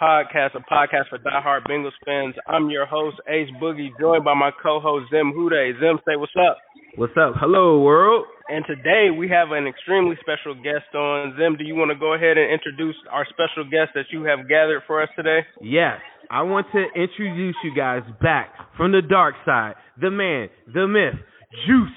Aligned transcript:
podcast, 0.00 0.54
a 0.54 0.60
podcast 0.72 1.08
for 1.08 1.18
diehard 1.18 1.66
Bengals 1.68 1.92
fans. 2.04 2.34
I'm 2.46 2.70
your 2.70 2.86
host, 2.86 3.16
Ace 3.28 3.50
Boogie, 3.60 3.90
joined 4.00 4.24
by 4.24 4.34
my 4.34 4.50
co-host, 4.62 5.06
Zim 5.10 5.32
Hude. 5.32 5.76
Zim, 5.78 5.98
say 6.06 6.16
what's 6.16 6.32
up. 6.36 6.58
What's 7.00 7.16
up? 7.16 7.32
Hello, 7.40 7.80
world. 7.80 8.26
And 8.50 8.62
today 8.66 9.08
we 9.08 9.26
have 9.30 9.52
an 9.52 9.66
extremely 9.66 10.16
special 10.20 10.52
guest 10.52 10.94
on. 10.94 11.34
Zim, 11.38 11.56
do 11.56 11.64
you 11.64 11.74
want 11.74 11.90
to 11.90 11.98
go 11.98 12.12
ahead 12.12 12.36
and 12.36 12.52
introduce 12.52 12.94
our 13.10 13.24
special 13.24 13.64
guest 13.64 13.92
that 13.94 14.12
you 14.12 14.24
have 14.24 14.40
gathered 14.50 14.82
for 14.86 15.02
us 15.02 15.08
today? 15.16 15.38
Yes, 15.62 15.96
I 16.30 16.42
want 16.42 16.66
to 16.74 16.84
introduce 16.94 17.56
you 17.64 17.74
guys 17.74 18.02
back 18.20 18.52
from 18.76 18.92
the 18.92 19.00
dark 19.00 19.34
side, 19.46 19.76
the 19.98 20.10
man, 20.10 20.50
the 20.74 20.86
myth, 20.86 21.18
Juice 21.66 21.88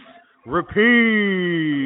Rapine. 0.47 1.83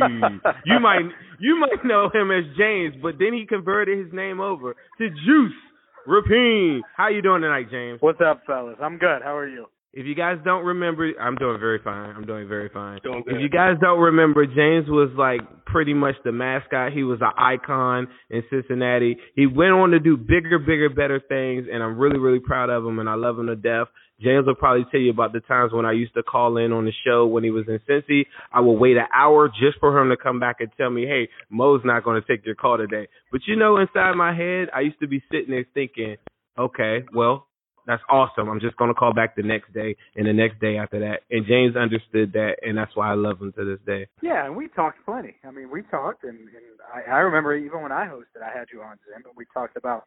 you 0.65 0.79
might 0.79 1.09
you 1.39 1.59
might 1.59 1.83
know 1.83 2.11
him 2.13 2.29
as 2.29 2.43
James, 2.55 2.93
but 3.01 3.15
then 3.17 3.33
he 3.33 3.47
converted 3.47 3.97
his 3.97 4.13
name 4.13 4.39
over 4.39 4.75
to 4.99 5.09
Juice 5.09 5.57
Rapine. 6.05 6.83
How 6.95 7.09
you 7.09 7.23
doing 7.23 7.41
tonight, 7.41 7.71
James? 7.71 7.97
What's 7.99 8.21
up, 8.21 8.43
fellas? 8.45 8.77
I'm 8.79 8.99
good. 8.99 9.23
How 9.23 9.35
are 9.35 9.47
you? 9.49 9.65
If 9.93 10.05
you 10.05 10.15
guys 10.15 10.37
don't 10.43 10.65
remember, 10.65 11.11
I'm 11.19 11.35
doing 11.35 11.59
very 11.59 11.79
fine. 11.83 12.15
I'm 12.15 12.25
doing 12.25 12.47
very 12.47 12.69
fine. 12.69 12.99
Doing. 13.03 13.23
If 13.25 13.41
you 13.41 13.49
guys 13.49 13.77
don't 13.81 13.99
remember, 13.99 14.45
James 14.45 14.87
was 14.87 15.09
like 15.17 15.41
pretty 15.65 15.93
much 15.93 16.15
the 16.23 16.31
mascot. 16.31 16.93
He 16.93 17.03
was 17.03 17.19
an 17.21 17.31
icon 17.37 18.07
in 18.29 18.43
Cincinnati. 18.49 19.17
He 19.35 19.47
went 19.47 19.71
on 19.71 19.91
to 19.91 19.99
do 19.99 20.15
bigger, 20.15 20.59
bigger, 20.59 20.89
better 20.89 21.19
things, 21.19 21.67
and 21.71 21.81
I'm 21.81 21.97
really, 21.97 22.19
really 22.19 22.39
proud 22.39 22.69
of 22.69 22.85
him, 22.85 22.99
and 22.99 23.09
I 23.09 23.15
love 23.15 23.39
him 23.39 23.47
to 23.47 23.55
death. 23.55 23.87
James 24.19 24.47
will 24.47 24.55
probably 24.55 24.85
tell 24.91 24.99
you 24.99 25.11
about 25.11 25.31
the 25.31 25.41
times 25.41 25.71
when 25.71 25.85
I 25.85 25.91
used 25.91 26.15
to 26.15 26.23
call 26.23 26.57
in 26.57 26.71
on 26.71 26.85
the 26.85 26.93
show 27.05 27.27
when 27.27 27.43
he 27.43 27.51
was 27.51 27.65
in 27.67 27.79
Cincy. 27.87 28.25
I 28.51 28.61
would 28.61 28.73
wait 28.73 28.97
an 28.97 29.05
hour 29.13 29.47
just 29.47 29.79
for 29.79 29.99
him 29.99 30.09
to 30.09 30.17
come 30.17 30.39
back 30.39 30.57
and 30.59 30.69
tell 30.75 30.89
me, 30.89 31.05
hey, 31.05 31.29
Mo's 31.49 31.81
not 31.85 32.03
going 32.03 32.21
to 32.21 32.27
take 32.27 32.45
your 32.45 32.55
call 32.55 32.77
today. 32.77 33.07
But 33.31 33.41
you 33.45 33.55
know, 33.55 33.77
inside 33.77 34.15
my 34.15 34.35
head, 34.35 34.69
I 34.75 34.81
used 34.81 34.99
to 35.01 35.07
be 35.07 35.23
sitting 35.31 35.51
there 35.51 35.65
thinking, 35.73 36.17
okay, 36.57 37.05
well, 37.13 37.47
that's 37.87 38.03
awesome. 38.09 38.49
I'm 38.49 38.59
just 38.59 38.75
going 38.75 38.89
to 38.89 38.93
call 38.93 39.13
back 39.13 39.35
the 39.35 39.43
next 39.43 39.73
day 39.73 39.95
and 40.15 40.27
the 40.27 40.33
next 40.33 40.59
day 40.59 40.77
after 40.77 40.99
that. 40.99 41.21
And 41.31 41.45
James 41.47 41.77
understood 41.77 42.33
that, 42.33 42.57
and 42.61 42.77
that's 42.77 42.93
why 42.95 43.09
I 43.09 43.15
love 43.15 43.41
him 43.41 43.53
to 43.53 43.63
this 43.63 43.79
day. 43.85 44.07
Yeah, 44.21 44.45
and 44.45 44.55
we 44.55 44.67
talked 44.67 45.03
plenty. 45.05 45.35
I 45.47 45.51
mean, 45.51 45.71
we 45.71 45.83
talked, 45.83 46.25
and, 46.25 46.37
and 46.37 46.67
I, 46.93 47.09
I 47.09 47.17
remember 47.19 47.55
even 47.55 47.81
when 47.81 47.93
I 47.93 48.05
hosted, 48.05 48.43
I 48.43 48.55
had 48.55 48.67
you 48.73 48.81
on, 48.81 48.97
Zim, 49.07 49.23
but 49.23 49.37
we 49.37 49.45
talked 49.53 49.77
about 49.77 50.03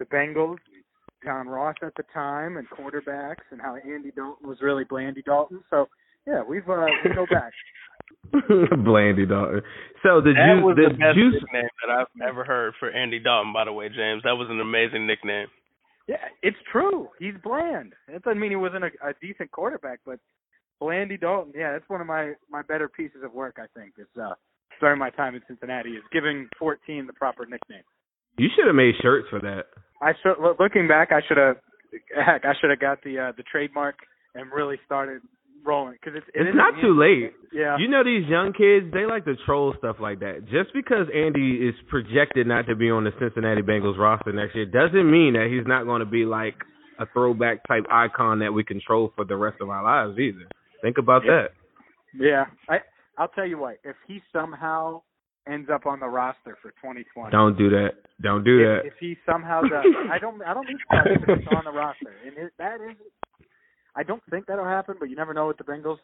the 0.00 0.04
Bengals, 0.06 0.58
John 1.24 1.46
Ross 1.46 1.76
at 1.82 1.94
the 1.96 2.02
time, 2.12 2.56
and 2.56 2.68
quarterbacks, 2.68 3.46
and 3.52 3.60
how 3.60 3.76
Andy 3.76 4.10
Dalton 4.10 4.48
was 4.48 4.58
really 4.60 4.82
Blandy 4.84 5.22
Dalton. 5.22 5.62
So, 5.70 5.88
yeah, 6.26 6.42
we've 6.42 6.68
uh, 6.68 6.86
we 7.04 7.14
go 7.14 7.26
back. 7.30 7.52
Blandy 8.84 9.26
Dalton. 9.26 9.62
So 10.02 10.20
the 10.20 10.34
that 10.34 10.58
juice, 10.58 10.64
was 10.64 10.74
the, 10.76 10.90
the 10.90 10.98
best 10.98 11.14
juice. 11.14 11.34
nickname 11.38 11.70
that 11.86 11.94
I've 11.94 12.28
ever 12.28 12.44
heard 12.44 12.74
for 12.80 12.90
Andy 12.90 13.20
Dalton, 13.20 13.52
by 13.52 13.64
the 13.64 13.72
way, 13.72 13.88
James. 13.88 14.22
That 14.24 14.34
was 14.34 14.48
an 14.50 14.60
amazing 14.60 15.06
nickname. 15.06 15.46
Yeah, 16.08 16.16
it's 16.42 16.56
true. 16.70 17.08
He's 17.18 17.34
bland. 17.42 17.94
That 18.08 18.22
doesn't 18.22 18.40
mean 18.40 18.50
he 18.50 18.56
wasn't 18.56 18.84
a, 18.84 18.90
a 19.02 19.14
decent 19.20 19.50
quarterback, 19.52 20.00
but 20.04 20.18
Blandy 20.80 21.16
Dalton, 21.16 21.52
yeah, 21.54 21.72
that's 21.72 21.88
one 21.88 22.00
of 22.00 22.06
my 22.06 22.32
my 22.50 22.62
better 22.62 22.88
pieces 22.88 23.22
of 23.24 23.32
work. 23.32 23.58
I 23.58 23.66
think 23.78 23.94
is 23.98 24.08
uh, 24.20 24.34
during 24.80 24.98
my 24.98 25.10
time 25.10 25.36
in 25.36 25.42
Cincinnati 25.46 25.90
is 25.90 26.02
giving 26.12 26.48
14 26.58 27.06
the 27.06 27.12
proper 27.12 27.46
nickname. 27.46 27.84
You 28.36 28.48
should 28.56 28.66
have 28.66 28.74
made 28.74 28.94
shirts 29.00 29.28
for 29.30 29.38
that. 29.40 29.66
I 30.00 30.12
should 30.22 30.34
looking 30.58 30.88
back, 30.88 31.12
I 31.12 31.20
should 31.28 31.36
have 31.36 31.56
heck, 32.14 32.44
I 32.44 32.54
should 32.60 32.70
have 32.70 32.80
got 32.80 33.02
the 33.04 33.18
uh, 33.18 33.32
the 33.36 33.44
trademark 33.44 33.94
and 34.34 34.50
really 34.50 34.76
started 34.84 35.22
rolling 35.64 35.94
because 35.94 36.14
it's 36.16 36.26
it 36.34 36.46
It's 36.48 36.56
not 36.56 36.74
too 36.80 36.98
late. 36.98 37.32
Yeah, 37.52 37.76
You 37.78 37.88
know 37.88 38.02
these 38.04 38.26
young 38.26 38.52
kids, 38.52 38.92
they 38.92 39.04
like 39.06 39.24
to 39.26 39.34
troll 39.46 39.74
stuff 39.78 39.96
like 40.00 40.20
that. 40.20 40.44
Just 40.50 40.72
because 40.74 41.06
Andy 41.14 41.56
is 41.68 41.74
projected 41.88 42.46
not 42.46 42.66
to 42.66 42.74
be 42.74 42.90
on 42.90 43.04
the 43.04 43.12
Cincinnati 43.20 43.62
Bengals 43.62 43.98
roster 43.98 44.32
next 44.32 44.54
year 44.54 44.66
doesn't 44.66 45.10
mean 45.10 45.34
that 45.34 45.48
he's 45.50 45.66
not 45.66 45.84
going 45.84 46.00
to 46.00 46.06
be 46.06 46.24
like 46.24 46.54
a 46.98 47.06
throwback 47.12 47.66
type 47.68 47.84
icon 47.90 48.40
that 48.40 48.52
we 48.52 48.64
control 48.64 49.12
for 49.16 49.24
the 49.24 49.36
rest 49.36 49.56
of 49.60 49.68
our 49.70 49.82
lives 49.82 50.18
either. 50.18 50.46
Think 50.82 50.98
about 50.98 51.22
Yeah. 51.24 51.42
that. 51.42 51.48
yeah. 52.14 52.44
I 52.68 52.80
I'll 53.18 53.28
tell 53.28 53.46
you 53.46 53.58
what, 53.58 53.76
if 53.84 53.96
he 54.08 54.22
somehow 54.32 55.02
ends 55.46 55.68
up 55.72 55.86
on 55.86 56.00
the 56.00 56.06
roster 56.06 56.56
for 56.62 56.70
2020, 56.82 57.30
Don't 57.30 57.58
do 57.58 57.68
that. 57.70 57.90
Don't 58.22 58.42
do 58.44 58.60
if, 58.60 58.82
that. 58.82 58.86
if 58.88 58.94
he 59.00 59.16
somehow 59.26 59.60
does, 59.62 59.84
I 60.10 60.18
don't 60.18 60.40
I 60.42 60.54
don't 60.54 60.66
need 60.66 60.78
that 60.90 61.06
if 61.10 61.48
on 61.54 61.64
the 61.64 61.72
roster, 61.72 62.14
and 62.26 62.36
it, 62.38 62.52
that 62.58 62.76
is, 62.80 62.96
I 63.94 64.02
don't 64.02 64.22
think 64.30 64.46
that'll 64.46 64.64
happen, 64.64 64.96
but 64.98 65.10
you 65.10 65.16
never 65.16 65.34
know 65.34 65.48
with 65.48 65.58
the 65.58 65.64
Bengals. 65.64 65.98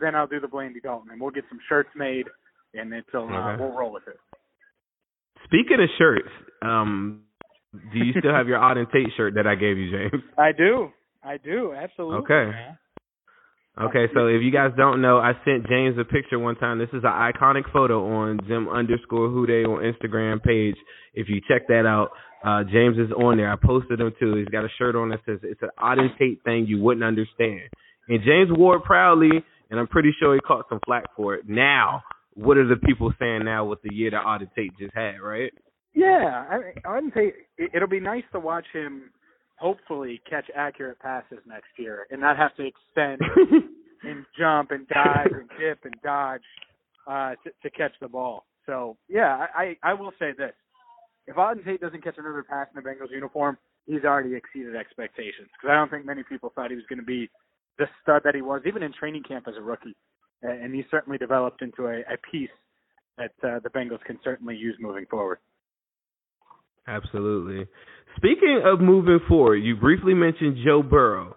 Then 0.00 0.14
I'll 0.14 0.26
do 0.26 0.40
the 0.40 0.48
Blandy 0.48 0.80
Dalton, 0.80 1.10
and 1.12 1.20
we'll 1.20 1.30
get 1.30 1.44
some 1.48 1.60
shirts 1.68 1.90
made, 1.94 2.26
and 2.74 2.92
it'll 2.92 3.28
uh, 3.28 3.56
we'll 3.58 3.76
roll 3.76 3.92
with 3.92 4.04
it. 4.08 4.16
Speaking 5.44 5.78
of 5.80 5.88
shirts, 5.98 6.28
um, 6.62 7.22
do 7.92 7.98
you 7.98 8.12
still 8.18 8.32
have 8.32 8.48
your 8.48 8.58
Auden 8.58 8.90
Tate 8.90 9.12
shirt 9.16 9.34
that 9.34 9.46
I 9.46 9.54
gave 9.54 9.76
you, 9.76 9.90
James? 9.90 10.22
I 10.38 10.52
do, 10.52 10.88
I 11.22 11.36
do, 11.36 11.72
absolutely. 11.74 12.18
Okay. 12.18 12.50
man. 12.50 12.78
Okay, 13.76 14.06
so 14.14 14.28
if 14.28 14.40
you 14.40 14.52
guys 14.52 14.70
don't 14.76 15.02
know, 15.02 15.18
I 15.18 15.32
sent 15.44 15.66
James 15.66 15.98
a 15.98 16.04
picture 16.04 16.38
one 16.38 16.54
time. 16.54 16.78
This 16.78 16.90
is 16.90 17.02
an 17.02 17.10
iconic 17.10 17.64
photo 17.72 18.06
on 18.06 18.38
Zim 18.46 18.68
underscore 18.68 19.28
Hude 19.30 19.66
on 19.66 19.82
Instagram 19.82 20.40
page. 20.40 20.76
If 21.12 21.28
you 21.28 21.40
check 21.48 21.66
that 21.66 21.84
out, 21.84 22.10
uh, 22.44 22.62
James 22.64 22.98
is 22.98 23.10
on 23.12 23.38
there. 23.38 23.50
I 23.50 23.56
posted 23.56 24.00
him 24.00 24.12
too. 24.20 24.34
He's 24.36 24.48
got 24.48 24.64
a 24.64 24.68
shirt 24.78 24.94
on 24.94 25.08
that 25.10 25.20
says 25.24 25.38
it's 25.42 25.62
an 25.62 25.70
Auden 25.78 26.16
Tate 26.18 26.42
thing 26.44 26.66
you 26.66 26.80
wouldn't 26.80 27.04
understand. 27.04 27.62
And 28.08 28.20
James 28.22 28.50
wore 28.50 28.76
it 28.76 28.84
proudly, 28.84 29.30
and 29.70 29.80
I'm 29.80 29.86
pretty 29.86 30.12
sure 30.18 30.34
he 30.34 30.40
caught 30.40 30.66
some 30.68 30.80
flack 30.84 31.04
for 31.16 31.34
it. 31.34 31.48
Now, 31.48 32.02
what 32.34 32.58
are 32.58 32.68
the 32.68 32.76
people 32.76 33.12
saying 33.18 33.44
now 33.44 33.64
with 33.64 33.80
the 33.82 33.94
year 33.94 34.10
that 34.10 34.24
Auden 34.24 34.50
Tate 34.54 34.76
just 34.78 34.94
had, 34.94 35.20
right? 35.22 35.52
Yeah, 35.94 36.44
I, 36.50 36.88
I 36.88 36.94
wouldn't 36.94 37.14
say 37.14 37.32
it, 37.56 37.70
it'll 37.72 37.88
be 37.88 38.00
nice 38.00 38.24
to 38.32 38.40
watch 38.40 38.66
him. 38.72 39.10
Hopefully, 39.56 40.20
catch 40.28 40.46
accurate 40.54 40.98
passes 40.98 41.38
next 41.46 41.68
year, 41.78 42.06
and 42.10 42.20
not 42.20 42.36
have 42.36 42.54
to 42.56 42.66
extend 42.66 43.20
and 44.02 44.26
jump 44.38 44.72
and 44.72 44.86
dive 44.88 45.30
and 45.32 45.48
dip 45.58 45.78
and 45.84 45.94
dodge 46.02 46.42
uh, 47.06 47.34
to, 47.44 47.50
to 47.62 47.70
catch 47.70 47.92
the 48.00 48.08
ball. 48.08 48.44
So 48.66 48.96
yeah, 49.08 49.46
I, 49.54 49.76
I 49.82 49.94
will 49.94 50.12
say 50.18 50.32
this: 50.36 50.52
if 51.26 51.36
Auden 51.36 51.64
Tate 51.64 51.80
doesn't 51.80 52.04
catch 52.04 52.16
another 52.18 52.42
pass 52.42 52.68
in 52.74 52.82
the 52.82 52.88
Bengals 52.88 53.10
uniform, 53.10 53.56
he's 53.86 54.04
already 54.04 54.34
exceeded 54.34 54.76
expectations. 54.76 55.48
Because 55.52 55.70
I 55.72 55.76
don't 55.76 55.90
think 55.90 56.04
many 56.04 56.22
people 56.22 56.52
thought 56.54 56.70
he 56.70 56.76
was 56.76 56.84
going 56.88 56.98
to 57.00 57.04
be 57.04 57.28
the 57.78 57.86
stud 58.02 58.22
that 58.24 58.34
he 58.34 58.42
was, 58.42 58.62
even 58.66 58.82
in 58.82 58.92
training 58.92 59.22
camp 59.26 59.46
as 59.48 59.54
a 59.56 59.62
rookie. 59.62 59.96
And 60.42 60.74
he 60.74 60.84
certainly 60.90 61.18
developed 61.18 61.62
into 61.62 61.86
a, 61.86 62.00
a 62.00 62.18
piece 62.30 62.50
that 63.16 63.32
uh, 63.42 63.60
the 63.60 63.70
Bengals 63.70 64.02
can 64.04 64.18
certainly 64.22 64.56
use 64.56 64.76
moving 64.80 65.06
forward. 65.06 65.38
Absolutely. 66.86 67.66
Speaking 68.16 68.62
of 68.64 68.80
moving 68.80 69.20
forward, 69.26 69.56
you 69.56 69.76
briefly 69.76 70.12
mentioned 70.12 70.58
Joe 70.64 70.82
Burrow. 70.82 71.34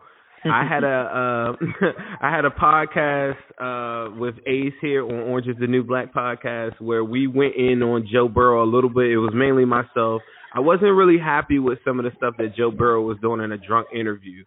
I 0.51 0.67
had 0.67 0.83
a 0.83 0.87
uh, 0.87 1.91
I 2.21 2.35
had 2.35 2.45
a 2.45 2.49
podcast 2.49 3.37
uh, 3.59 4.15
with 4.17 4.35
Ace 4.47 4.73
here 4.81 5.05
on 5.05 5.29
Orange 5.29 5.47
is 5.47 5.55
the 5.59 5.67
New 5.67 5.83
Black 5.83 6.13
podcast 6.13 6.79
where 6.79 7.03
we 7.03 7.27
went 7.27 7.55
in 7.55 7.81
on 7.83 8.07
Joe 8.11 8.27
Burrow 8.27 8.63
a 8.63 8.69
little 8.69 8.89
bit. 8.89 9.11
It 9.11 9.17
was 9.17 9.33
mainly 9.33 9.65
myself. 9.65 10.21
I 10.53 10.59
wasn't 10.59 10.95
really 10.95 11.19
happy 11.19 11.59
with 11.59 11.79
some 11.85 11.99
of 11.99 12.05
the 12.05 12.11
stuff 12.17 12.35
that 12.37 12.55
Joe 12.55 12.71
Burrow 12.71 13.01
was 13.01 13.17
doing 13.21 13.41
in 13.41 13.51
a 13.51 13.57
drunk 13.57 13.87
interview. 13.93 14.43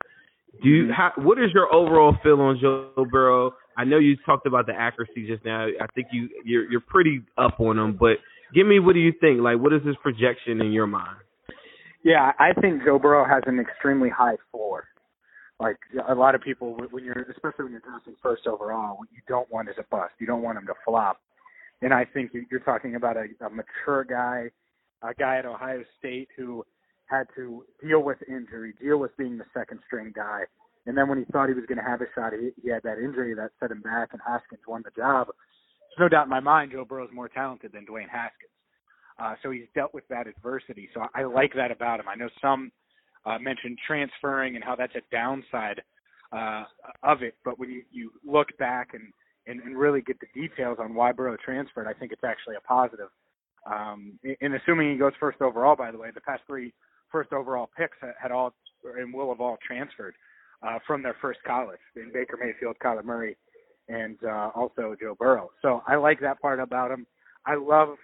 Do 0.63 0.69
you 0.69 0.93
how, 0.93 1.13
what 1.17 1.39
is 1.39 1.51
your 1.55 1.73
overall 1.73 2.17
feel 2.23 2.41
on 2.41 2.59
Joe 2.61 3.07
Burrow? 3.11 3.53
I 3.77 3.85
know 3.85 3.99
you 3.99 4.17
talked 4.27 4.47
about 4.47 4.67
the 4.67 4.73
accuracy 4.73 5.27
just 5.27 5.45
now. 5.45 5.67
I 5.67 5.87
think 5.95 6.09
you 6.13 6.29
you're 6.45 6.71
you're 6.71 6.81
pretty 6.81 7.23
up 7.39 7.61
on 7.61 7.79
him, 7.79 7.97
but 7.99 8.17
give 8.55 8.67
me 8.67 8.81
what 8.81 8.95
do 8.95 9.01
you 9.01 9.13
think? 9.21 9.41
Like 9.41 9.59
what 9.59 9.73
is 9.73 9.85
his 9.87 9.97
projection 10.03 10.61
in 10.61 10.73
your 10.73 10.87
mind? 10.87 11.17
Yeah, 12.03 12.33
I 12.39 12.59
think 12.61 12.83
Joe 12.85 12.99
Burrow 12.99 13.25
has 13.29 13.43
an 13.47 13.61
extremely 13.61 14.09
high 14.09 14.37
floor. 14.51 14.85
Like 15.61 15.77
a 16.09 16.15
lot 16.15 16.35
of 16.35 16.41
people, 16.41 16.75
when 16.91 17.05
you're, 17.05 17.21
especially 17.31 17.65
when 17.65 17.73
you're 17.73 17.83
drafting 17.83 18.15
first 18.23 18.47
overall, 18.47 18.97
what 18.97 19.09
you 19.13 19.21
don't 19.29 19.51
want 19.53 19.69
is 19.69 19.75
a 19.79 19.85
bust. 19.91 20.15
You 20.19 20.27
don't 20.27 20.43
want 20.43 20.57
him 20.57 20.67
to 20.67 20.75
flop. 20.87 21.21
And 21.83 21.93
I 21.93 22.05
think 22.07 22.33
you- 22.33 22.47
you're 22.51 22.61
talking 22.61 22.95
about 22.95 23.17
a, 23.17 23.27
a 23.45 23.51
mature 23.51 24.05
guy, 24.05 24.51
a 25.03 25.15
guy 25.15 25.37
at 25.37 25.45
Ohio 25.47 25.85
State 25.99 26.29
who 26.37 26.65
had 27.07 27.27
to 27.37 27.65
deal 27.83 28.01
with 28.03 28.19
injury, 28.27 28.73
deal 28.81 28.99
with 28.99 29.15
being 29.19 29.37
the 29.37 29.45
second 29.53 29.81
string 29.87 30.13
guy. 30.15 30.45
And 30.87 30.97
then 30.97 31.09
when 31.09 31.19
he 31.19 31.25
thought 31.27 31.49
he 31.49 31.55
was 31.55 31.67
going 31.67 31.79
to 31.79 31.85
have 31.85 32.01
a 32.01 32.07
shot, 32.15 32.33
he, 32.33 32.53
he 32.63 32.71
had 32.71 32.83
that 32.85 32.99
injury 32.99 33.35
that 33.35 33.51
set 33.61 33.71
him 33.71 33.83
back, 33.83 34.11
and 34.13 34.21
Haskins 34.27 34.63
won 34.67 34.83
the 34.83 34.91
job. 34.93 35.27
There's 35.29 35.99
no 36.05 36.09
doubt 36.09 36.25
in 36.25 36.31
my 36.31 36.41
mind 36.41 36.73
Joe 36.73 36.87
Burrow's 36.87 37.11
more 37.13 37.29
talented 37.29 37.73
than 37.73 37.85
Dwayne 37.85 38.09
Haskins. 38.09 38.51
Uh, 39.19 39.35
so 39.43 39.51
he's 39.51 39.67
dealt 39.75 39.93
with 39.93 40.09
that 40.09 40.27
adversity. 40.27 40.89
So 40.95 41.05
I 41.15 41.25
like 41.25 41.53
that 41.55 41.71
about 41.71 42.01
him. 42.01 42.09
I 42.09 42.15
know 42.15 42.31
some 42.41 42.73
uh, 43.27 43.39
mentioned 43.39 43.79
transferring 43.87 44.57
and 44.57 44.65
how 44.65 44.75
that's 44.75 44.95
a 44.95 45.03
downside 45.13 45.83
uh, 46.33 46.65
of 47.03 47.23
it, 47.23 47.35
but 47.45 47.59
when 47.59 47.71
you, 47.71 47.83
you 47.91 48.13
look 48.25 48.57
back 48.59 48.91
and 48.95 49.13
and, 49.47 49.61
and 49.63 49.77
really 49.77 50.03
get 50.03 50.17
the 50.21 50.27
details 50.41 50.77
on 50.79 50.95
why 50.95 51.13
Burrow 51.13 51.37
transferred, 51.43 51.89
I 51.89 51.99
think 51.99 52.13
it's 52.13 52.23
actually 52.23 52.57
a 52.57 52.61
positive. 52.61 53.09
Um, 53.67 54.19
and 54.41 54.55
assuming 54.55 54.93
he 54.93 54.99
goes 54.99 55.13
first 55.19 55.41
overall, 55.41 55.75
by 55.75 55.91
the 55.91 55.99
way, 55.99 56.11
the 56.15 56.21
past 56.21 56.43
three 56.47 56.73
first 57.11 57.33
overall 57.33 57.69
picks 57.77 57.97
had 58.21 58.31
all 58.31 58.55
and 58.99 59.13
will 59.13 59.31
have 59.31 59.41
all 59.41 59.59
transferred 59.67 60.15
uh, 60.63 60.79
from 60.87 61.03
their 61.03 61.17
first 61.21 61.41
college 61.47 61.81
in 61.97 62.11
Baker 62.13 62.39
Mayfield, 62.41 62.77
Kyler 62.83 63.05
Murray, 63.05 63.37
and 63.89 64.17
uh, 64.25 64.51
also 64.55 64.95
Joe 65.01 65.17
Burrow. 65.19 65.51
So 65.63 65.83
I 65.87 65.97
like 65.97 66.21
that 66.21 66.41
part 66.41 66.61
about 66.61 66.91
him. 66.91 67.07
I 67.47 67.57
love 67.57 67.97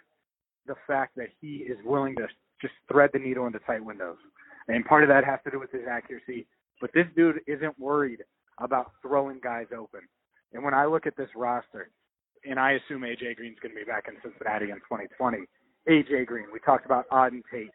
the 0.67 0.75
fact 0.87 1.17
that 1.17 1.29
he 1.41 1.57
is 1.59 1.79
willing 1.85 2.17
to 2.17 2.27
just 2.61 2.75
thread 2.91 3.11
the 3.13 3.19
needle 3.19 3.47
into 3.47 3.61
tight 3.61 3.85
windows. 3.85 4.17
And 4.69 4.85
part 4.85 5.03
of 5.03 5.09
that 5.09 5.25
has 5.25 5.39
to 5.45 5.51
do 5.51 5.59
with 5.59 5.71
his 5.71 5.83
accuracy. 5.89 6.47
But 6.81 6.91
this 6.93 7.07
dude 7.17 7.41
isn't 7.47 7.79
worried 7.79 8.23
about 8.61 8.93
throwing 9.03 9.41
guys 9.43 9.67
open. 9.77 10.01
And 10.53 10.65
when 10.65 10.75
I 10.75 10.87
look 10.87 11.07
at 11.07 11.17
this 11.17 11.29
roster, 11.37 11.91
and 12.45 12.59
I 12.59 12.73
assume 12.73 13.03
AJ 13.03 13.37
Green's 13.37 13.59
going 13.61 13.75
to 13.75 13.79
be 13.79 13.85
back 13.85 14.07
in 14.09 14.15
Cincinnati 14.23 14.71
in 14.71 14.77
2020. 14.77 15.39
AJ 15.89 16.27
Green, 16.27 16.47
we 16.53 16.59
talked 16.61 16.87
about 16.87 17.09
Auden 17.11 17.43
Tate. 17.51 17.71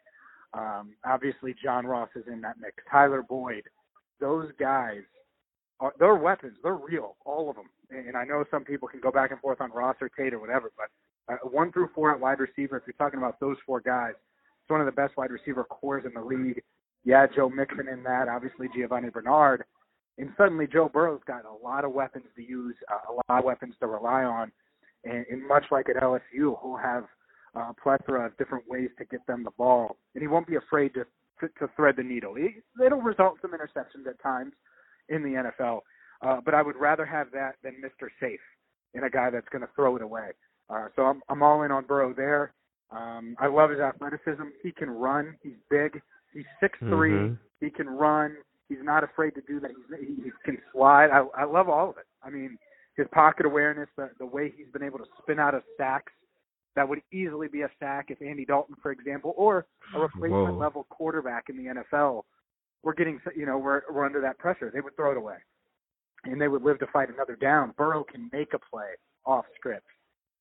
Um, 0.54 0.94
obviously, 1.04 1.54
John 1.62 1.86
Ross 1.86 2.08
is 2.14 2.24
in 2.26 2.40
that 2.42 2.56
mix. 2.60 2.76
Tyler 2.90 3.22
Boyd. 3.22 3.64
Those 4.20 4.50
guys, 4.58 5.00
are, 5.80 5.92
they're 5.98 6.14
weapons. 6.14 6.56
They're 6.62 6.74
real, 6.74 7.16
all 7.24 7.50
of 7.50 7.56
them. 7.56 7.70
And 7.90 8.16
I 8.16 8.24
know 8.24 8.44
some 8.50 8.64
people 8.64 8.88
can 8.88 9.00
go 9.00 9.10
back 9.10 9.30
and 9.30 9.40
forth 9.40 9.60
on 9.60 9.70
Ross 9.72 9.96
or 10.00 10.08
Tate 10.08 10.34
or 10.34 10.38
whatever, 10.38 10.70
but 10.76 11.32
uh, 11.32 11.36
one 11.48 11.72
through 11.72 11.90
four 11.94 12.12
at 12.12 12.20
wide 12.20 12.38
receiver, 12.40 12.76
if 12.76 12.84
you're 12.86 12.94
talking 12.98 13.18
about 13.18 13.40
those 13.40 13.56
four 13.66 13.80
guys, 13.80 14.12
it's 14.12 14.70
one 14.70 14.80
of 14.80 14.86
the 14.86 14.92
best 14.92 15.16
wide 15.16 15.30
receiver 15.30 15.64
corps 15.64 15.98
in 16.06 16.12
the 16.14 16.20
league. 16.20 16.62
Yeah, 17.04 17.26
Joe 17.34 17.48
Mixon 17.48 17.88
in 17.88 18.02
that, 18.04 18.28
obviously 18.28 18.68
Giovani 18.74 19.10
Bernard. 19.10 19.64
And 20.18 20.30
suddenly 20.36 20.66
Joe 20.66 20.88
Burrow's 20.92 21.22
got 21.26 21.44
a 21.44 21.64
lot 21.64 21.84
of 21.84 21.92
weapons 21.92 22.26
to 22.36 22.42
use, 22.42 22.76
uh, 22.90 23.12
a 23.12 23.14
lot 23.14 23.38
of 23.40 23.44
weapons 23.44 23.74
to 23.80 23.86
rely 23.86 24.24
on. 24.24 24.52
And, 25.04 25.24
and 25.30 25.46
much 25.46 25.64
like 25.70 25.88
at 25.88 25.96
LSU, 25.96 26.20
he'll 26.62 26.78
have 26.80 27.04
a 27.54 27.74
plethora 27.74 28.26
of 28.26 28.36
different 28.36 28.64
ways 28.68 28.90
to 28.98 29.04
get 29.04 29.26
them 29.26 29.42
the 29.42 29.50
ball. 29.52 29.96
And 30.14 30.22
he 30.22 30.28
won't 30.28 30.46
be 30.46 30.56
afraid 30.56 30.94
to, 30.94 31.04
to, 31.40 31.48
to 31.58 31.68
thread 31.74 31.96
the 31.96 32.02
needle. 32.02 32.34
He, 32.34 32.56
it'll 32.84 33.00
result 33.00 33.36
in 33.42 33.50
some 33.50 33.58
interceptions 33.58 34.08
at 34.08 34.22
times 34.22 34.52
in 35.08 35.22
the 35.22 35.50
NFL. 35.60 35.80
Uh, 36.20 36.40
but 36.44 36.54
I 36.54 36.62
would 36.62 36.76
rather 36.76 37.04
have 37.04 37.32
that 37.32 37.56
than 37.64 37.74
Mr. 37.84 38.08
Safe 38.20 38.40
in 38.94 39.04
a 39.04 39.10
guy 39.10 39.30
that's 39.30 39.48
going 39.48 39.62
to 39.62 39.68
throw 39.74 39.96
it 39.96 40.02
away. 40.02 40.30
Uh, 40.70 40.86
so 40.94 41.02
I'm, 41.02 41.20
I'm 41.28 41.42
all 41.42 41.62
in 41.62 41.72
on 41.72 41.84
Burrow 41.84 42.14
there. 42.14 42.52
Um, 42.90 43.34
I 43.38 43.46
love 43.46 43.70
his 43.70 43.80
athleticism. 43.80 44.44
He 44.62 44.70
can 44.70 44.90
run. 44.90 45.36
He's 45.42 45.56
big. 45.70 46.00
He's 46.32 46.44
six 46.60 46.78
three. 46.78 47.10
Mm-hmm. 47.10 47.34
He 47.60 47.70
can 47.70 47.88
run. 47.88 48.36
He's 48.68 48.78
not 48.82 49.04
afraid 49.04 49.34
to 49.34 49.42
do 49.42 49.60
that. 49.60 49.70
He's, 49.70 50.08
he, 50.08 50.22
he 50.24 50.30
can 50.44 50.58
slide. 50.72 51.10
I, 51.10 51.24
I 51.38 51.44
love 51.44 51.68
all 51.68 51.90
of 51.90 51.98
it. 51.98 52.06
I 52.22 52.30
mean, 52.30 52.58
his 52.96 53.06
pocket 53.12 53.46
awareness, 53.46 53.88
the, 53.96 54.10
the 54.18 54.26
way 54.26 54.52
he's 54.56 54.66
been 54.72 54.82
able 54.82 54.98
to 54.98 55.04
spin 55.22 55.38
out 55.38 55.54
of 55.54 55.62
sacks 55.76 56.12
that 56.74 56.88
would 56.88 57.00
easily 57.12 57.48
be 57.48 57.62
a 57.62 57.70
sack 57.78 58.06
if 58.08 58.20
Andy 58.22 58.44
Dalton, 58.44 58.76
for 58.82 58.92
example, 58.92 59.34
or 59.36 59.66
a 59.94 60.00
replacement 60.00 60.54
Whoa. 60.54 60.58
level 60.58 60.86
quarterback 60.88 61.44
in 61.48 61.56
the 61.56 61.82
NFL 61.96 62.22
were 62.82 62.94
getting, 62.94 63.20
you 63.36 63.46
know, 63.46 63.58
we're, 63.58 63.82
we're 63.90 64.06
under 64.06 64.20
that 64.20 64.38
pressure. 64.38 64.70
They 64.72 64.80
would 64.80 64.96
throw 64.96 65.12
it 65.12 65.18
away, 65.18 65.36
and 66.24 66.40
they 66.40 66.48
would 66.48 66.62
live 66.62 66.78
to 66.80 66.86
fight 66.92 67.08
another 67.12 67.36
down. 67.36 67.74
Burrow 67.76 68.04
can 68.04 68.30
make 68.32 68.54
a 68.54 68.58
play 68.58 68.88
off 69.26 69.44
script, 69.54 69.86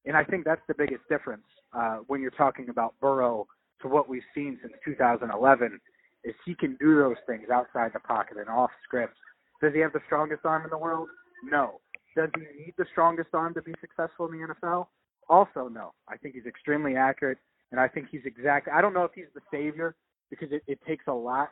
and 0.05 0.15
I 0.15 0.23
think 0.23 0.45
that's 0.45 0.61
the 0.67 0.73
biggest 0.73 1.01
difference 1.09 1.43
uh, 1.73 1.97
when 2.07 2.21
you're 2.21 2.31
talking 2.31 2.69
about 2.69 2.95
Burrow 3.01 3.47
to 3.81 3.87
what 3.87 4.09
we've 4.09 4.21
seen 4.33 4.59
since 4.61 4.73
2011 4.85 5.79
is 6.23 6.35
he 6.45 6.53
can 6.55 6.77
do 6.79 6.97
those 6.97 7.17
things 7.25 7.49
outside 7.51 7.91
the 7.93 7.99
pocket 7.99 8.37
and 8.37 8.49
off 8.49 8.69
script. 8.83 9.15
Does 9.61 9.73
he 9.73 9.79
have 9.79 9.93
the 9.93 10.01
strongest 10.05 10.45
arm 10.45 10.63
in 10.63 10.69
the 10.69 10.77
world? 10.77 11.09
No. 11.43 11.79
Does 12.15 12.29
he 12.35 12.65
need 12.65 12.73
the 12.77 12.85
strongest 12.91 13.29
arm 13.33 13.53
to 13.53 13.61
be 13.61 13.73
successful 13.81 14.27
in 14.27 14.39
the 14.39 14.47
NFL? 14.53 14.87
Also, 15.29 15.69
no. 15.71 15.93
I 16.07 16.17
think 16.17 16.35
he's 16.35 16.45
extremely 16.45 16.95
accurate, 16.95 17.37
and 17.71 17.79
I 17.79 17.87
think 17.87 18.07
he's 18.11 18.21
exactly. 18.25 18.73
I 18.73 18.81
don't 18.81 18.93
know 18.93 19.03
if 19.03 19.11
he's 19.15 19.31
the 19.33 19.41
savior 19.51 19.95
because 20.29 20.51
it, 20.51 20.63
it 20.67 20.79
takes 20.87 21.05
a 21.07 21.13
lot 21.13 21.51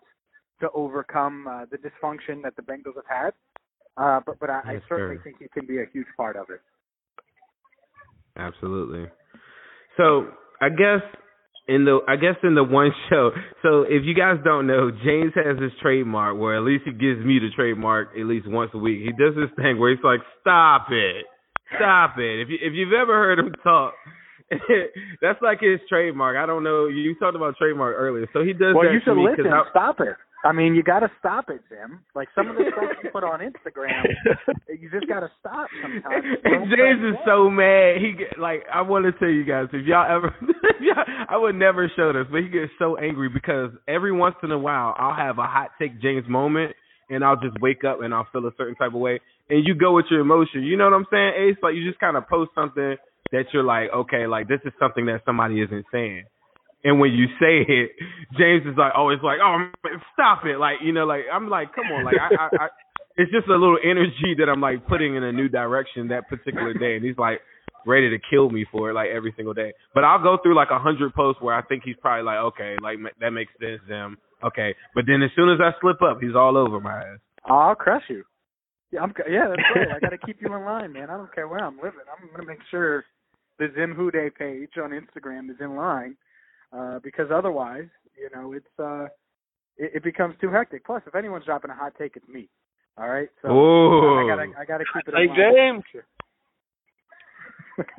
to 0.61 0.69
overcome 0.73 1.47
uh, 1.47 1.65
the 1.71 1.77
dysfunction 1.77 2.41
that 2.43 2.55
the 2.55 2.61
Bengals 2.61 2.95
have 2.95 3.05
had. 3.07 3.33
Uh, 3.97 4.19
but 4.25 4.39
but 4.39 4.49
I, 4.49 4.61
yes, 4.65 4.81
I 4.85 4.89
certainly 4.89 5.17
sir. 5.17 5.21
think 5.23 5.37
he 5.39 5.47
can 5.53 5.65
be 5.65 5.79
a 5.79 5.85
huge 5.91 6.07
part 6.17 6.35
of 6.35 6.47
it. 6.49 6.61
Absolutely. 8.37 9.05
So 9.97 10.27
I 10.61 10.69
guess 10.69 11.01
in 11.69 11.85
the 11.85 11.99
I 12.07 12.17
guess 12.17 12.35
in 12.43 12.55
the 12.55 12.63
one 12.63 12.91
show. 13.09 13.31
So 13.61 13.83
if 13.83 14.03
you 14.03 14.13
guys 14.13 14.37
don't 14.43 14.65
know, 14.65 14.89
James 14.91 15.33
has 15.35 15.61
his 15.61 15.71
trademark 15.81 16.37
where 16.37 16.57
at 16.57 16.63
least 16.63 16.83
he 16.85 16.91
gives 16.91 17.23
me 17.23 17.37
the 17.39 17.53
trademark 17.55 18.17
at 18.19 18.25
least 18.25 18.49
once 18.49 18.71
a 18.73 18.79
week. 18.79 18.99
He 19.05 19.13
does 19.13 19.37
this 19.37 19.53
thing 19.55 19.79
where 19.79 19.93
he's 19.93 20.03
like, 20.03 20.19
"Stop 20.41 20.87
it, 20.89 21.25
stop 21.77 22.17
it." 22.17 22.41
If 22.41 22.49
you 22.49 22.57
if 22.59 22.73
you've 22.73 22.93
ever 22.93 23.13
heard 23.13 23.39
him 23.39 23.53
talk. 23.63 23.93
that's 25.21 25.37
like 25.43 25.61
his 25.61 25.79
trademark. 25.87 26.35
I 26.35 26.47
don't 26.47 26.63
know. 26.63 26.87
You 26.87 27.13
talked 27.19 27.35
about 27.35 27.55
trademark 27.57 27.95
earlier, 27.95 28.25
so 28.33 28.41
he 28.43 28.53
does. 28.53 28.73
Well, 28.73 28.91
you 28.91 28.99
should 29.05 29.15
listen. 29.15 29.45
I, 29.45 29.61
stop 29.69 29.99
it. 29.99 30.17
I 30.43 30.53
mean, 30.53 30.73
you 30.73 30.83
got 30.83 31.01
to 31.01 31.11
stop 31.19 31.49
it, 31.49 31.61
Jim. 31.67 31.99
Like 32.15 32.29
some 32.33 32.49
of 32.49 32.55
the 32.55 32.63
stuff 32.71 32.95
you 33.03 33.09
put 33.11 33.23
on 33.23 33.41
Instagram, 33.41 34.07
you 34.69 34.89
just 34.89 35.07
got 35.07 35.19
to 35.19 35.29
stop 35.39 35.67
sometimes. 35.81 36.25
And 36.45 36.71
James 36.71 37.03
is 37.03 37.19
so 37.25 37.49
mad. 37.49 37.97
He 37.99 38.13
get, 38.13 38.39
like 38.39 38.63
I 38.73 38.81
want 38.81 39.05
to 39.05 39.11
tell 39.19 39.27
you 39.27 39.43
guys 39.43 39.67
if 39.73 39.85
y'all 39.85 40.07
ever, 40.07 40.33
I 41.29 41.37
would 41.37 41.55
never 41.55 41.91
show 41.95 42.13
this, 42.13 42.25
but 42.31 42.41
he 42.41 42.47
gets 42.47 42.71
so 42.79 42.95
angry 42.97 43.27
because 43.27 43.71
every 43.87 44.13
once 44.13 44.35
in 44.41 44.51
a 44.51 44.57
while 44.57 44.95
I'll 44.97 45.15
have 45.15 45.39
a 45.39 45.47
hot 45.47 45.71
take 45.79 46.01
James 46.01 46.27
moment, 46.29 46.73
and 47.09 47.23
I'll 47.23 47.39
just 47.39 47.59
wake 47.59 47.83
up 47.83 48.01
and 48.01 48.13
I'll 48.13 48.27
feel 48.31 48.45
a 48.47 48.51
certain 48.57 48.75
type 48.75 48.93
of 48.93 49.01
way, 49.01 49.19
and 49.49 49.67
you 49.67 49.75
go 49.75 49.93
with 49.93 50.05
your 50.09 50.21
emotion. 50.21 50.63
You 50.63 50.77
know 50.77 50.85
what 50.85 50.93
I'm 50.93 51.07
saying, 51.11 51.33
Ace? 51.49 51.57
Like 51.61 51.75
you 51.75 51.85
just 51.85 51.99
kind 51.99 52.15
of 52.15 52.27
post 52.29 52.51
something 52.55 52.95
that 53.31 53.43
you're 53.51 53.63
like, 53.63 53.89
okay, 53.93 54.25
like 54.25 54.47
this 54.47 54.61
is 54.63 54.71
something 54.79 55.05
that 55.07 55.21
somebody 55.25 55.61
isn't 55.61 55.85
saying 55.91 56.23
and 56.83 56.99
when 56.99 57.11
you 57.11 57.27
say 57.39 57.65
it, 57.67 57.91
James 58.37 58.63
is 58.63 58.77
like 58.77 58.93
oh, 58.95 59.01
always 59.01 59.19
like, 59.23 59.39
"Oh, 59.43 59.69
stop 60.13 60.45
it!" 60.45 60.57
Like 60.57 60.77
you 60.83 60.93
know, 60.93 61.05
like 61.05 61.23
I'm 61.31 61.49
like, 61.49 61.73
"Come 61.75 61.87
on!" 61.91 62.05
Like 62.05 62.15
I, 62.15 62.35
I, 62.35 62.47
I, 62.65 62.67
it's 63.17 63.31
just 63.31 63.47
a 63.47 63.59
little 63.59 63.77
energy 63.83 64.35
that 64.39 64.47
I'm 64.47 64.61
like 64.61 64.87
putting 64.87 65.15
in 65.15 65.23
a 65.23 65.31
new 65.31 65.49
direction 65.49 66.07
that 66.09 66.29
particular 66.29 66.73
day, 66.73 66.95
and 66.95 67.03
he's 67.03 67.17
like 67.17 67.41
ready 67.85 68.09
to 68.09 68.17
kill 68.29 68.49
me 68.49 68.65
for 68.71 68.91
it 68.91 68.93
like 68.93 69.09
every 69.09 69.33
single 69.35 69.53
day. 69.53 69.73
But 69.93 70.03
I'll 70.03 70.23
go 70.23 70.37
through 70.41 70.55
like 70.55 70.69
a 70.71 70.79
hundred 70.79 71.13
posts 71.13 71.41
where 71.41 71.55
I 71.55 71.61
think 71.63 71.83
he's 71.83 71.97
probably 72.01 72.23
like, 72.23 72.39
"Okay, 72.55 72.77
like 72.81 72.97
that 73.19 73.31
makes 73.31 73.51
sense." 73.59 73.81
Them 73.89 74.17
okay, 74.43 74.73
but 74.95 75.03
then 75.05 75.21
as 75.21 75.31
soon 75.35 75.49
as 75.49 75.59
I 75.59 75.71
slip 75.81 76.01
up, 76.01 76.19
he's 76.21 76.35
all 76.35 76.55
over 76.55 76.79
my 76.79 76.95
ass. 76.95 77.19
I'll 77.43 77.75
crush 77.75 78.03
you. 78.07 78.23
Yeah, 78.91 79.01
I'm. 79.01 79.13
Yeah, 79.29 79.47
that's 79.49 79.61
right. 79.75 79.95
I 79.97 79.99
got 79.99 80.09
to 80.09 80.17
keep 80.17 80.37
you 80.41 80.53
in 80.55 80.63
line, 80.63 80.93
man. 80.93 81.09
I 81.09 81.17
don't 81.17 81.33
care 81.35 81.47
where 81.47 81.59
I'm 81.59 81.75
living. 81.75 82.07
I'm 82.07 82.29
gonna 82.31 82.47
make 82.47 82.63
sure 82.71 83.03
the 83.59 83.67
Zim 83.75 83.95
Day 84.13 84.29
page 84.29 84.71
on 84.81 84.91
Instagram 84.91 85.49
is 85.51 85.57
in 85.59 85.75
line 85.75 86.15
uh, 86.75 86.99
because 87.03 87.27
otherwise, 87.33 87.87
you 88.17 88.29
know, 88.35 88.53
it's 88.53 88.65
uh, 88.79 89.05
it, 89.77 89.95
it 89.95 90.03
becomes 90.03 90.35
too 90.41 90.49
hectic. 90.49 90.85
Plus, 90.85 91.01
if 91.07 91.15
anyone's 91.15 91.45
dropping 91.45 91.71
a 91.71 91.75
hot 91.75 91.93
take, 91.97 92.15
it's 92.15 92.27
me. 92.27 92.49
All 92.97 93.07
right, 93.07 93.29
so 93.41 93.49
Ooh. 93.49 94.19
I 94.19 94.27
gotta 94.27 94.51
I 94.59 94.65
gotta 94.65 94.83
keep 94.93 95.07
it. 95.07 95.13
Hey 95.15 95.27
James. 95.35 95.83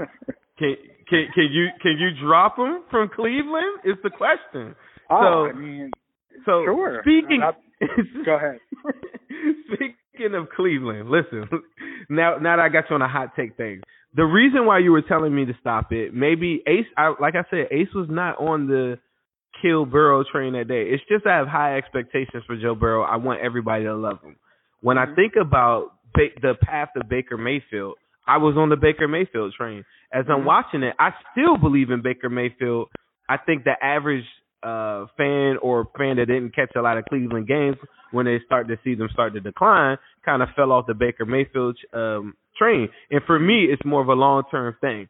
can 0.58 0.76
can 1.08 1.26
can 1.34 1.48
you 1.50 1.68
can 1.80 1.96
you 1.98 2.10
drop 2.22 2.58
him 2.58 2.82
from 2.90 3.08
Cleveland? 3.14 3.80
Is 3.84 3.96
the 4.02 4.10
question. 4.10 4.74
Oh, 5.08 5.48
so, 5.48 5.56
I 5.56 5.58
mean, 5.58 5.90
so 6.44 6.62
sure. 6.64 7.00
Speaking, 7.02 7.40
not, 7.40 7.56
go 8.26 8.36
ahead. 8.36 8.58
speaking 9.66 9.94
of 10.26 10.48
Cleveland, 10.54 11.10
listen. 11.10 11.48
Now, 12.08 12.38
now 12.38 12.56
that 12.56 12.62
I 12.62 12.68
got 12.70 12.90
you 12.90 12.96
on 12.96 13.02
a 13.02 13.08
hot 13.08 13.36
take 13.36 13.56
thing, 13.56 13.82
the 14.16 14.24
reason 14.24 14.66
why 14.66 14.78
you 14.80 14.90
were 14.90 15.02
telling 15.02 15.32
me 15.32 15.44
to 15.44 15.52
stop 15.60 15.92
it, 15.92 16.12
maybe 16.12 16.60
Ace, 16.66 16.86
I, 16.96 17.14
like 17.20 17.34
I 17.36 17.44
said, 17.50 17.68
Ace 17.70 17.92
was 17.94 18.08
not 18.10 18.40
on 18.40 18.66
the 18.66 18.98
kill 19.62 19.84
Burrow 19.86 20.24
train 20.24 20.54
that 20.54 20.66
day. 20.66 20.84
It's 20.88 21.02
just 21.08 21.26
I 21.26 21.36
have 21.36 21.46
high 21.46 21.76
expectations 21.76 22.42
for 22.46 22.56
Joe 22.56 22.74
Burrow. 22.74 23.02
I 23.02 23.16
want 23.16 23.40
everybody 23.40 23.84
to 23.84 23.94
love 23.94 24.20
him. 24.22 24.36
When 24.80 24.98
I 24.98 25.06
mm-hmm. 25.06 25.14
think 25.14 25.32
about 25.40 25.92
ba- 26.14 26.34
the 26.40 26.54
path 26.60 26.88
of 26.96 27.08
Baker 27.08 27.36
Mayfield, 27.36 27.94
I 28.26 28.38
was 28.38 28.56
on 28.56 28.68
the 28.68 28.76
Baker 28.76 29.06
Mayfield 29.06 29.54
train. 29.56 29.84
As 30.12 30.24
I'm 30.28 30.38
mm-hmm. 30.38 30.46
watching 30.46 30.82
it, 30.82 30.94
I 30.98 31.10
still 31.32 31.56
believe 31.56 31.90
in 31.90 32.02
Baker 32.02 32.28
Mayfield. 32.28 32.88
I 33.28 33.36
think 33.36 33.64
the 33.64 33.74
average 33.82 34.24
uh 34.62 35.06
fan 35.16 35.56
or 35.62 35.88
fan 35.96 36.16
that 36.16 36.26
didn't 36.26 36.54
catch 36.54 36.72
a 36.76 36.80
lot 36.80 36.98
of 36.98 37.04
Cleveland 37.06 37.48
games 37.48 37.76
when 38.12 38.26
they 38.26 38.38
start 38.44 38.68
to 38.68 38.76
see 38.84 38.94
them 38.94 39.08
start 39.12 39.32
to 39.34 39.40
decline 39.40 39.96
kind 40.24 40.42
of 40.42 40.48
fell 40.54 40.72
off 40.72 40.86
the 40.86 40.94
Baker 40.94 41.24
Mayfield 41.24 41.76
um 41.92 42.34
train. 42.58 42.88
And 43.10 43.22
for 43.26 43.38
me, 43.38 43.64
it's 43.64 43.84
more 43.84 44.02
of 44.02 44.08
a 44.08 44.14
long 44.14 44.42
term 44.50 44.76
thing. 44.80 45.08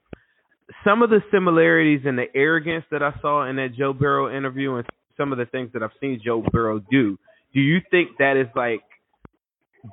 Some 0.84 1.02
of 1.02 1.10
the 1.10 1.20
similarities 1.32 2.02
and 2.04 2.16
the 2.16 2.26
arrogance 2.34 2.84
that 2.92 3.02
I 3.02 3.12
saw 3.20 3.48
in 3.48 3.56
that 3.56 3.74
Joe 3.76 3.92
Burrow 3.92 4.34
interview 4.34 4.76
and 4.76 4.86
some 5.16 5.32
of 5.32 5.38
the 5.38 5.46
things 5.46 5.70
that 5.72 5.82
I've 5.82 5.90
seen 6.00 6.20
Joe 6.24 6.44
Burrow 6.52 6.80
do, 6.90 7.18
do 7.52 7.60
you 7.60 7.78
think 7.90 8.10
that 8.18 8.36
is 8.36 8.46
like 8.54 8.80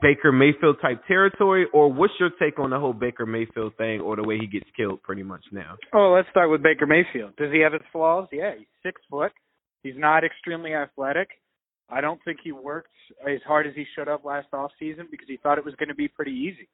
Baker 0.02 0.32
Mayfield 0.32 0.78
type 0.82 1.02
territory, 1.08 1.66
or 1.74 1.92
what's 1.92 2.14
your 2.20 2.30
take 2.40 2.60
on 2.60 2.70
the 2.70 2.80
whole 2.80 2.94
Baker 2.94 3.26
Mayfield 3.26 3.76
thing, 3.78 4.02
or 4.02 4.16
the 4.16 4.24
way 4.24 4.38
he 4.38 4.48
gets 4.48 4.70
killed 4.76 5.02
pretty 5.02 5.24
much 5.24 5.42
now? 5.52 5.78
Oh, 5.94 6.14
let's 6.16 6.30
start 6.30 6.52
with 6.52 6.62
Baker 6.62 6.86
Mayfield. 6.86 7.36
Does 7.38 7.52
he 7.52 7.62
have 7.62 7.74
his 7.74 7.82
flaws? 7.92 8.28
Yeah, 8.32 8.52
he's 8.58 8.68
six 8.84 9.02
foot. 9.10 9.32
He's 9.84 9.98
not 9.98 10.24
extremely 10.24 10.74
athletic. 10.74 11.30
I 11.90 12.02
don't 12.02 12.20
think 12.26 12.40
he 12.44 12.52
worked 12.52 12.90
as 13.28 13.40
hard 13.46 13.66
as 13.68 13.74
he 13.76 13.86
should 13.96 14.08
have 14.08 14.26
last 14.26 14.48
off 14.54 14.72
season 14.78 15.08
because 15.10 15.28
he 15.28 15.38
thought 15.38 15.58
it 15.58 15.66
was 15.66 15.76
going 15.76 15.90
to 15.90 15.96
be 15.96 16.08
pretty 16.08 16.32
easy. 16.32 16.68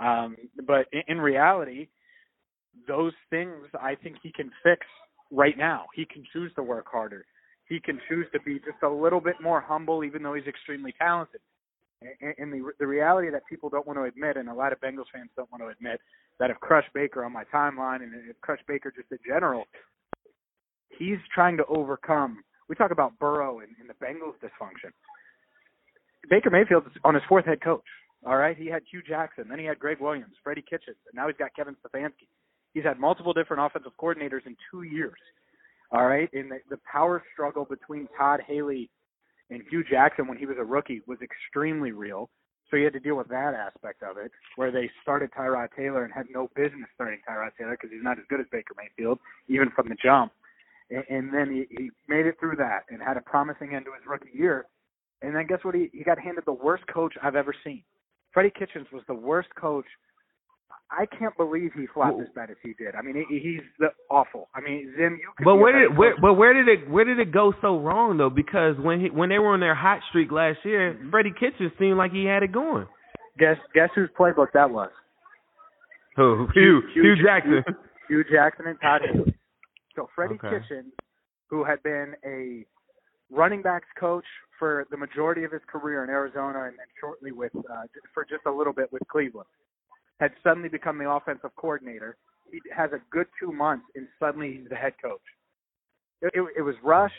Um, 0.00 0.36
but 0.66 0.86
in, 0.92 1.02
in 1.08 1.20
reality, 1.20 1.88
those 2.86 3.12
things 3.30 3.66
I 3.80 3.94
think 3.94 4.16
he 4.22 4.32
can 4.32 4.50
fix 4.62 4.86
right 5.30 5.58
now. 5.58 5.86
He 5.94 6.06
can 6.06 6.24
choose 6.32 6.52
to 6.54 6.62
work 6.62 6.86
harder. 6.90 7.24
He 7.68 7.80
can 7.80 8.00
choose 8.08 8.26
to 8.32 8.40
be 8.40 8.54
just 8.60 8.82
a 8.82 8.88
little 8.88 9.20
bit 9.20 9.36
more 9.42 9.60
humble, 9.60 10.04
even 10.04 10.22
though 10.22 10.34
he's 10.34 10.46
extremely 10.46 10.94
talented. 10.98 11.40
And 12.38 12.52
the 12.52 12.70
the 12.78 12.86
reality 12.86 13.28
that 13.30 13.42
people 13.50 13.68
don't 13.68 13.86
want 13.86 13.98
to 13.98 14.04
admit, 14.04 14.36
and 14.36 14.48
a 14.48 14.54
lot 14.54 14.72
of 14.72 14.80
Bengals 14.80 15.10
fans 15.12 15.30
don't 15.36 15.50
want 15.50 15.62
to 15.62 15.68
admit, 15.68 16.00
that 16.38 16.48
if 16.48 16.56
crushed 16.60 16.92
Baker 16.94 17.24
on 17.24 17.32
my 17.32 17.42
timeline 17.52 18.02
and 18.02 18.14
if 18.30 18.40
crushed 18.40 18.66
Baker 18.68 18.92
just 18.94 19.10
in 19.10 19.18
general, 19.26 19.64
he's 20.98 21.18
trying 21.34 21.56
to 21.56 21.64
overcome. 21.66 22.42
We 22.68 22.74
talk 22.74 22.90
about 22.90 23.18
Burrow 23.18 23.60
and, 23.60 23.70
and 23.80 23.88
the 23.88 23.94
Bengals 24.04 24.34
dysfunction. 24.42 24.92
Baker 26.28 26.50
Mayfield's 26.50 26.88
on 27.04 27.14
his 27.14 27.22
fourth 27.28 27.46
head 27.46 27.60
coach. 27.62 27.84
All 28.26 28.36
right, 28.36 28.56
he 28.56 28.66
had 28.66 28.82
Hue 28.90 29.00
Jackson, 29.06 29.44
then 29.48 29.58
he 29.58 29.64
had 29.64 29.78
Gregg 29.78 30.00
Williams, 30.00 30.34
Freddie 30.42 30.64
Kitchens, 30.68 30.96
and 31.06 31.14
now 31.14 31.28
he's 31.28 31.36
got 31.36 31.54
Kevin 31.54 31.76
Stefanski. 31.76 32.26
He's 32.74 32.82
had 32.82 32.98
multiple 32.98 33.32
different 33.32 33.62
offensive 33.64 33.92
coordinators 34.00 34.44
in 34.44 34.56
two 34.70 34.82
years. 34.82 35.14
All 35.92 36.06
right, 36.06 36.28
and 36.32 36.50
the, 36.50 36.58
the 36.68 36.78
power 36.90 37.22
struggle 37.32 37.64
between 37.64 38.08
Todd 38.18 38.40
Haley 38.46 38.90
and 39.50 39.62
Hue 39.70 39.84
Jackson 39.88 40.26
when 40.26 40.36
he 40.36 40.46
was 40.46 40.56
a 40.58 40.64
rookie 40.64 41.00
was 41.06 41.18
extremely 41.22 41.92
real. 41.92 42.28
So 42.70 42.76
he 42.76 42.82
had 42.82 42.92
to 42.92 43.00
deal 43.00 43.16
with 43.16 43.28
that 43.28 43.54
aspect 43.54 44.02
of 44.02 44.18
it, 44.18 44.30
where 44.56 44.70
they 44.70 44.90
started 45.00 45.30
Tyrod 45.32 45.68
Taylor 45.74 46.04
and 46.04 46.12
had 46.12 46.26
no 46.30 46.50
business 46.54 46.88
starting 46.94 47.20
Tyrod 47.26 47.50
Taylor 47.56 47.78
because 47.80 47.90
he's 47.90 48.04
not 48.04 48.18
as 48.18 48.24
good 48.28 48.40
as 48.40 48.46
Baker 48.52 48.74
Mayfield, 48.76 49.18
even 49.48 49.70
from 49.74 49.88
the 49.88 49.96
jump. 50.02 50.32
And, 50.90 51.04
and 51.08 51.34
then 51.34 51.50
he, 51.52 51.76
he 51.76 51.90
made 52.08 52.26
it 52.26 52.36
through 52.40 52.56
that 52.56 52.80
and 52.88 53.02
had 53.02 53.16
a 53.16 53.22
promising 53.22 53.74
end 53.74 53.84
to 53.86 53.92
his 53.92 54.06
rookie 54.08 54.30
year. 54.32 54.66
And 55.22 55.34
then 55.34 55.46
guess 55.46 55.58
what? 55.62 55.74
He, 55.74 55.90
he 55.92 56.04
got 56.04 56.18
handed 56.18 56.44
the 56.46 56.52
worst 56.52 56.84
coach 56.92 57.14
I've 57.22 57.36
ever 57.36 57.54
seen. 57.64 57.82
Freddie 58.32 58.52
Kitchens 58.56 58.86
was 58.92 59.02
the 59.08 59.14
worst 59.14 59.48
coach 59.58 59.86
I 60.90 61.04
can't 61.04 61.36
believe 61.36 61.72
he 61.74 61.86
flopped 61.92 62.20
as 62.20 62.28
bad 62.34 62.50
as 62.50 62.56
he 62.62 62.72
did. 62.72 62.94
I 62.94 63.02
mean, 63.02 63.22
he, 63.28 63.38
he's 63.38 63.60
the, 63.78 63.88
awful. 64.10 64.48
I 64.54 64.60
mean, 64.60 64.92
Zim, 64.96 65.18
you. 65.20 65.30
But 65.44 65.56
where 65.56 65.78
did 65.78 65.96
where, 65.98 66.14
but 66.20 66.34
where 66.34 66.54
did 66.54 66.66
it 66.66 66.88
where 66.90 67.04
did 67.04 67.18
it 67.18 67.30
go 67.30 67.52
so 67.60 67.78
wrong 67.78 68.16
though? 68.16 68.30
Because 68.30 68.76
when 68.80 69.00
he 69.00 69.10
when 69.10 69.28
they 69.28 69.38
were 69.38 69.52
on 69.52 69.60
their 69.60 69.74
hot 69.74 70.00
streak 70.08 70.32
last 70.32 70.58
year, 70.64 70.94
mm-hmm. 70.94 71.10
Freddie 71.10 71.34
Kitchens 71.38 71.72
seemed 71.78 71.98
like 71.98 72.12
he 72.12 72.24
had 72.24 72.42
it 72.42 72.52
going. 72.52 72.86
Guess 73.38 73.56
guess 73.74 73.90
whose 73.94 74.08
playbook 74.18 74.48
that 74.54 74.70
was? 74.70 74.90
Who? 76.16 76.48
Hue 76.54 76.82
Hue, 76.94 77.02
Hue 77.02 77.16
Jackson. 77.22 77.62
Hue, 77.66 77.74
Hue 78.08 78.24
Jackson 78.32 78.66
and 78.66 78.80
Todd. 78.80 79.02
So 79.98 80.08
Freddie 80.14 80.36
okay. 80.36 80.60
Kitchens, 80.60 80.92
who 81.50 81.64
had 81.64 81.82
been 81.82 82.14
a 82.24 82.64
running 83.30 83.62
backs 83.62 83.88
coach 83.98 84.24
for 84.58 84.86
the 84.92 84.96
majority 84.96 85.42
of 85.42 85.50
his 85.50 85.60
career 85.66 86.04
in 86.04 86.10
Arizona 86.10 86.64
and 86.64 86.78
then 86.78 86.86
shortly 87.00 87.32
with 87.32 87.52
uh, 87.56 87.82
for 88.14 88.24
just 88.24 88.42
a 88.46 88.50
little 88.50 88.72
bit 88.72 88.92
with 88.92 89.02
Cleveland 89.10 89.48
had 90.20 90.30
suddenly 90.44 90.68
become 90.68 90.98
the 90.98 91.10
offensive 91.10 91.50
coordinator. 91.56 92.16
He 92.50 92.60
has 92.74 92.90
a 92.92 93.00
good 93.10 93.26
two 93.40 93.52
months, 93.52 93.84
and 93.94 94.06
suddenly 94.18 94.58
he's 94.58 94.68
the 94.68 94.76
head 94.76 94.94
coach. 95.02 95.20
It, 96.22 96.32
it, 96.34 96.46
it 96.58 96.62
was 96.62 96.74
rushed. 96.82 97.14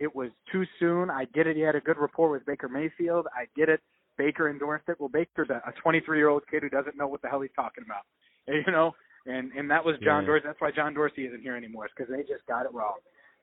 It 0.00 0.14
was 0.14 0.30
too 0.50 0.64
soon. 0.80 1.10
I 1.10 1.26
get 1.34 1.46
it. 1.46 1.56
He 1.56 1.62
had 1.62 1.76
a 1.76 1.80
good 1.80 1.96
rapport 1.98 2.30
with 2.30 2.44
Baker 2.44 2.68
Mayfield. 2.68 3.26
I 3.34 3.46
get 3.56 3.68
it. 3.68 3.80
Baker 4.18 4.50
endorsed 4.50 4.88
it. 4.88 4.96
Well, 4.98 5.08
Baker's 5.08 5.50
a 5.50 5.72
23 5.82 6.18
year 6.18 6.28
old 6.28 6.42
kid 6.50 6.62
who 6.62 6.68
doesn't 6.68 6.96
know 6.96 7.06
what 7.06 7.22
the 7.22 7.28
hell 7.28 7.40
he's 7.42 7.50
talking 7.54 7.84
about. 7.84 8.02
You 8.46 8.70
know, 8.70 8.92
and 9.26 9.52
and 9.52 9.70
that 9.70 9.84
was 9.84 9.96
John 10.02 10.22
yeah. 10.22 10.26
Dorsey. 10.26 10.44
That's 10.46 10.60
why 10.60 10.70
John 10.70 10.94
Dorsey 10.94 11.26
isn't 11.26 11.42
here 11.42 11.56
anymore. 11.56 11.86
It's 11.86 11.94
because 11.96 12.10
they 12.10 12.22
just 12.22 12.46
got 12.46 12.66
it 12.66 12.72
wrong. 12.72 12.96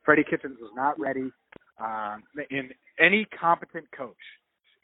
Freddie 0.03 0.25
Kitchens 0.27 0.57
was 0.61 0.71
not 0.75 0.99
ready. 0.99 1.31
Um, 1.79 2.23
and 2.51 2.73
any 2.99 3.25
competent 3.39 3.85
coach, 3.95 4.15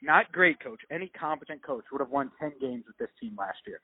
not 0.02 0.32
great 0.32 0.60
coach, 0.60 0.80
any 0.92 1.10
competent 1.20 1.64
coach 1.64 1.84
would 1.92 2.02
have 2.02 2.10
won 2.10 2.32
10 2.40 2.54
games 2.60 2.86
with 2.88 2.98
this 2.98 3.10
team 3.20 3.36
last 3.38 3.60
year. 3.68 3.80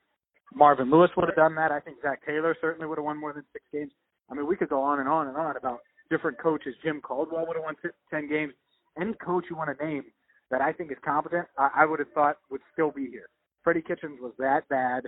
Marvin 0.54 0.90
Lewis 0.90 1.10
would 1.18 1.28
have 1.28 1.36
done 1.36 1.56
that. 1.56 1.72
I 1.72 1.80
think 1.80 1.98
Zac 2.02 2.26
Taylor 2.26 2.56
certainly 2.62 2.88
would 2.88 2.98
have 2.98 3.06
won 3.06 3.20
more 3.20 3.34
than 3.34 3.44
six 3.52 3.66
games. 3.72 3.92
I 4.30 4.36
mean, 4.36 4.48
we 4.48 4.56
could 4.56 4.70
go 4.70 4.82
on 4.82 5.00
and 5.00 5.10
on 5.10 5.28
and 5.28 5.38
on 5.38 5.58
about 5.58 5.80
different 6.10 6.38
coaches. 6.40 6.76
Jim 6.84 7.02
Caldwell 7.02 7.46
would 7.48 7.56
have 7.56 7.64
won 7.64 7.76
ten 8.10 8.30
games. 8.30 8.54
Any 9.00 9.14
coach 9.14 9.46
you 9.50 9.56
want 9.56 9.76
to 9.78 9.86
name 9.86 10.04
that 10.52 10.62
I 10.62 10.72
think 10.72 10.92
is 10.92 10.98
competent, 11.04 11.48
I, 11.58 11.70
I 11.78 11.86
would 11.86 12.00
have 12.00 12.12
thought 12.14 12.38
would 12.52 12.62
still 12.72 12.92
be 12.92 13.10
here. 13.10 13.28
Freddie 13.64 13.82
Kitchens 13.82 14.20
was 14.22 14.34
that 14.38 14.68
bad, 14.70 15.08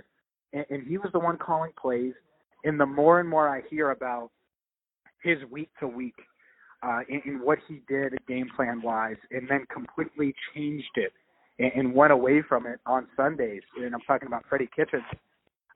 and, 0.52 0.64
and 0.70 0.86
he 0.86 0.98
was 0.98 1.10
the 1.12 1.18
one 1.18 1.38
calling 1.38 1.72
plays. 1.80 2.14
And 2.64 2.80
the 2.80 2.86
more 2.86 3.20
and 3.20 3.28
more 3.28 3.48
I 3.48 3.62
hear 3.70 3.90
about 3.90 4.30
his 5.22 5.38
week 5.50 5.70
to 5.80 5.86
week 5.86 6.14
uh, 6.82 7.00
in, 7.08 7.22
in 7.24 7.40
what 7.40 7.58
he 7.68 7.80
did 7.88 8.14
game 8.26 8.48
plan 8.56 8.82
wise, 8.82 9.16
and 9.30 9.48
then 9.48 9.66
completely 9.72 10.34
changed 10.54 10.96
it 10.96 11.12
and, 11.58 11.72
and 11.74 11.94
went 11.94 12.12
away 12.12 12.42
from 12.48 12.66
it 12.66 12.80
on 12.86 13.06
Sundays. 13.16 13.62
And 13.76 13.94
I'm 13.94 14.00
talking 14.02 14.26
about 14.26 14.44
Freddie 14.48 14.68
Kitchens 14.74 15.04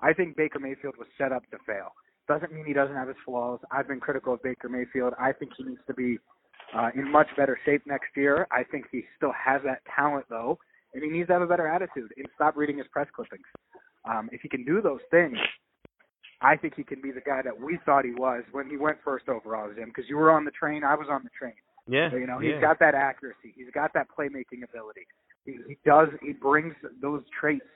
I 0.03 0.13
think 0.13 0.37
Baker 0.37 0.59
Mayfield 0.59 0.95
was 0.99 1.09
set 1.19 1.33
up 1.33 1.43
to 1.51 1.59
fail. 1.67 1.93
Doesn't 2.29 2.53
mean 2.53 2.65
he 2.65 2.73
doesn't 2.73 2.95
have 2.95 3.09
his 3.09 3.17
flaws. 3.25 3.61
I've 3.71 3.89
been 3.89 4.01
critical 4.01 4.35
of 4.35 4.43
Baker 4.43 4.69
Mayfield. 4.69 5.15
I 5.19 5.33
think 5.33 5.53
he 5.57 5.65
needs 5.65 5.81
to 5.87 5.95
be 5.95 6.19
uh, 6.75 6.91
in 6.95 7.11
much 7.11 7.27
better 7.37 7.59
shape 7.65 7.83
next 7.87 8.09
year. 8.17 8.47
I 8.51 8.63
think 8.65 8.87
he 8.91 9.05
still 9.17 9.33
has 9.33 9.61
that 9.65 9.83
talent 9.95 10.27
though, 10.31 10.59
and 10.95 11.03
he 11.03 11.11
needs 11.11 11.27
to 11.29 11.35
have 11.35 11.43
a 11.43 11.47
better 11.47 11.67
attitude 11.67 12.13
and 12.17 12.27
stop 12.35 12.57
reading 12.57 12.79
his 12.79 12.87
press 12.93 13.09
clippings. 13.15 13.45
Um, 14.05 14.29
if 14.33 14.41
he 14.41 14.49
can 14.49 14.65
do 14.65 14.81
those 14.81 15.01
things, 15.11 15.37
I 16.41 16.57
think 16.57 16.75
he 16.75 16.85
can 16.85 17.03
be 17.03 17.11
the 17.11 17.21
guy 17.21 17.43
that 17.43 17.59
we 17.59 17.79
thought 17.85 18.05
he 18.05 18.13
was 18.13 18.45
when 18.53 18.69
he 18.69 18.77
went 18.77 18.99
first 19.05 19.29
overall, 19.29 19.71
Jim. 19.75 19.89
Because 19.95 20.09
you 20.09 20.17
were 20.17 20.31
on 20.31 20.45
the 20.45 20.51
train, 20.51 20.85
I 20.85 20.95
was 20.95 21.09
on 21.11 21.23
the 21.23 21.31
train. 21.39 21.55
Yeah, 21.87 22.11
so, 22.11 22.17
you 22.17 22.27
know 22.27 22.39
he's 22.39 22.53
yeah. 22.53 22.61
got 22.61 22.79
that 22.81 22.95
accuracy. 22.95 23.53
He's 23.55 23.71
got 23.75 23.93
that 23.95 24.07
playmaking 24.17 24.63
ability. 24.63 25.07
He, 25.45 25.57
he 25.67 25.77
does. 25.85 26.09
He 26.23 26.33
brings 26.33 26.75
those 27.03 27.23
traits 27.39 27.67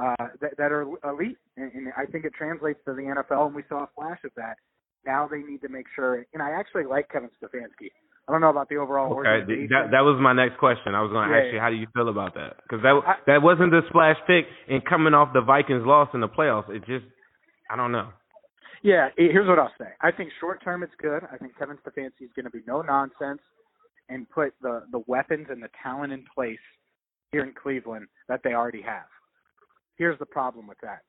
uh, 0.00 0.28
that, 0.40 0.56
that 0.56 0.72
are 0.72 0.86
elite, 1.04 1.38
and, 1.56 1.72
and 1.72 1.92
I 1.96 2.06
think 2.06 2.24
it 2.24 2.32
translates 2.34 2.80
to 2.86 2.94
the 2.94 3.02
NFL, 3.02 3.46
and 3.46 3.54
we 3.54 3.62
saw 3.68 3.84
a 3.84 3.88
flash 3.94 4.20
of 4.24 4.30
that. 4.36 4.56
Now 5.04 5.28
they 5.28 5.40
need 5.40 5.60
to 5.62 5.68
make 5.68 5.86
sure, 5.94 6.24
and 6.32 6.42
I 6.42 6.52
actually 6.52 6.84
like 6.84 7.10
Kevin 7.10 7.30
Stefanski. 7.42 7.90
I 8.28 8.32
don't 8.32 8.40
know 8.40 8.50
about 8.50 8.68
the 8.68 8.76
overall 8.76 9.18
okay. 9.18 9.42
That 9.70 9.90
that 9.90 10.06
was 10.06 10.18
my 10.22 10.32
next 10.32 10.58
question. 10.58 10.94
I 10.94 11.02
was 11.02 11.10
going 11.10 11.28
to 11.28 11.34
yeah, 11.34 11.42
ask 11.42 11.52
you 11.54 11.60
how 11.60 11.70
do 11.70 11.76
you 11.76 11.88
feel 11.92 12.08
about 12.08 12.34
that? 12.34 12.56
Because 12.62 12.82
that 12.82 12.94
I, 13.04 13.14
that 13.26 13.42
wasn't 13.42 13.72
the 13.72 13.82
splash 13.88 14.16
pick, 14.26 14.46
and 14.68 14.84
coming 14.84 15.12
off 15.12 15.32
the 15.34 15.40
Vikings 15.40 15.82
loss 15.84 16.08
in 16.14 16.20
the 16.20 16.28
playoffs, 16.28 16.70
it 16.70 16.86
just 16.86 17.04
I 17.70 17.76
don't 17.76 17.90
know. 17.90 18.10
Yeah, 18.82 19.08
here's 19.16 19.46
what 19.46 19.58
I'll 19.58 19.72
say. 19.78 19.90
I 20.00 20.10
think 20.10 20.30
short 20.40 20.62
term 20.62 20.82
it's 20.82 20.94
good. 21.00 21.22
I 21.32 21.36
think 21.36 21.56
Kevin 21.58 21.78
Stefanski 21.86 22.26
is 22.26 22.30
going 22.34 22.46
to 22.46 22.50
be 22.50 22.62
no 22.66 22.82
nonsense 22.82 23.40
and 24.08 24.28
put 24.30 24.54
the 24.62 24.84
the 24.92 25.02
weapons 25.06 25.48
and 25.50 25.62
the 25.62 25.70
talent 25.82 26.12
in 26.12 26.24
place 26.34 26.62
here 27.32 27.42
in 27.42 27.52
Cleveland 27.60 28.06
that 28.28 28.40
they 28.44 28.54
already 28.54 28.82
have. 28.82 29.06
Here's 29.96 30.18
the 30.18 30.26
problem 30.26 30.66
with 30.66 30.78
that. 30.82 31.02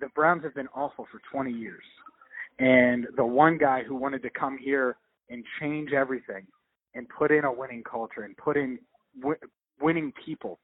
The 0.00 0.08
Browns 0.14 0.44
have 0.44 0.54
been 0.54 0.68
awful 0.74 1.06
for 1.10 1.20
20 1.32 1.50
years. 1.50 1.82
And 2.58 3.06
the 3.16 3.24
one 3.24 3.58
guy 3.58 3.82
who 3.82 3.96
wanted 3.96 4.22
to 4.22 4.30
come 4.30 4.58
here 4.58 4.96
and 5.30 5.44
change 5.60 5.92
everything 5.92 6.46
and 6.94 7.08
put 7.08 7.30
in 7.30 7.44
a 7.44 7.52
winning 7.52 7.82
culture 7.82 8.22
and 8.22 8.36
put 8.36 8.56
in 8.56 8.78
w- 9.20 9.38
winning 9.80 10.12
people 10.24 10.58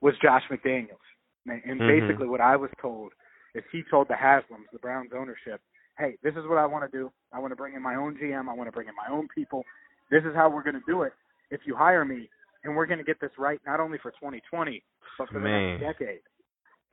was 0.00 0.14
Josh 0.22 0.42
McDaniels. 0.50 1.04
And, 1.46 1.62
and 1.64 1.80
mm-hmm. 1.80 2.06
basically, 2.06 2.28
what 2.28 2.40
I 2.40 2.56
was 2.56 2.70
told 2.80 3.12
is 3.54 3.62
he 3.70 3.82
told 3.90 4.08
the 4.08 4.14
Haslams, 4.14 4.70
the 4.72 4.78
Browns 4.78 5.10
ownership, 5.16 5.60
hey, 5.98 6.16
this 6.22 6.32
is 6.32 6.44
what 6.48 6.58
I 6.58 6.66
want 6.66 6.90
to 6.90 6.96
do. 6.96 7.10
I 7.32 7.38
want 7.38 7.52
to 7.52 7.56
bring 7.56 7.74
in 7.74 7.82
my 7.82 7.94
own 7.94 8.16
GM. 8.16 8.48
I 8.48 8.54
want 8.54 8.68
to 8.68 8.72
bring 8.72 8.88
in 8.88 8.94
my 8.96 9.14
own 9.14 9.28
people. 9.34 9.64
This 10.10 10.22
is 10.24 10.34
how 10.34 10.50
we're 10.50 10.62
going 10.62 10.74
to 10.74 10.82
do 10.86 11.02
it. 11.02 11.12
If 11.50 11.60
you 11.66 11.76
hire 11.76 12.04
me, 12.04 12.28
and 12.64 12.74
we're 12.74 12.86
going 12.86 12.98
to 12.98 13.04
get 13.04 13.20
this 13.20 13.30
right 13.38 13.60
not 13.66 13.78
only 13.78 13.98
for 13.98 14.10
2020, 14.12 14.82
but 15.18 15.28
for 15.28 15.34
the 15.34 15.40
Man. 15.40 15.80
next 15.80 15.98
decade 15.98 16.20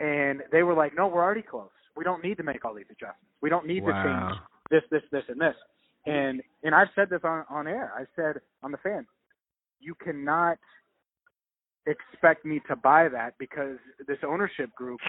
and 0.01 0.41
they 0.51 0.63
were 0.63 0.73
like, 0.73 0.95
"No, 0.95 1.07
we're 1.07 1.23
already 1.23 1.43
close. 1.43 1.69
We 1.95 2.03
don't 2.03 2.23
need 2.23 2.37
to 2.37 2.43
make 2.43 2.65
all 2.65 2.73
these 2.73 2.89
adjustments. 2.89 3.31
We 3.41 3.49
don't 3.49 3.67
need 3.67 3.83
wow. 3.83 3.91
to 3.91 4.03
change 4.03 4.41
this, 4.71 4.83
this, 4.89 5.03
this, 5.11 5.23
and 5.29 5.39
this." 5.39 5.55
And 6.05 6.41
and 6.63 6.73
I've 6.73 6.87
said 6.95 7.09
this 7.09 7.21
on 7.23 7.45
on 7.49 7.67
air. 7.67 7.91
I 7.95 8.05
said 8.15 8.41
on 8.63 8.71
the 8.71 8.77
fan, 8.77 9.05
you 9.79 9.95
cannot 9.95 10.57
expect 11.85 12.45
me 12.45 12.61
to 12.67 12.75
buy 12.75 13.07
that 13.09 13.33
because 13.37 13.77
this 14.07 14.17
ownership 14.27 14.73
group 14.75 14.99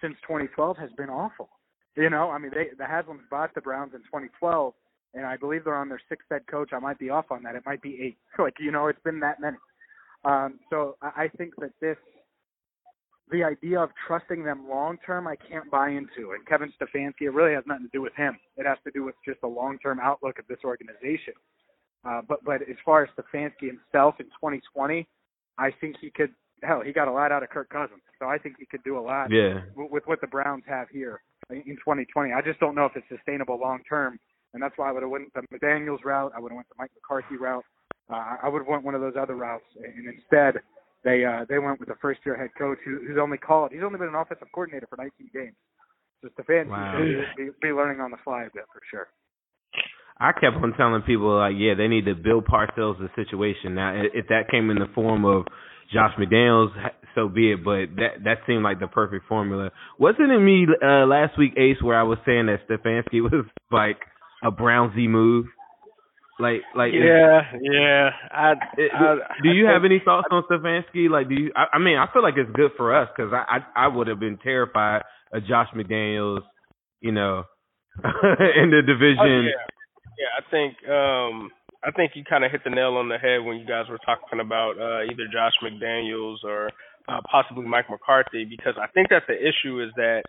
since 0.00 0.14
2012 0.22 0.76
has 0.76 0.90
been 0.96 1.10
awful. 1.10 1.48
You 1.96 2.10
know, 2.10 2.30
I 2.30 2.38
mean, 2.38 2.52
they 2.54 2.68
the 2.76 2.84
Haslams 2.84 3.28
bought 3.30 3.54
the 3.54 3.60
Browns 3.60 3.92
in 3.94 4.00
2012, 4.00 4.72
and 5.14 5.26
I 5.26 5.36
believe 5.36 5.64
they're 5.64 5.74
on 5.74 5.88
their 5.88 6.00
sixth 6.08 6.28
head 6.30 6.42
coach. 6.50 6.70
I 6.72 6.78
might 6.78 6.98
be 6.98 7.10
off 7.10 7.30
on 7.30 7.42
that. 7.42 7.56
It 7.56 7.64
might 7.66 7.82
be 7.82 7.98
eight. 8.00 8.18
Like 8.42 8.54
you 8.60 8.70
know, 8.70 8.86
it's 8.86 9.02
been 9.04 9.20
that 9.20 9.40
many. 9.40 9.56
Um, 10.24 10.60
so 10.70 10.96
I, 11.02 11.24
I 11.24 11.28
think 11.36 11.54
that 11.58 11.72
this 11.80 11.96
the 13.30 13.44
idea 13.44 13.80
of 13.80 13.90
trusting 14.06 14.44
them 14.44 14.68
long 14.68 14.98
term, 15.04 15.26
I 15.26 15.36
can't 15.36 15.70
buy 15.70 15.90
into. 15.90 16.32
And 16.32 16.46
Kevin 16.46 16.72
Stefanski, 16.80 17.22
it 17.22 17.30
really 17.30 17.54
has 17.54 17.64
nothing 17.66 17.86
to 17.86 17.90
do 17.92 18.02
with 18.02 18.14
him. 18.14 18.38
It 18.56 18.66
has 18.66 18.78
to 18.84 18.90
do 18.90 19.04
with 19.04 19.14
just 19.24 19.40
the 19.40 19.46
long 19.46 19.78
term 19.78 20.00
outlook 20.00 20.38
of 20.38 20.46
this 20.48 20.58
organization. 20.64 21.34
Uh, 22.04 22.22
but 22.26 22.44
but 22.44 22.62
as 22.62 22.76
far 22.84 23.02
as 23.02 23.08
Stefanski 23.16 23.66
himself 23.66 24.16
in 24.20 24.26
2020, 24.26 25.06
I 25.58 25.70
think 25.80 25.96
he 26.00 26.10
could. 26.10 26.30
Hell, 26.62 26.82
he 26.84 26.92
got 26.92 27.06
a 27.06 27.12
lot 27.12 27.30
out 27.30 27.44
of 27.44 27.50
Kirk 27.50 27.68
Cousins, 27.70 28.00
so 28.18 28.26
I 28.26 28.36
think 28.36 28.56
he 28.58 28.66
could 28.66 28.82
do 28.82 28.98
a 28.98 29.00
lot 29.00 29.30
yeah. 29.30 29.60
with, 29.76 29.92
with 29.92 30.02
what 30.06 30.20
the 30.20 30.26
Browns 30.26 30.64
have 30.66 30.88
here 30.88 31.20
in 31.50 31.76
2020. 31.76 32.32
I 32.32 32.42
just 32.42 32.58
don't 32.58 32.74
know 32.74 32.84
if 32.84 32.96
it's 32.96 33.06
sustainable 33.08 33.60
long 33.60 33.80
term, 33.88 34.18
and 34.54 34.62
that's 34.62 34.76
why 34.76 34.88
I 34.88 34.92
would 34.92 35.02
have 35.02 35.10
went 35.10 35.32
the 35.34 35.42
McDaniel's 35.54 36.04
route. 36.04 36.32
I 36.34 36.40
would 36.40 36.50
have 36.50 36.56
went 36.56 36.68
the 36.68 36.74
Mike 36.76 36.90
McCarthy 36.96 37.36
route. 37.36 37.64
Uh, 38.10 38.36
I 38.42 38.48
would 38.48 38.60
have 38.60 38.66
went 38.66 38.82
one 38.82 38.96
of 38.96 39.00
those 39.00 39.14
other 39.16 39.36
routes, 39.36 39.66
and 39.76 40.08
instead 40.08 40.60
they 41.04 41.24
uh 41.24 41.44
they 41.48 41.58
went 41.58 41.80
with 41.80 41.88
a 41.90 41.96
first 42.00 42.20
year 42.26 42.36
head 42.36 42.50
coach 42.58 42.78
who, 42.84 43.00
who's 43.06 43.18
only 43.20 43.38
called 43.38 43.72
he's 43.72 43.82
only 43.84 43.98
been 43.98 44.08
an 44.08 44.14
offensive 44.14 44.48
coordinator 44.52 44.86
for 44.88 44.96
19 44.96 45.30
games. 45.32 45.56
So 46.22 46.28
Stefanski 46.30 46.70
Wow. 46.70 47.24
be, 47.36 47.50
be 47.62 47.68
learning 47.68 48.00
on 48.00 48.10
the 48.10 48.16
fly 48.24 48.42
a 48.42 48.50
bit 48.52 48.64
for 48.72 48.80
sure. 48.90 49.08
I 50.20 50.32
kept 50.32 50.56
on 50.56 50.72
telling 50.76 51.02
people 51.02 51.38
like, 51.38 51.54
yeah, 51.56 51.74
they 51.74 51.86
need 51.86 52.06
to 52.06 52.14
build 52.14 52.44
Parcells 52.46 52.98
the 52.98 53.08
situation. 53.14 53.76
Now, 53.76 54.02
if 54.12 54.26
that 54.28 54.50
came 54.50 54.68
in 54.70 54.78
the 54.78 54.88
form 54.92 55.24
of 55.24 55.44
Josh 55.92 56.10
McDaniels, 56.18 56.70
so 57.14 57.28
be 57.28 57.52
it. 57.52 57.64
But 57.64 57.94
that 57.96 58.24
that 58.24 58.38
seemed 58.46 58.64
like 58.64 58.80
the 58.80 58.88
perfect 58.88 59.26
formula. 59.28 59.70
Wasn't 59.98 60.30
it 60.30 60.40
me 60.40 60.66
uh, 60.82 61.06
last 61.06 61.38
week, 61.38 61.52
Ace, 61.56 61.80
where 61.80 61.98
I 61.98 62.02
was 62.02 62.18
saying 62.26 62.46
that 62.46 62.66
Stefanski 62.68 63.22
was 63.22 63.44
like 63.70 63.98
a 64.42 64.50
Brownsy 64.50 65.08
move? 65.08 65.46
Like, 66.38 66.62
like, 66.76 66.90
is- 66.94 67.02
Yeah, 67.02 67.40
yeah. 67.60 68.10
I, 68.30 68.52
it- 68.76 68.92
I 68.94 69.16
do 69.42 69.50
you 69.50 69.66
have 69.66 69.84
any 69.84 70.00
thoughts 70.04 70.28
on 70.30 70.44
Stefanski? 70.50 71.10
Like, 71.10 71.28
do 71.28 71.34
you? 71.34 71.52
I, 71.56 71.66
I 71.74 71.78
mean, 71.78 71.96
I 71.98 72.06
feel 72.12 72.22
like 72.22 72.34
it's 72.36 72.50
good 72.54 72.70
for 72.76 72.94
us 72.94 73.08
because 73.14 73.32
I, 73.32 73.58
I 73.58 73.84
I 73.84 73.88
would 73.88 74.06
have 74.06 74.20
been 74.20 74.38
terrified 74.38 75.02
of 75.32 75.44
Josh 75.46 75.68
McDaniels, 75.74 76.42
you 77.00 77.12
know, 77.12 77.42
in 78.04 78.70
the 78.70 78.82
Oh, 78.82 78.86
division. 78.86 79.44
yeah. 79.50 79.66
yeah, 80.18 80.32
I 80.38 80.50
think 80.50 80.76
um 80.88 81.50
I 81.84 81.90
think 81.92 82.12
you 82.14 82.24
kind 82.24 82.44
of 82.44 82.50
hit 82.50 82.62
the 82.64 82.70
nail 82.70 82.94
on 82.96 83.08
the 83.08 83.18
head 83.18 83.44
when 83.44 83.56
you 83.58 83.66
guys 83.66 83.86
were 83.88 83.98
talking 84.06 84.40
about 84.40 84.78
uh 84.78 85.02
either 85.10 85.26
Josh 85.32 85.54
McDaniels 85.62 86.44
or 86.44 86.70
uh, 87.08 87.20
possibly 87.30 87.64
Mike 87.66 87.90
McCarthy 87.90 88.44
because 88.44 88.74
I 88.80 88.86
think 88.88 89.08
that 89.10 89.22
the 89.26 89.34
issue 89.34 89.82
is 89.82 89.90
that 89.96 90.22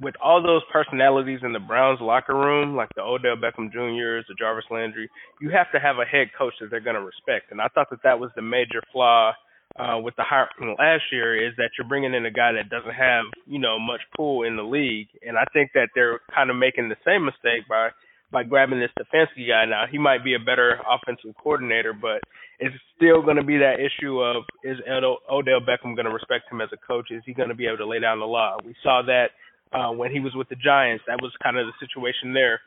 with 0.00 0.14
all 0.22 0.42
those 0.42 0.62
personalities 0.72 1.40
in 1.42 1.52
the 1.52 1.60
Browns 1.60 2.00
locker 2.00 2.34
room, 2.34 2.74
like 2.74 2.88
the 2.96 3.02
Odell 3.02 3.36
Beckham 3.36 3.72
Juniors, 3.72 4.24
the 4.28 4.34
Jarvis 4.34 4.64
Landry, 4.70 5.08
you 5.40 5.50
have 5.50 5.70
to 5.72 5.78
have 5.78 5.96
a 5.96 6.04
head 6.04 6.28
coach 6.36 6.54
that 6.60 6.70
they're 6.70 6.80
going 6.80 6.96
to 6.96 7.02
respect. 7.02 7.52
And 7.52 7.60
I 7.60 7.68
thought 7.68 7.90
that 7.90 8.02
that 8.02 8.18
was 8.18 8.30
the 8.34 8.42
major 8.42 8.82
flaw 8.92 9.32
uh, 9.78 9.98
with 9.98 10.14
the 10.16 10.22
hiring 10.22 10.76
last 10.78 11.02
year 11.10 11.34
is 11.34 11.54
that 11.56 11.70
you're 11.76 11.88
bringing 11.88 12.14
in 12.14 12.26
a 12.26 12.30
guy 12.30 12.52
that 12.52 12.70
doesn't 12.70 12.94
have 12.94 13.24
you 13.46 13.58
know 13.58 13.78
much 13.78 14.00
pull 14.16 14.44
in 14.44 14.56
the 14.56 14.62
league, 14.62 15.08
and 15.26 15.36
I 15.36 15.44
think 15.52 15.70
that 15.74 15.88
they're 15.94 16.20
kind 16.34 16.50
of 16.50 16.56
making 16.56 16.88
the 16.88 16.96
same 17.04 17.24
mistake 17.24 17.66
by 17.68 17.90
by 18.30 18.42
grabbing 18.42 18.80
this 18.80 18.90
Stefanski 18.98 19.48
guy. 19.48 19.64
Now 19.64 19.84
he 19.90 19.98
might 19.98 20.22
be 20.22 20.34
a 20.34 20.38
better 20.38 20.78
offensive 20.86 21.34
coordinator, 21.42 21.92
but 21.92 22.20
it's 22.58 22.74
still 22.96 23.22
going 23.22 23.36
to 23.36 23.44
be 23.44 23.58
that 23.58 23.82
issue 23.82 24.20
of 24.20 24.44
is 24.62 24.78
Odell 24.86 25.60
Beckham 25.60 25.96
going 25.96 26.06
to 26.06 26.14
respect 26.14 26.50
him 26.50 26.60
as 26.60 26.68
a 26.72 26.86
coach? 26.86 27.10
Is 27.10 27.22
he 27.26 27.34
going 27.34 27.48
to 27.48 27.54
be 27.54 27.66
able 27.66 27.78
to 27.78 27.86
lay 27.86 28.00
down 28.00 28.20
the 28.20 28.26
law? 28.26 28.56
We 28.64 28.74
saw 28.82 29.02
that 29.06 29.34
uh, 29.74 29.90
when 29.90 30.10
he 30.12 30.20
was 30.20 30.34
with 30.34 30.48
the 30.48 30.56
Giants. 30.56 31.04
That 31.06 31.20
was 31.20 31.32
kind 31.42 31.58
of 31.58 31.66
the 31.66 31.74
situation 31.82 32.32
there. 32.32 32.60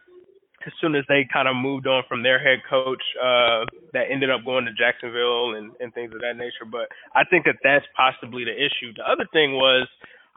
As 0.66 0.74
soon 0.82 0.96
as 0.96 1.06
they 1.08 1.24
kind 1.32 1.48
of 1.48 1.56
moved 1.56 1.88
on 1.88 2.04
from 2.10 2.24
their 2.24 2.40
head 2.40 2.60
coach, 2.70 3.02
uh, 3.16 3.64
that 3.94 4.12
ended 4.12 4.30
up 4.30 4.44
going 4.44 4.66
to 4.66 4.74
Jacksonville 4.74 5.56
and, 5.56 5.72
and 5.80 5.94
things 5.94 6.12
of 6.14 6.20
that 6.20 6.36
nature. 6.36 6.68
But 6.70 6.92
I 7.16 7.24
think 7.24 7.46
that 7.46 7.64
that's 7.64 7.86
possibly 7.96 8.44
the 8.44 8.52
issue. 8.52 8.92
The 8.98 9.08
other 9.08 9.26
thing 9.32 9.54
was, 9.54 9.88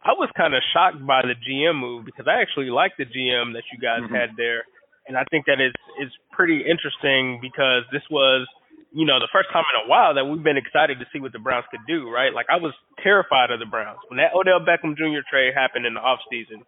I 0.04 0.12
was 0.14 0.30
kind 0.36 0.54
of 0.54 0.62
shocked 0.72 1.04
by 1.04 1.22
the 1.26 1.34
GM 1.34 1.80
move 1.80 2.04
because 2.04 2.26
I 2.28 2.40
actually 2.40 2.70
like 2.70 2.92
the 2.96 3.04
GM 3.04 3.52
that 3.58 3.64
you 3.72 3.78
guys 3.80 4.00
Mhm. 4.06 4.14
had 4.14 4.36
there, 4.36 4.64
and 5.08 5.16
I 5.16 5.24
think 5.30 5.46
that 5.46 5.60
it's 5.60 5.76
it's 5.98 6.14
pretty 6.30 6.62
interesting 6.64 7.40
because 7.40 7.84
this 7.90 8.04
was 8.08 8.46
you 8.92 9.06
know, 9.06 9.18
the 9.22 9.30
first 9.30 9.48
time 9.54 9.62
in 9.70 9.86
a 9.86 9.88
while 9.88 10.14
that 10.14 10.26
we've 10.26 10.42
been 10.42 10.58
excited 10.58 10.98
to 10.98 11.06
see 11.12 11.20
what 11.22 11.30
the 11.32 11.38
Browns 11.38 11.66
could 11.70 11.86
do, 11.86 12.10
right? 12.10 12.34
Like 12.34 12.46
I 12.50 12.56
was 12.58 12.74
terrified 13.02 13.50
of 13.50 13.60
the 13.62 13.66
Browns 13.70 13.98
when 14.08 14.18
that 14.18 14.34
Odell 14.34 14.60
Beckham 14.60 14.96
Jr. 14.98 15.22
trade 15.30 15.54
happened 15.54 15.86
in 15.86 15.94
the 15.94 16.02
off 16.02 16.18
season, 16.30 16.62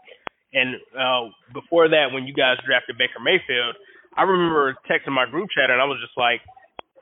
and 0.54 0.76
uh 0.94 1.30
before 1.52 1.88
that, 1.90 2.14
when 2.14 2.24
you 2.26 2.34
guys 2.34 2.62
drafted 2.64 2.96
Baker 2.98 3.18
Mayfield, 3.18 3.74
I 4.16 4.22
remember 4.22 4.76
texting 4.86 5.12
my 5.12 5.26
group 5.26 5.50
chat 5.50 5.70
and 5.70 5.82
I 5.82 5.84
was 5.84 5.98
just 5.98 6.14
like, 6.16 6.40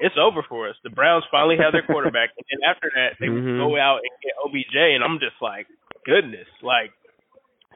"It's 0.00 0.16
over 0.16 0.42
for 0.48 0.68
us. 0.68 0.76
The 0.82 0.90
Browns 0.90 1.24
finally 1.30 1.56
have 1.60 1.72
their 1.76 1.84
quarterback." 1.84 2.30
and 2.36 2.46
then 2.48 2.60
after 2.64 2.88
that, 2.94 3.20
they 3.20 3.28
Mhm. 3.28 3.58
go 3.60 3.76
out 3.76 4.00
and 4.00 4.12
get 4.24 4.32
OBJ, 4.44 4.94
and 4.96 5.04
I'm 5.04 5.18
just 5.20 5.36
like, 5.42 5.66
"Goodness!" 6.06 6.48
Like, 6.62 6.92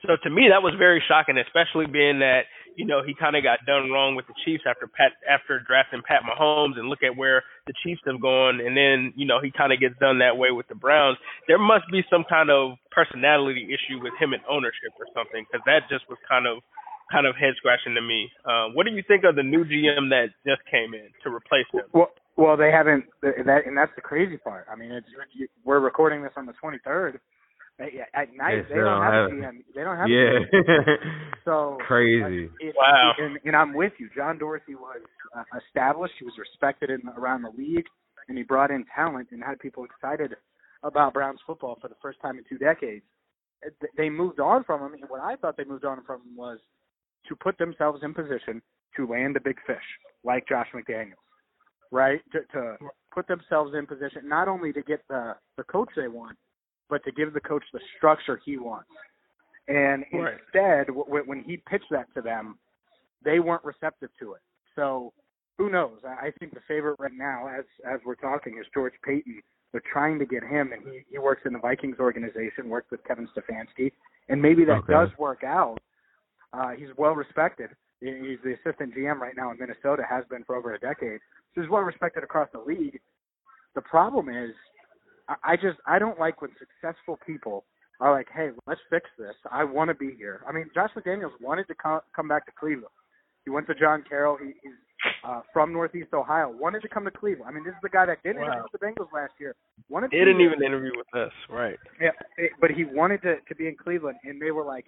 so 0.06 0.16
to 0.16 0.30
me, 0.30 0.48
that 0.48 0.62
was 0.62 0.74
very 0.74 1.00
shocking, 1.06 1.36
especially 1.38 1.86
being 1.86 2.20
that 2.20 2.46
you 2.76 2.84
know 2.84 3.02
he 3.04 3.14
kind 3.14 3.36
of 3.36 3.42
got 3.42 3.64
done 3.66 3.90
wrong 3.90 4.14
with 4.14 4.26
the 4.26 4.34
Chiefs 4.44 4.64
after 4.68 4.86
Pat 4.86 5.12
after 5.28 5.60
drafting 5.60 6.02
Pat 6.06 6.22
Mahomes, 6.22 6.78
and 6.78 6.88
look 6.88 7.02
at 7.02 7.16
where 7.16 7.42
the 7.66 7.74
Chiefs 7.82 8.02
have 8.06 8.20
gone, 8.20 8.60
and 8.60 8.76
then 8.76 9.12
you 9.16 9.26
know 9.26 9.40
he 9.40 9.50
kind 9.50 9.72
of 9.72 9.80
gets 9.80 9.94
done 9.98 10.18
that 10.18 10.36
way 10.36 10.50
with 10.50 10.68
the 10.68 10.74
Browns. 10.74 11.18
There 11.48 11.58
must 11.58 11.84
be 11.90 12.02
some 12.10 12.24
kind 12.28 12.50
of 12.50 12.78
personality 12.90 13.68
issue 13.70 14.02
with 14.02 14.12
him 14.20 14.32
and 14.32 14.42
ownership 14.48 14.92
or 14.98 15.06
something, 15.14 15.44
because 15.46 15.62
that 15.66 15.88
just 15.88 16.08
was 16.08 16.18
kind 16.28 16.46
of 16.46 16.62
kind 17.10 17.26
of 17.26 17.36
head 17.36 17.54
scratching 17.56 17.94
to 17.94 18.02
me. 18.02 18.30
Uh, 18.44 18.72
what 18.72 18.86
do 18.86 18.92
you 18.92 19.02
think 19.06 19.24
of 19.24 19.36
the 19.36 19.42
new 19.42 19.64
GM 19.64 20.08
that 20.10 20.32
just 20.46 20.62
came 20.70 20.94
in 20.94 21.12
to 21.22 21.28
replace 21.28 21.68
him? 21.72 21.84
Well, 21.92 22.10
well, 22.36 22.56
they 22.56 22.70
haven't. 22.70 23.04
That 23.22 23.66
and 23.66 23.76
that's 23.76 23.92
the 23.94 24.02
crazy 24.02 24.36
part. 24.36 24.66
I 24.70 24.76
mean, 24.76 24.90
it's 24.90 25.06
we're 25.64 25.80
recording 25.80 26.22
this 26.22 26.32
on 26.36 26.46
the 26.46 26.54
23rd. 26.62 27.18
They- 27.78 28.04
At 28.14 28.32
night, 28.34 28.56
Yes, 28.56 28.66
they 28.68 28.74
they 28.76 28.80
don't 28.80 29.00
don't 29.00 29.02
have 29.02 29.12
have 29.14 29.30
a 29.30 29.34
it. 29.34 29.40
GM. 29.42 29.64
They 29.74 29.82
don't 29.82 29.96
have. 29.96 30.06
A 30.06 30.10
yeah, 30.10 30.96
So 31.44 31.78
crazy. 31.86 32.50
It, 32.60 32.74
Wow. 32.78 33.12
And, 33.18 33.38
and 33.44 33.56
I'm 33.56 33.74
with 33.74 33.92
you. 33.98 34.08
John 34.16 34.38
Dorsey 34.38 34.74
was 34.76 35.00
uh, 35.36 35.42
established. 35.66 36.14
He 36.18 36.24
was 36.24 36.34
respected 36.38 36.90
in 36.90 37.00
around 37.16 37.42
the 37.42 37.50
league, 37.50 37.86
and 38.28 38.38
he 38.38 38.44
brought 38.44 38.70
in 38.70 38.84
talent 38.94 39.28
and 39.32 39.42
had 39.42 39.58
people 39.58 39.84
excited 39.84 40.34
about 40.82 41.14
Browns 41.14 41.40
football 41.46 41.76
for 41.80 41.88
the 41.88 41.96
first 42.00 42.20
time 42.20 42.38
in 42.38 42.44
two 42.48 42.58
decades. 42.58 43.04
Uh, 43.66 43.70
They 43.96 44.08
moved 44.08 44.38
on 44.40 44.62
from 44.64 44.80
him, 44.82 44.94
and 44.94 45.10
what 45.10 45.20
I 45.20 45.36
thought 45.36 45.56
they 45.56 45.64
moved 45.64 45.84
on 45.84 46.02
from 46.04 46.20
him 46.22 46.36
was 46.36 46.58
to 47.28 47.34
put 47.36 47.58
themselves 47.58 48.02
in 48.04 48.14
position 48.14 48.62
to 48.96 49.06
land 49.08 49.36
a 49.36 49.40
big 49.40 49.56
fish 49.66 49.82
like 50.22 50.46
Josh 50.48 50.68
McDaniels, 50.74 51.14
right? 51.90 52.20
To, 52.32 52.40
to 52.52 52.76
put 53.12 53.26
themselves 53.26 53.74
in 53.76 53.86
position 53.86 54.28
not 54.28 54.46
only 54.48 54.72
to 54.72 54.82
get 54.82 55.00
the 55.08 55.34
the 55.56 55.64
coach 55.64 55.88
they 55.96 56.08
want, 56.08 56.36
but 56.88 57.04
to 57.04 57.12
give 57.12 57.32
the 57.32 57.40
coach 57.40 57.64
the 57.72 57.80
structure 57.96 58.40
he 58.44 58.56
wants. 58.58 58.90
And 59.68 60.04
Right. 60.12 60.34
instead, 60.40 60.88
w- 60.88 61.06
w- 61.06 61.24
when 61.24 61.42
he 61.42 61.56
pitched 61.56 61.90
that 61.90 62.12
to 62.14 62.20
them, 62.22 62.58
they 63.22 63.40
weren't 63.40 63.64
receptive 63.64 64.10
to 64.18 64.34
it. 64.34 64.42
So 64.74 65.12
who 65.56 65.70
knows? 65.70 66.04
I 66.04 66.26
I 66.26 66.30
think 66.32 66.52
the 66.52 66.60
favorite 66.68 66.96
right 66.98 67.12
now, 67.12 67.46
as 67.48 67.64
as 67.84 68.00
we're 68.04 68.16
talking, 68.16 68.58
is 68.58 68.66
George 68.74 68.94
Paton. 69.02 69.42
They're 69.72 69.80
trying 69.92 70.18
to 70.18 70.26
get 70.26 70.42
him, 70.44 70.72
and 70.72 70.82
he 70.86 71.04
he 71.08 71.18
works 71.18 71.42
in 71.46 71.52
the 71.52 71.58
Vikings 71.58 71.98
organization, 71.98 72.68
works 72.68 72.90
with 72.90 73.02
Kevin 73.04 73.26
Stefanski, 73.28 73.92
and 74.28 74.40
maybe 74.40 74.64
that 74.66 74.78
Okay. 74.80 74.92
does 74.92 75.08
work 75.18 75.42
out. 75.44 75.78
Uh, 76.52 76.70
he's 76.70 76.94
well 76.96 77.14
respected. 77.14 77.70
He's 78.00 78.38
the 78.44 78.52
assistant 78.54 78.94
GM 78.94 79.18
right 79.18 79.34
now 79.36 79.50
in 79.50 79.58
Minnesota, 79.58 80.04
has 80.08 80.24
been 80.26 80.44
for 80.44 80.56
over 80.56 80.74
a 80.74 80.78
decade. 80.78 81.20
So 81.54 81.62
he's 81.62 81.70
well 81.70 81.82
respected 81.82 82.22
across 82.22 82.50
the 82.52 82.60
league. 82.60 83.00
The 83.74 83.80
problem 83.82 84.28
is, 84.28 84.54
I 85.28 85.34
I 85.52 85.56
just 85.56 85.78
I 85.86 85.98
don't 85.98 86.18
like 86.18 86.40
when 86.42 86.50
successful 86.58 87.18
people 87.26 87.64
are 88.00 88.12
like, 88.12 88.28
"Hey, 88.34 88.50
let's 88.66 88.80
fix 88.90 89.08
this. 89.18 89.34
I 89.50 89.64
want 89.64 89.88
to 89.88 89.94
be 89.94 90.14
here." 90.16 90.42
I 90.48 90.52
mean, 90.52 90.70
Josh 90.74 90.90
McDaniels 90.96 91.32
wanted 91.40 91.66
to 91.68 91.74
come 91.74 92.00
come 92.14 92.28
back 92.28 92.46
to 92.46 92.52
Cleveland. 92.58 92.94
He 93.44 93.50
went 93.50 93.66
to 93.66 93.74
John 93.74 94.02
Carroll. 94.08 94.38
He, 94.38 94.52
he's 94.62 94.72
uh, 95.22 95.40
from 95.52 95.72
Northeast 95.72 96.12
Ohio. 96.12 96.50
Wanted 96.50 96.82
to 96.82 96.88
come 96.88 97.04
to 97.04 97.10
Cleveland. 97.10 97.48
I 97.48 97.52
mean, 97.52 97.64
this 97.64 97.72
is 97.72 97.82
the 97.82 97.88
guy 97.90 98.06
that 98.06 98.22
didn't 98.22 98.40
Wow. 98.40 98.46
interview 98.48 98.62
with 98.62 98.80
the 98.80 98.86
Bengals 98.86 99.12
last 99.12 99.32
year. 99.38 99.54
Wanted 99.88 100.10
to 100.10 100.16
They 100.18 100.24
didn't 100.24 100.40
even 100.40 100.62
interview 100.62 100.92
with 100.96 101.06
us, 101.14 101.32
right? 101.48 101.78
yeah, 102.00 102.10
it, 102.38 102.52
but 102.60 102.70
he 102.70 102.84
wanted 102.84 103.22
to 103.22 103.36
to 103.48 103.54
be 103.54 103.68
in 103.68 103.76
Cleveland, 103.76 104.18
and 104.24 104.40
they 104.40 104.50
were 104.50 104.64
like, 104.64 104.86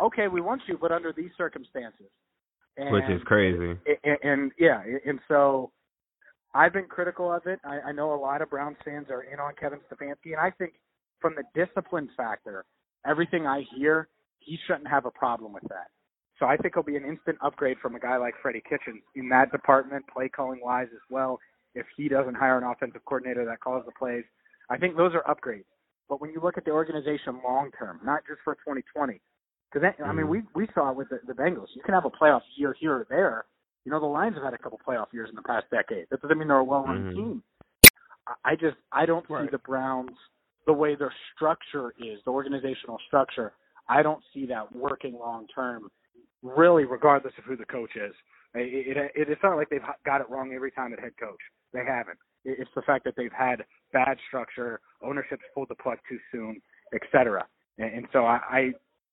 "Okay, 0.00 0.28
we 0.28 0.40
want 0.40 0.62
you, 0.66 0.78
but 0.78 0.92
under 0.92 1.12
these 1.12 1.30
circumstances." 1.36 2.10
And, 2.76 2.90
Which 2.90 3.08
is 3.08 3.22
crazy. 3.24 3.78
and, 4.04 4.18
and 4.22 4.52
yeah, 4.58 4.82
and 5.06 5.18
so 5.28 5.72
I've 6.56 6.72
been 6.72 6.86
critical 6.86 7.30
of 7.32 7.46
it. 7.46 7.60
I, 7.64 7.80
I 7.88 7.92
know 7.92 8.14
a 8.14 8.16
lot 8.20 8.40
of 8.40 8.48
Browns 8.50 8.78
fans 8.84 9.08
are 9.10 9.22
in 9.22 9.38
on 9.38 9.52
Kevin 9.60 9.78
Stefanski, 9.90 10.32
and 10.32 10.40
I 10.40 10.50
think 10.50 10.72
from 11.20 11.34
the 11.36 11.44
discipline 11.54 12.08
factor, 12.16 12.64
everything 13.06 13.46
I 13.46 13.64
hear, 13.76 14.08
he 14.38 14.58
shouldn't 14.66 14.88
have 14.88 15.04
a 15.04 15.10
problem 15.10 15.52
with 15.52 15.64
that. 15.68 15.88
So 16.38 16.46
I 16.46 16.56
think 16.56 16.74
he'll 16.74 16.82
be 16.82 16.96
an 16.96 17.04
instant 17.04 17.38
upgrade 17.42 17.78
from 17.82 17.94
a 17.94 18.00
guy 18.00 18.16
like 18.16 18.34
Freddie 18.40 18.62
Kitchens 18.68 19.02
in 19.14 19.28
that 19.30 19.52
department, 19.52 20.04
play 20.12 20.28
calling 20.28 20.60
wise 20.62 20.88
as 20.92 21.00
well. 21.10 21.38
If 21.74 21.86
he 21.96 22.08
doesn't 22.08 22.34
hire 22.34 22.56
an 22.58 22.64
offensive 22.64 23.04
coordinator 23.04 23.44
that 23.44 23.60
calls 23.60 23.84
the 23.84 23.92
plays, 23.92 24.24
I 24.70 24.78
think 24.78 24.96
those 24.96 25.12
are 25.14 25.22
upgrades. 25.24 25.64
But 26.08 26.20
when 26.20 26.30
you 26.30 26.40
look 26.42 26.56
at 26.56 26.64
the 26.64 26.70
organization 26.70 27.40
long 27.44 27.70
term, 27.78 28.00
not 28.04 28.22
just 28.26 28.40
for 28.44 28.54
2020, 28.54 29.20
because 29.72 29.92
I 30.02 30.12
mean 30.12 30.26
Mhm. 30.26 30.30
we 30.30 30.42
we 30.54 30.66
saw 30.74 30.90
it 30.90 30.96
with 30.96 31.08
the, 31.10 31.20
the 31.26 31.34
Bengals. 31.34 31.74
You 31.74 31.82
can 31.82 31.94
have 31.94 32.04
a 32.06 32.10
playoff 32.10 32.42
year 32.56 32.72
here 32.72 32.94
or 32.94 33.06
there. 33.10 33.44
You 33.86 33.92
know 33.92 34.00
the 34.00 34.06
Lions 34.06 34.34
have 34.34 34.42
had 34.42 34.52
a 34.52 34.58
couple 34.58 34.80
playoff 34.84 35.12
years 35.12 35.30
in 35.30 35.36
the 35.36 35.42
past 35.42 35.66
decade. 35.70 36.06
That 36.10 36.20
doesn't 36.20 36.36
mean 36.36 36.48
they're 36.48 36.56
a 36.56 36.64
well-run 36.64 37.04
Mhm. 37.04 37.14
team. 37.14 37.42
I- 38.26 38.34
I 38.44 38.56
just 38.56 38.76
I 38.90 39.06
don't 39.06 39.24
see 39.28 39.46
the 39.46 39.58
Browns 39.58 40.18
the 40.66 40.72
way 40.72 40.96
their 40.96 41.12
structure 41.32 41.94
is, 41.98 42.20
the 42.24 42.32
organizational 42.32 42.98
structure. 43.06 43.52
I 43.88 44.02
don't 44.02 44.22
see 44.34 44.44
that 44.46 44.74
working 44.74 45.14
long 45.16 45.46
term. 45.46 45.88
Really, 46.42 46.84
regardless 46.84 47.38
of 47.38 47.44
who 47.44 47.54
the 47.54 47.64
coach 47.64 47.94
is, 47.94 48.12
it, 48.54 48.96
it, 48.96 49.12
it 49.14 49.28
it's 49.30 49.42
not 49.44 49.56
like 49.56 49.68
they've 49.68 49.84
got 50.04 50.20
it 50.20 50.28
wrong 50.28 50.52
every 50.52 50.72
time 50.72 50.92
at 50.92 50.98
head 50.98 51.16
coach. 51.16 51.40
They 51.72 51.84
haven't. 51.84 52.18
It- 52.44 52.58
It's 52.58 52.74
the 52.74 52.82
fact 52.82 53.04
that 53.04 53.14
they've 53.14 53.32
had 53.32 53.64
bad 53.92 54.18
structure, 54.26 54.80
ownership's 55.00 55.44
pulled 55.54 55.68
the 55.68 55.76
plug 55.76 56.00
too 56.08 56.18
soon, 56.32 56.60
et 56.92 57.02
cetera. 57.12 57.46
And, 57.78 57.92
and 57.94 58.08
so 58.12 58.26
I, 58.26 58.40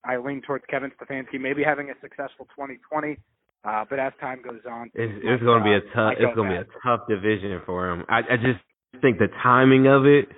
I 0.03 0.13
I 0.13 0.17
lean 0.17 0.41
towards 0.41 0.65
Kevin 0.65 0.89
Stefanski 0.91 1.39
maybe 1.39 1.63
having 1.63 1.91
a 1.91 1.99
successful 2.01 2.45
2020, 2.55 3.19
uh, 3.65 3.85
but 3.89 3.99
as 3.99 4.13
time 4.19 4.41
goes 4.43 4.61
on, 4.69 4.91
It's 4.93 5.13
it's 5.23 5.43
going 5.43 5.59
to 5.59 5.65
be 5.65 5.73
a 5.73 5.81
tough. 5.95 6.13
It's 6.19 6.35
going 6.35 6.49
to 6.49 6.55
be 6.55 6.61
a 6.61 6.67
tough 6.83 7.07
division 7.07 7.61
for 7.65 7.89
him. 7.91 8.03
I 8.09 8.19
I 8.19 8.35
just 8.37 8.59
think 9.01 9.17
the 9.17 9.29
timing 9.41 9.87
of 9.87 10.05
it 10.05 10.29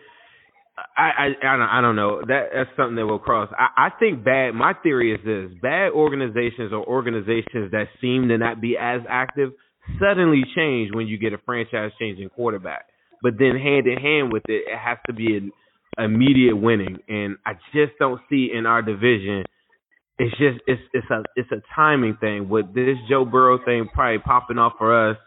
I, 0.97 1.01
I 1.01 1.25
I 1.53 1.57
don't 1.57 1.69
I 1.69 1.81
don't 1.81 1.95
know 1.95 2.21
that 2.27 2.49
that's 2.53 2.69
something 2.75 2.95
that 2.97 3.05
will 3.05 3.19
cross. 3.19 3.49
I, 3.57 3.87
I 3.87 3.89
think 3.97 4.25
bad. 4.25 4.51
My 4.51 4.73
theory 4.83 5.13
is 5.13 5.19
this: 5.23 5.57
bad 5.61 5.91
organizations 5.91 6.73
or 6.73 6.85
organizations 6.85 7.71
that 7.71 7.85
seem 8.01 8.27
to 8.27 8.37
not 8.37 8.59
be 8.59 8.75
as 8.79 9.01
active 9.07 9.51
suddenly 9.99 10.43
change 10.55 10.93
when 10.93 11.07
you 11.07 11.17
get 11.17 11.31
a 11.31 11.37
franchise 11.45 11.91
changing 11.99 12.29
quarterback. 12.29 12.87
But 13.21 13.33
then 13.39 13.55
hand 13.55 13.87
in 13.87 13.97
hand 13.97 14.33
with 14.33 14.43
it, 14.49 14.63
it 14.67 14.77
has 14.77 14.97
to 15.07 15.13
be 15.13 15.37
an 15.37 15.51
immediate 15.97 16.57
winning, 16.57 16.97
and 17.07 17.37
I 17.45 17.53
just 17.73 17.93
don't 17.97 18.19
see 18.29 18.49
in 18.53 18.65
our 18.65 18.81
division. 18.81 19.45
It's 20.17 20.31
just 20.37 20.59
it's 20.65 20.81
it's 20.93 21.09
a 21.09 21.23
it's 21.35 21.51
a 21.51 21.61
timing 21.75 22.17
thing 22.21 22.47
with 22.47 22.73
this 22.73 22.97
Joe 23.09 23.25
Burrow 23.25 23.59
thing 23.63 23.89
probably 23.93 24.19
popping 24.19 24.57
off 24.57 24.73
for 24.77 25.11
us 25.11 25.17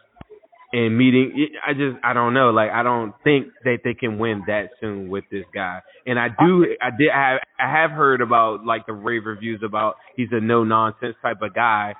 and 0.71 0.97
meeting. 0.97 1.49
I 1.65 1.73
just 1.73 1.97
I 2.03 2.13
don't 2.13 2.33
know. 2.33 2.49
Like 2.49 2.71
I 2.71 2.83
don't 2.83 3.13
think 3.23 3.47
that 3.63 3.79
they 3.83 3.93
can 3.93 4.17
win 4.17 4.43
that 4.47 4.69
soon 4.79 5.09
with 5.09 5.25
this 5.31 5.45
guy. 5.53 5.81
And 6.05 6.17
I 6.17 6.27
do 6.29 6.65
I 6.81 6.89
did 6.97 7.09
I 7.09 7.31
have 7.31 7.39
I 7.59 7.81
have 7.81 7.91
heard 7.91 8.21
about 8.21 8.65
like 8.65 8.85
the 8.85 8.93
rave 8.93 9.25
reviews 9.25 9.61
about 9.63 9.95
he's 10.15 10.29
a 10.31 10.39
no 10.39 10.63
nonsense 10.63 11.15
type 11.21 11.41
of 11.41 11.53
guy. 11.53 11.93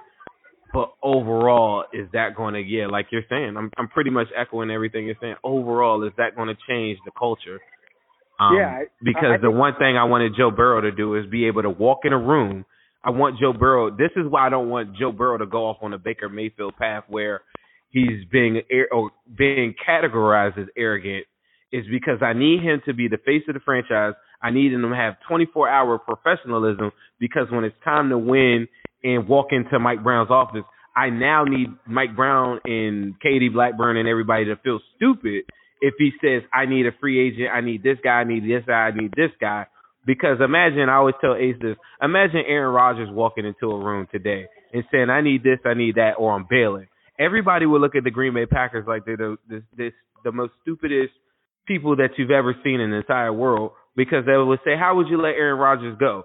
But 0.72 0.92
overall, 1.02 1.86
is 1.94 2.08
that 2.14 2.36
going 2.36 2.54
to 2.54 2.62
yeah, 2.62 2.88
like 2.88 3.08
you're 3.12 3.24
saying? 3.28 3.56
I'm 3.58 3.72
I'm 3.78 3.88
pretty 3.88 4.12
much 4.12 4.28
echoing 4.36 4.70
everything 4.70 5.06
you're 5.06 5.16
saying. 5.20 5.36
Overall, 5.44 6.04
is 6.06 6.14
that 6.18 6.36
going 6.36 6.48
to 6.48 6.58
change 6.68 7.00
the 7.06 7.12
culture? 7.18 7.60
Um, 8.40 8.56
yeah, 8.56 8.84
because 9.04 9.38
I 9.40 9.42
the 9.42 9.52
one 9.52 9.74
thing 9.80 9.98
I 9.98 10.06
wanted 10.06 10.34
Joe 10.38 10.52
Burrow 10.52 10.82
to 10.82 10.92
do 10.92 11.16
is 11.16 11.26
be 11.26 11.48
able 11.48 11.64
to 11.64 11.70
walk 11.70 12.00
in 12.04 12.14
a 12.14 12.20
room. 12.20 12.66
I 13.04 13.12
want 13.12 13.40
Joe 13.40 13.54
Burrow. 13.54 13.90
This 13.92 14.12
is 14.16 14.26
why 14.28 14.48
I 14.48 14.50
don't 14.50 14.70
want 14.70 14.96
Joe 14.98 15.12
Burrow 15.12 15.38
to 15.38 15.46
go 15.46 15.68
off 15.68 15.78
on 15.82 15.94
a 15.94 15.98
Baker 15.98 16.30
Mayfield 16.30 16.76
path 16.78 17.06
where 17.08 17.42
he's 17.90 18.26
being 18.32 18.62
or 18.92 19.12
being 19.38 19.74
categorized 19.88 20.58
as 20.58 20.68
arrogant 20.78 21.26
is 21.72 21.86
because 21.90 22.22
I 22.22 22.34
need 22.34 22.62
him 22.62 22.82
to 22.86 22.94
be 22.94 23.08
the 23.08 23.18
face 23.18 23.44
of 23.48 23.54
the 23.54 23.62
franchise. 23.62 24.14
I 24.42 24.52
need 24.52 24.74
him 24.74 24.82
to 24.82 24.96
have 24.96 25.16
24 25.28 25.70
hour 25.70 25.98
professionalism 25.98 26.92
because 27.20 27.48
when 27.52 27.64
it's 27.64 27.76
time 27.84 28.10
to 28.10 28.18
win 28.18 28.68
and 29.04 29.28
walk 29.28 29.48
into 29.52 29.80
Mike 29.80 30.04
Brown's 30.04 30.32
office, 30.32 30.64
I 30.96 31.10
now 31.10 31.44
need 31.44 31.70
Mike 31.88 32.16
Brown 32.16 32.60
and 32.66 33.20
Katie 33.22 33.50
Blackburn 33.50 33.98
and 33.98 34.08
everybody 34.08 34.46
to 34.46 34.56
feel 34.58 34.80
stupid 34.96 35.46
if 35.82 35.94
he 35.98 36.12
says, 36.22 36.44
I 36.54 36.66
need 36.66 36.86
a 36.86 36.92
free 37.00 37.20
agent, 37.20 37.50
I 37.54 37.62
need 37.62 37.84
this 37.84 37.98
guy, 38.04 38.20
I 38.20 38.24
need 38.26 38.44
this 38.44 38.64
guy, 38.68 38.74
I 38.74 38.92
need 38.92 39.14
this 39.16 39.32
guy. 39.40 39.66
Because 40.06 40.38
imagine, 40.44 40.90
I 40.90 40.96
always 40.96 41.16
tell 41.22 41.36
Ace 41.36 41.56
this, 41.62 41.76
imagine 42.02 42.44
Aaron 42.48 42.74
Rodgers 42.74 43.10
walking 43.12 43.46
into 43.46 43.72
a 43.72 43.84
room 43.84 44.08
today 44.12 44.46
and 44.74 44.84
saying, 44.92 45.10
I 45.10 45.22
need 45.22 45.44
this, 45.44 45.60
I 45.66 45.74
need 45.74 45.96
that, 45.96 46.14
or 46.18 46.34
I'm 46.34 46.48
bailing 46.50 46.88
everybody 47.20 47.66
would 47.66 47.82
look 47.82 47.96
at 47.96 48.04
the 48.04 48.12
Green 48.12 48.34
Bay 48.34 48.46
Packers 48.46 48.86
like 48.88 49.06
they're 49.06 49.18
the 49.18 49.38
this, 49.48 49.62
this 49.78 49.94
the 50.24 50.32
most 50.32 50.54
stupidest 50.62 51.14
people 51.68 51.98
that 51.98 52.12
you've 52.18 52.32
ever 52.32 52.56
seen 52.64 52.80
in 52.80 52.90
the 52.90 52.98
entire 52.98 53.34
world 53.34 53.72
because 53.96 54.26
they 54.26 54.36
would 54.38 54.60
say, 54.66 54.76
"How 54.78 54.96
would 54.96 55.08
you 55.08 55.22
let 55.22 55.36
Aaron 55.36 55.60
Rodgers 55.60 55.98
go?" 56.00 56.24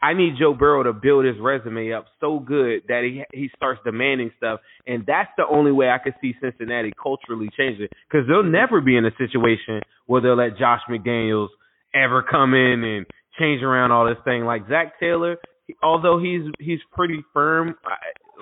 I 0.00 0.14
need 0.14 0.36
Joe 0.38 0.54
Burrow 0.54 0.84
to 0.84 0.92
build 0.92 1.24
his 1.24 1.34
resume 1.40 1.92
up 1.92 2.06
so 2.20 2.38
good 2.38 2.82
that 2.88 3.02
he 3.02 3.24
he 3.38 3.50
starts 3.56 3.80
demanding 3.84 4.30
stuff, 4.36 4.60
and 4.86 5.04
that's 5.04 5.30
the 5.36 5.46
only 5.46 5.72
way 5.72 5.90
I 5.90 5.98
could 5.98 6.14
see 6.20 6.34
Cincinnati 6.40 6.92
culturally 7.02 7.50
changing 7.56 7.88
because 8.08 8.26
they'll 8.28 8.44
never 8.44 8.80
be 8.80 8.96
in 8.96 9.04
a 9.04 9.14
situation 9.18 9.82
where 10.06 10.22
they'll 10.22 10.36
let 10.36 10.56
Josh 10.56 10.80
McDaniels 10.88 11.48
ever 11.94 12.22
come 12.22 12.54
in 12.54 12.84
and 12.84 13.06
change 13.38 13.62
around 13.62 13.92
all 13.92 14.06
this 14.06 14.22
thing. 14.24 14.44
Like 14.44 14.68
Zac 14.68 14.98
Taylor, 15.00 15.36
although 15.82 16.20
he's 16.20 16.42
he's 16.58 16.80
pretty 16.92 17.22
firm, 17.32 17.74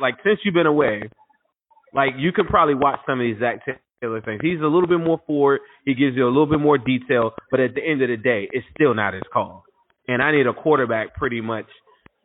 like 0.00 0.14
since 0.24 0.40
you've 0.44 0.54
been 0.54 0.66
away, 0.66 1.02
like 1.94 2.10
you 2.18 2.32
can 2.32 2.46
probably 2.46 2.74
watch 2.74 3.00
some 3.06 3.20
of 3.20 3.24
these 3.24 3.38
Zac 3.38 3.60
Taylor 4.00 4.20
things. 4.20 4.40
He's 4.42 4.60
a 4.60 4.66
little 4.66 4.88
bit 4.88 5.00
more 5.00 5.20
forward. 5.26 5.60
He 5.84 5.94
gives 5.94 6.16
you 6.16 6.24
a 6.24 6.28
little 6.28 6.46
bit 6.46 6.60
more 6.60 6.78
detail, 6.78 7.32
but 7.50 7.60
at 7.60 7.74
the 7.74 7.82
end 7.82 8.02
of 8.02 8.08
the 8.08 8.16
day, 8.16 8.48
it's 8.52 8.66
still 8.74 8.94
not 8.94 9.14
his 9.14 9.22
call. 9.32 9.64
And 10.08 10.22
I 10.22 10.32
need 10.32 10.46
a 10.46 10.52
quarterback 10.52 11.14
pretty 11.14 11.40
much 11.40 11.66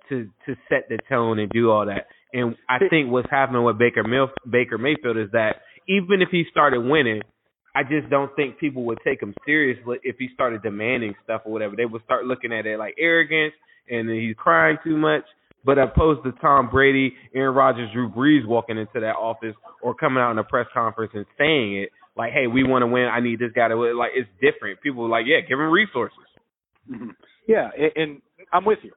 to 0.10 0.30
to 0.46 0.56
set 0.70 0.90
the 0.90 1.00
tone 1.10 1.40
and 1.40 1.50
do 1.50 1.72
all 1.72 1.86
that. 1.86 2.08
And 2.34 2.56
I 2.70 2.78
think 2.90 3.12
what's 3.12 3.30
happening 3.30 3.64
with 3.64 3.78
Baker 3.78 4.04
Milf- 4.04 4.32
Baker 4.50 4.78
Mayfield 4.78 5.18
is 5.18 5.32
that 5.34 5.58
even 5.88 6.22
if 6.22 6.30
he 6.32 6.46
started 6.50 6.80
winning, 6.82 7.22
I 7.74 7.84
just 7.84 8.10
don't 8.10 8.36
think 8.36 8.60
people 8.60 8.84
would 8.86 9.00
take 9.04 9.22
him 9.22 9.34
seriously 9.46 9.98
if 10.04 10.18
he 10.18 10.30
started 10.34 10.62
demanding 10.62 11.14
stuff 11.24 11.42
or 11.46 11.52
whatever. 11.52 11.76
They 11.76 11.86
would 11.86 12.04
start 12.04 12.26
looking 12.26 12.52
at 12.52 12.66
it 12.66 12.78
like 12.78 12.96
arrogance 13.00 13.54
and 13.90 14.10
he's 14.10 14.36
crying 14.36 14.78
too 14.84 14.98
much. 14.98 15.24
But 15.64 15.78
opposed 15.78 16.24
to 16.24 16.32
Tom 16.42 16.70
Brady, 16.72 17.14
Aaron 17.36 17.54
Rodgers, 17.54 17.92
Drew 17.94 18.10
Brees 18.10 18.48
walking 18.48 18.80
into 18.80 19.00
that 19.00 19.16
office 19.16 19.56
or 19.84 19.94
coming 19.94 20.22
out 20.22 20.32
in 20.32 20.40
a 20.40 20.44
press 20.44 20.66
conference 20.74 21.12
and 21.14 21.26
saying 21.38 21.78
it 21.78 21.90
like, 22.18 22.34
"Hey, 22.34 22.48
we 22.48 22.64
want 22.64 22.82
to 22.82 22.88
win. 22.88 23.06
I 23.06 23.20
need 23.20 23.38
this 23.38 23.52
guy 23.56 23.68
to 23.68 23.78
win." 23.78 23.96
Like 23.96 24.10
it's 24.16 24.30
different. 24.42 24.82
People 24.82 25.06
are 25.06 25.10
like, 25.10 25.26
"Yeah, 25.28 25.42
give 25.42 25.60
him 25.60 25.70
resources." 25.70 26.18
Mm-hmm. 26.92 27.10
Yeah, 27.48 27.70
and, 27.78 27.92
and 27.96 28.22
I'm 28.52 28.66
with 28.66 28.80
you. 28.82 28.92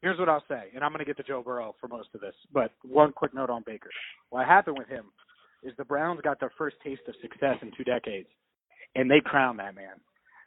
Here's 0.00 0.18
what 0.18 0.28
I'll 0.28 0.42
say, 0.48 0.70
and 0.74 0.82
I'm 0.82 0.90
going 0.90 0.98
to 0.98 1.04
get 1.04 1.16
to 1.18 1.22
Joe 1.22 1.40
Burrow 1.40 1.76
for 1.80 1.86
most 1.86 2.08
of 2.14 2.20
this. 2.20 2.34
But 2.52 2.72
one 2.82 3.12
quick 3.12 3.32
note 3.32 3.50
on 3.50 3.62
Baker. 3.64 3.90
What 4.30 4.46
happened 4.46 4.76
with 4.76 4.88
him 4.88 5.04
is 5.62 5.72
the 5.78 5.84
Browns 5.84 6.20
got 6.22 6.40
their 6.40 6.52
first 6.58 6.76
taste 6.84 7.02
of 7.08 7.14
success 7.20 7.56
in 7.62 7.70
two 7.76 7.84
decades, 7.84 8.28
and 8.94 9.10
they 9.10 9.20
crowned 9.20 9.58
that 9.58 9.74
man. 9.74 10.00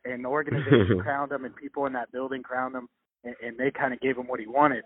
And 0.04 0.23
the 0.23 0.30
organization 0.30 0.99
crowned 1.04 1.32
him, 1.32 1.45
and 1.45 1.56
people 1.56 1.86
in 1.86 1.93
that 1.93 2.12
building 2.12 2.43
crowned 2.43 2.75
him, 2.75 2.88
and, 3.23 3.36
and 3.43 3.58
they 3.58 3.71
kind 3.71 3.93
of 3.93 3.99
gave 4.01 4.17
him 4.17 4.28
what 4.28 4.39
he 4.39 4.47
wanted 4.47 4.84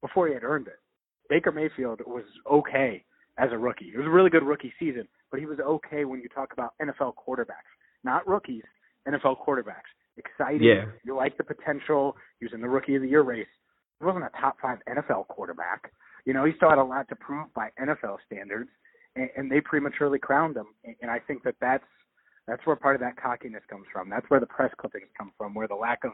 before 0.00 0.28
he 0.28 0.34
had 0.34 0.44
earned 0.44 0.66
it. 0.66 0.78
Baker 1.28 1.52
Mayfield 1.52 2.00
was 2.06 2.24
okay 2.50 3.04
as 3.38 3.50
a 3.52 3.58
rookie. 3.58 3.92
It 3.94 3.98
was 3.98 4.06
a 4.06 4.10
really 4.10 4.30
good 4.30 4.42
rookie 4.42 4.72
season, 4.78 5.06
but 5.30 5.40
he 5.40 5.46
was 5.46 5.58
okay 5.60 6.04
when 6.04 6.20
you 6.20 6.28
talk 6.28 6.52
about 6.52 6.74
NFL 6.82 7.14
quarterbacks, 7.14 7.70
not 8.02 8.26
rookies, 8.26 8.64
NFL 9.08 9.36
quarterbacks. 9.46 9.88
Exciting. 10.16 10.62
Yeah. 10.62 10.86
You 11.04 11.16
like 11.16 11.38
the 11.38 11.44
potential. 11.44 12.16
He 12.40 12.46
was 12.46 12.52
in 12.52 12.60
the 12.60 12.68
rookie 12.68 12.96
of 12.96 13.02
the 13.02 13.08
year 13.08 13.22
race. 13.22 13.46
He 14.00 14.04
wasn't 14.04 14.24
a 14.24 14.30
top 14.40 14.56
five 14.60 14.78
NFL 14.88 15.28
quarterback. 15.28 15.92
You 16.26 16.34
know, 16.34 16.44
he 16.44 16.52
still 16.56 16.68
had 16.68 16.78
a 16.78 16.84
lot 16.84 17.08
to 17.08 17.16
prove 17.16 17.52
by 17.54 17.70
NFL 17.80 18.16
standards, 18.26 18.68
and, 19.16 19.28
and 19.36 19.50
they 19.50 19.60
prematurely 19.60 20.18
crowned 20.18 20.56
him. 20.56 20.66
And, 20.84 20.94
and 21.02 21.10
I 21.10 21.18
think 21.18 21.42
that 21.44 21.56
that's 21.60 21.84
that's 22.46 22.64
where 22.66 22.76
part 22.76 22.96
of 22.96 23.00
that 23.00 23.20
cockiness 23.20 23.62
comes 23.70 23.86
from. 23.92 24.10
That's 24.10 24.28
where 24.28 24.40
the 24.40 24.46
press 24.46 24.72
clippings 24.78 25.08
come 25.16 25.32
from, 25.38 25.54
where 25.54 25.68
the 25.68 25.74
lack 25.74 26.02
of 26.04 26.12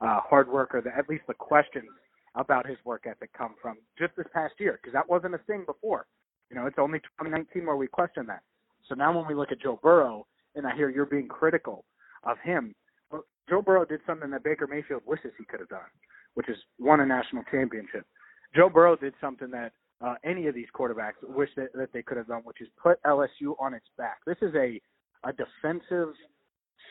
uh, 0.00 0.20
hard 0.20 0.48
work 0.48 0.74
or 0.74 0.80
the, 0.80 0.96
at 0.96 1.08
least 1.08 1.24
the 1.26 1.34
questions 1.34 1.88
about 2.34 2.66
his 2.66 2.78
work 2.84 3.04
ethic 3.06 3.30
come 3.36 3.54
from 3.60 3.76
just 3.98 4.14
this 4.16 4.26
past 4.32 4.54
year 4.58 4.78
because 4.80 4.92
that 4.92 5.08
wasn't 5.08 5.34
a 5.34 5.38
thing 5.46 5.64
before. 5.66 6.06
You 6.50 6.56
know, 6.56 6.66
it's 6.66 6.78
only 6.78 6.98
2019 7.20 7.66
where 7.66 7.76
we 7.76 7.88
question 7.88 8.26
that. 8.26 8.42
So 8.88 8.94
now 8.94 9.16
when 9.16 9.26
we 9.26 9.34
look 9.34 9.52
at 9.52 9.60
Joe 9.60 9.80
Burrow 9.82 10.26
and 10.54 10.66
I 10.66 10.74
hear 10.76 10.88
you're 10.88 11.06
being 11.06 11.28
critical 11.28 11.84
of 12.24 12.36
him, 12.42 12.74
well, 13.10 13.24
Joe 13.48 13.62
Burrow 13.62 13.84
did 13.84 14.00
something 14.06 14.30
that 14.30 14.44
Baker 14.44 14.66
Mayfield 14.66 15.02
wishes 15.06 15.32
he 15.38 15.44
could 15.44 15.60
have 15.60 15.68
done, 15.68 15.90
which 16.34 16.48
is 16.48 16.56
won 16.78 17.00
a 17.00 17.06
national 17.06 17.42
championship. 17.50 18.06
Joe 18.54 18.68
Burrow 18.68 18.96
did 18.96 19.14
something 19.20 19.50
that 19.50 19.72
uh, 20.00 20.14
any 20.24 20.46
of 20.46 20.54
these 20.54 20.66
quarterbacks 20.74 21.14
wish 21.22 21.50
that, 21.56 21.72
that 21.74 21.92
they 21.92 22.02
could 22.02 22.16
have 22.16 22.28
done, 22.28 22.42
which 22.44 22.60
is 22.60 22.68
put 22.80 23.02
LSU 23.04 23.54
on 23.58 23.74
its 23.74 23.86
back. 23.96 24.18
This 24.26 24.36
is 24.42 24.54
a 24.54 24.80
a 25.24 25.32
defensive 25.32 26.14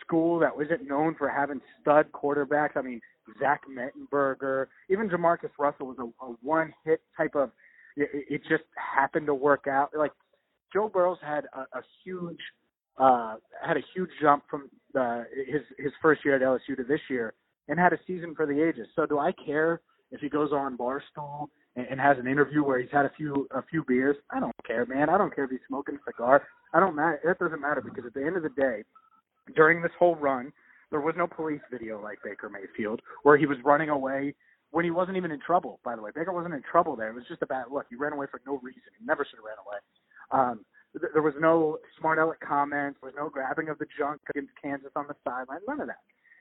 school 0.02 0.40
that 0.40 0.56
wasn't 0.56 0.88
known 0.88 1.16
for 1.16 1.30
having 1.30 1.62
stud 1.82 2.12
quarterbacks. 2.12 2.76
I 2.76 2.82
mean, 2.82 3.00
Zach 3.40 3.62
Mettenberger, 3.70 4.68
even 4.90 5.10
JaMarcus 5.10 5.52
Russell 5.58 5.88
was 5.88 5.98
a, 6.00 6.26
a 6.26 6.36
one 6.42 6.74
hit 6.84 7.02
type 7.16 7.36
of. 7.36 7.52
It, 7.96 8.10
it 8.30 8.42
just 8.50 8.64
happened 8.76 9.28
to 9.28 9.34
work 9.34 9.68
out. 9.68 9.92
Like 9.98 10.12
Joe 10.74 10.90
Burrow's 10.90 11.20
had 11.22 11.46
a, 11.54 11.62
a 11.78 11.82
huge 12.04 12.40
uh 12.98 13.36
had 13.66 13.78
a 13.78 13.82
huge 13.94 14.10
jump 14.22 14.44
from 14.50 14.70
the 14.94 15.26
his 15.48 15.62
his 15.78 15.92
first 16.02 16.24
year 16.26 16.36
at 16.36 16.42
LSU 16.42 16.76
to 16.78 16.84
this 16.84 17.02
year 17.10 17.34
and 17.68 17.80
had 17.80 17.94
a 17.94 18.00
season 18.08 18.34
for 18.36 18.46
the 18.46 18.62
ages. 18.62 18.88
So 18.96 19.06
do 19.06 19.20
I 19.20 19.32
care 19.34 19.82
if 20.12 20.22
he 20.22 20.30
goes 20.30 20.52
on 20.52 20.78
Barstool 20.78 21.48
and, 21.76 21.88
and 21.90 22.00
has 22.00 22.18
an 22.18 22.28
interview 22.28 22.64
where 22.64 22.80
he's 22.80 22.92
had 22.92 23.06
a 23.06 23.12
few 23.16 23.48
a 23.52 23.62
few 23.64 23.84
beers? 23.84 24.18
I 24.32 24.40
don't 24.40 24.54
care, 24.66 24.86
man. 24.86 25.10
I 25.10 25.18
don't 25.18 25.34
care 25.34 25.46
if 25.46 25.52
he's 25.52 25.60
smoking 25.68 25.96
a 25.96 26.12
cigar. 26.12 26.44
I 26.74 26.80
don't 26.80 26.96
matter. 26.96 27.20
That 27.24 27.40
doesn't 27.40 27.62
matter 27.62 27.82
because 27.82 28.06
at 28.06 28.14
the 28.14 28.26
end 28.26 28.38
of 28.38 28.44
the 28.44 28.50
day, 28.50 28.84
during 29.56 29.82
this 29.82 29.92
whole 29.98 30.16
run, 30.16 30.52
there 30.92 31.02
was 31.02 31.16
no 31.18 31.28
police 31.28 31.62
video 31.72 32.02
like 32.02 32.20
Baker 32.24 32.50
Mayfield 32.50 33.02
where 33.24 33.38
he 33.38 33.46
was 33.46 33.58
running 33.64 33.90
away 33.90 34.34
when 34.72 34.86
he 34.86 34.92
wasn't 34.92 35.18
even 35.18 35.32
in 35.32 35.40
trouble. 35.40 35.80
By 35.84 35.96
the 35.96 36.02
way, 36.02 36.12
Baker 36.14 36.34
wasn't 36.34 36.54
in 36.54 36.62
trouble 36.70 36.96
there. 36.96 37.10
It 37.10 37.16
was 37.16 37.24
just 37.28 37.42
a 37.42 37.46
bad 37.46 37.66
look. 37.72 37.86
He 37.90 37.96
ran 37.96 38.14
away 38.14 38.28
for 38.30 38.42
no 38.46 38.60
reason. 38.62 38.82
He 39.00 39.06
never 39.06 39.26
should 39.26 39.40
have 39.40 39.46
ran 39.46 39.58
away. 39.66 39.80
Um, 40.32 40.66
th- 41.00 41.14
there 41.14 41.22
was 41.22 41.34
no 41.40 41.78
smart 42.00 42.20
aleck 42.20 42.40
comments. 42.40 43.00
There 43.02 43.10
was 43.12 43.16
no 43.18 43.30
grabbing 43.30 43.70
of 43.70 43.78
the 43.78 43.86
junk 43.98 44.22
against 44.30 44.52
Kansas 44.62 44.92
on 44.96 45.06
the 45.08 45.16
sideline. 45.24 45.60
None 45.68 45.80
of 45.82 45.88
that. 45.88 46.00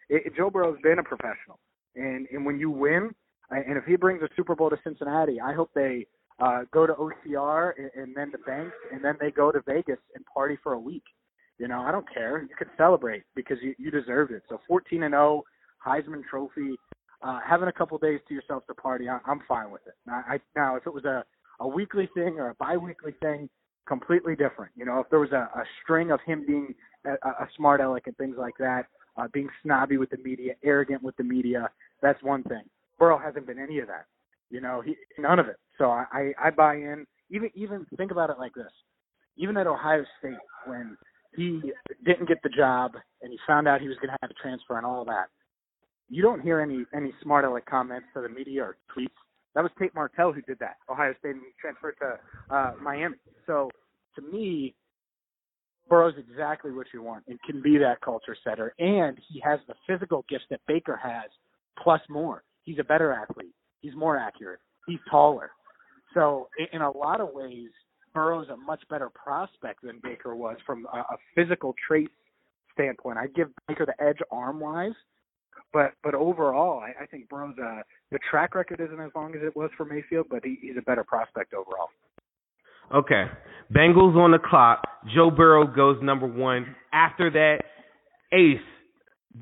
It, 0.08 0.26
it, 0.26 0.36
Joe 0.36 0.50
Burrow's 0.50 0.80
been 0.82 0.98
a 0.98 1.02
professional, 1.02 1.58
and 1.96 2.26
and 2.32 2.44
when 2.44 2.58
you 2.58 2.70
win, 2.70 3.14
and 3.58 3.76
if 3.76 3.84
he 3.84 3.96
brings 3.96 4.22
a 4.22 4.28
Super 4.36 4.54
Bowl 4.54 4.70
to 4.70 4.76
Cincinnati, 4.84 5.40
I 5.40 5.52
hope 5.52 5.70
they 5.74 6.06
uh, 6.40 6.62
go 6.72 6.86
to 6.86 6.94
OCR 6.94 7.72
and, 7.76 7.90
and 7.94 8.16
then 8.16 8.32
to 8.32 8.38
Banks, 8.38 8.74
and 8.92 9.04
then 9.04 9.16
they 9.20 9.30
go 9.30 9.52
to 9.52 9.60
Vegas 9.66 9.98
and 10.14 10.24
party 10.26 10.58
for 10.62 10.72
a 10.72 10.80
week. 10.80 11.04
You 11.58 11.68
know, 11.68 11.80
I 11.80 11.92
don't 11.92 12.06
care. 12.12 12.42
You 12.42 12.54
could 12.58 12.70
celebrate 12.76 13.22
because 13.36 13.58
you, 13.62 13.74
you 13.78 13.90
deserved 13.90 14.32
it. 14.32 14.42
So 14.48 14.60
14 14.66 15.04
and 15.04 15.12
0, 15.12 15.42
Heisman 15.86 16.24
Trophy, 16.28 16.74
uh, 17.22 17.38
having 17.46 17.68
a 17.68 17.72
couple 17.72 17.96
days 17.98 18.20
to 18.28 18.34
yourself 18.34 18.66
to 18.66 18.74
party, 18.74 19.08
I, 19.08 19.18
I'm 19.26 19.40
fine 19.46 19.70
with 19.70 19.82
it. 19.86 19.94
Now, 20.06 20.24
I, 20.28 20.40
now, 20.56 20.76
if 20.76 20.86
it 20.86 20.92
was 20.92 21.04
a 21.04 21.24
a 21.60 21.68
weekly 21.68 22.08
thing 22.14 22.38
or 22.38 22.50
a 22.50 22.54
biweekly 22.54 23.12
thing, 23.20 23.48
completely 23.86 24.34
different. 24.34 24.72
You 24.76 24.84
know, 24.84 25.00
if 25.00 25.10
there 25.10 25.20
was 25.20 25.32
a, 25.32 25.48
a 25.58 25.64
string 25.82 26.10
of 26.10 26.20
him 26.26 26.44
being 26.46 26.74
a, 27.04 27.12
a 27.28 27.48
smart 27.56 27.80
aleck 27.80 28.06
and 28.06 28.16
things 28.16 28.36
like 28.38 28.54
that, 28.58 28.86
uh, 29.16 29.28
being 29.32 29.48
snobby 29.62 29.96
with 29.96 30.10
the 30.10 30.18
media, 30.18 30.54
arrogant 30.64 31.02
with 31.02 31.16
the 31.16 31.22
media. 31.22 31.70
That's 32.02 32.22
one 32.22 32.42
thing. 32.44 32.62
Burrow 32.98 33.18
hasn't 33.18 33.46
been 33.46 33.58
any 33.58 33.78
of 33.78 33.88
that. 33.88 34.06
You 34.50 34.60
know, 34.60 34.82
he 34.84 34.96
none 35.18 35.38
of 35.38 35.48
it. 35.48 35.56
So 35.78 35.90
I, 35.90 36.04
I, 36.12 36.32
I 36.46 36.50
buy 36.50 36.76
in. 36.76 37.06
Even 37.30 37.50
even 37.54 37.86
think 37.96 38.10
about 38.10 38.30
it 38.30 38.38
like 38.38 38.54
this. 38.54 38.70
Even 39.36 39.56
at 39.56 39.66
Ohio 39.66 40.04
State, 40.18 40.34
when 40.66 40.96
he 41.34 41.72
didn't 42.04 42.28
get 42.28 42.38
the 42.42 42.50
job 42.50 42.92
and 43.22 43.32
he 43.32 43.38
found 43.46 43.66
out 43.66 43.80
he 43.80 43.88
was 43.88 43.96
going 43.96 44.10
to 44.10 44.16
have 44.20 44.30
to 44.30 44.36
transfer 44.40 44.76
and 44.76 44.86
all 44.86 45.04
that, 45.04 45.26
you 46.08 46.22
don't 46.22 46.40
hear 46.40 46.60
any 46.60 46.84
any 46.94 47.12
smart 47.22 47.44
aleck 47.44 47.66
comments 47.66 48.06
to 48.14 48.20
the 48.20 48.28
media 48.28 48.62
or 48.62 48.76
tweets. 48.96 49.08
That 49.54 49.62
was 49.62 49.72
Tate 49.78 49.94
Martell 49.94 50.32
who 50.32 50.42
did 50.42 50.58
that. 50.60 50.76
Ohio 50.90 51.14
State 51.18 51.30
and 51.30 51.40
he 51.40 51.52
transferred 51.60 51.96
to 52.00 52.54
uh, 52.54 52.72
Miami. 52.80 53.16
So 53.46 53.70
to 54.16 54.22
me, 54.22 54.74
Burrow's 55.88 56.14
exactly 56.18 56.72
what 56.72 56.86
you 56.92 57.02
want 57.02 57.24
and 57.28 57.38
can 57.42 57.62
be 57.62 57.78
that 57.78 58.00
culture 58.00 58.36
setter. 58.44 58.74
And 58.78 59.18
he 59.28 59.40
has 59.44 59.60
the 59.68 59.74
physical 59.86 60.24
gifts 60.28 60.44
that 60.50 60.60
Baker 60.66 60.98
has, 61.02 61.30
plus 61.82 62.00
more. 62.08 62.42
He's 62.64 62.78
a 62.78 62.84
better 62.84 63.12
athlete. 63.12 63.54
He's 63.80 63.94
more 63.94 64.16
accurate. 64.16 64.60
He's 64.86 64.98
taller. 65.10 65.50
So 66.14 66.48
in 66.72 66.82
a 66.82 66.90
lot 66.90 67.20
of 67.20 67.28
ways, 67.32 67.68
Burrow's 68.14 68.48
a 68.48 68.56
much 68.56 68.82
better 68.88 69.10
prospect 69.10 69.82
than 69.82 70.00
Baker 70.02 70.36
was 70.36 70.56
from 70.64 70.86
a, 70.92 70.98
a 70.98 71.16
physical 71.34 71.74
trait 71.86 72.08
standpoint. 72.72 73.18
I 73.18 73.26
give 73.28 73.48
Baker 73.68 73.86
the 73.86 74.04
edge 74.04 74.18
arm 74.30 74.60
wise, 74.60 74.92
but 75.72 75.92
but 76.02 76.14
overall, 76.14 76.80
I, 76.80 77.02
I 77.02 77.06
think 77.06 77.28
Burrow's 77.28 77.56
uh, 77.58 77.82
the 78.12 78.18
track 78.30 78.54
record 78.54 78.80
isn't 78.80 79.00
as 79.00 79.10
long 79.14 79.34
as 79.34 79.40
it 79.42 79.56
was 79.56 79.70
for 79.76 79.84
Mayfield, 79.84 80.26
but 80.30 80.44
he, 80.44 80.58
he's 80.62 80.76
a 80.78 80.82
better 80.82 81.04
prospect 81.04 81.52
overall. 81.52 81.88
Okay. 82.94 83.24
Bengals 83.74 84.14
on 84.16 84.30
the 84.30 84.38
clock. 84.38 84.82
Joe 85.14 85.30
Burrow 85.30 85.66
goes 85.66 85.96
number 86.02 86.26
one. 86.26 86.76
After 86.92 87.30
that, 87.30 87.58
Ace, 88.32 88.60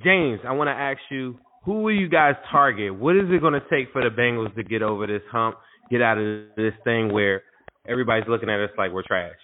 James, 0.03 0.41
I 0.47 0.53
want 0.53 0.69
to 0.69 0.73
ask 0.73 1.01
you, 1.11 1.39
who 1.65 1.83
will 1.83 1.95
you 1.95 2.09
guys 2.09 2.35
target? 2.51 2.95
What 2.95 3.17
is 3.17 3.25
it 3.29 3.41
going 3.41 3.55
to 3.55 3.63
take 3.71 3.93
for 3.93 4.03
the 4.03 4.11
Bengals 4.11 4.55
to 4.57 4.63
get 4.63 4.83
over 4.83 5.07
this 5.07 5.23
hump, 5.31 5.57
get 5.91 6.03
out 6.03 6.19
of 6.19 6.47
this 6.57 6.73
thing 6.85 7.13
where 7.13 7.43
everybody's 7.89 8.29
looking 8.29 8.51
at 8.51 8.61
us 8.61 8.71
like 8.77 8.93
we're 8.93 9.05
trash? 9.07 9.35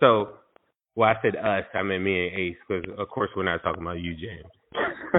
So, 0.00 0.34
well, 0.94 1.08
I 1.08 1.14
said 1.22 1.36
us. 1.36 1.64
I 1.74 1.82
meant 1.82 2.02
me 2.02 2.28
and 2.28 2.38
Ace 2.38 2.56
because, 2.68 2.84
of 2.98 3.08
course, 3.08 3.30
we're 3.36 3.44
not 3.44 3.62
talking 3.62 3.82
about 3.82 4.00
you, 4.00 4.14
James. 4.14 4.44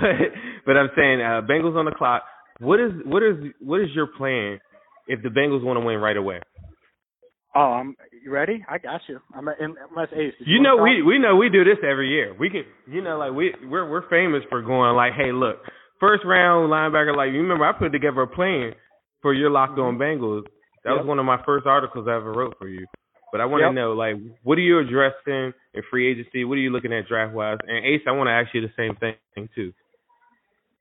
but, 0.00 0.10
but 0.64 0.76
I'm 0.76 0.90
saying 0.96 1.20
uh, 1.20 1.42
Bengals 1.48 1.76
on 1.76 1.84
the 1.84 1.92
clock. 1.92 2.22
What 2.58 2.80
is 2.80 2.92
what 3.04 3.22
is 3.22 3.36
what 3.60 3.80
is 3.80 3.88
your 3.94 4.06
plan 4.06 4.58
if 5.06 5.22
the 5.22 5.28
Bengals 5.28 5.62
want 5.62 5.78
to 5.78 5.84
win 5.84 5.98
right 5.98 6.16
away? 6.16 6.40
Oh, 7.54 7.60
I'm 7.60 7.96
you 8.26 8.32
ready? 8.32 8.64
I 8.68 8.78
got 8.78 9.00
you. 9.08 9.20
I'm 9.32 9.46
unless 9.46 10.08
Ace. 10.12 10.34
You, 10.40 10.56
you 10.56 10.60
know 10.60 10.82
we 10.82 11.00
we 11.00 11.16
know 11.16 11.36
we 11.36 11.48
do 11.48 11.62
this 11.62 11.78
every 11.88 12.10
year. 12.10 12.34
We 12.38 12.50
can 12.50 12.64
you 12.92 13.00
know 13.00 13.18
like 13.18 13.32
we 13.32 13.54
we're 13.64 13.88
we're 13.88 14.08
famous 14.10 14.42
for 14.50 14.62
going 14.62 14.96
like, 14.96 15.12
hey, 15.12 15.30
look, 15.30 15.58
first 16.00 16.24
round 16.26 16.70
linebacker. 16.70 17.16
Like 17.16 17.28
you 17.32 17.40
remember, 17.40 17.64
I 17.64 17.72
put 17.72 17.92
together 17.92 18.22
a 18.22 18.26
plan 18.26 18.72
for 19.22 19.32
your 19.32 19.50
locked 19.50 19.78
on 19.78 19.94
mm-hmm. 19.94 20.02
Bengals. 20.02 20.42
That 20.82 20.90
yep. 20.90 20.98
was 20.98 21.06
one 21.06 21.20
of 21.20 21.24
my 21.24 21.38
first 21.46 21.66
articles 21.66 22.06
I 22.08 22.16
ever 22.16 22.32
wrote 22.32 22.56
for 22.58 22.68
you. 22.68 22.84
But 23.30 23.40
I 23.40 23.44
want 23.44 23.62
yep. 23.62 23.70
to 23.70 23.74
know 23.74 23.92
like, 23.92 24.16
what 24.42 24.58
are 24.58 24.62
you 24.62 24.80
addressing 24.80 25.52
in 25.74 25.82
free 25.88 26.10
agency? 26.10 26.44
What 26.44 26.54
are 26.54 26.62
you 26.62 26.70
looking 26.70 26.92
at 26.92 27.06
draft 27.06 27.32
wise? 27.32 27.58
And 27.66 27.86
Ace, 27.86 28.02
I 28.08 28.12
want 28.12 28.26
to 28.26 28.32
ask 28.32 28.52
you 28.54 28.60
the 28.60 28.74
same 28.76 28.96
thing 28.96 29.48
too. 29.54 29.72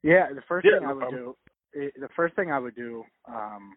Yeah, 0.01 0.34
the 0.34 0.41
first 0.47 0.65
yeah, 0.65 0.79
thing 0.79 0.89
I 0.89 0.93
would 0.93 1.10
do, 1.12 1.36
the 1.73 2.10
first 2.15 2.36
thing 2.36 2.51
I 2.51 2.58
would 2.58 2.75
do, 2.75 3.03
um, 3.27 3.73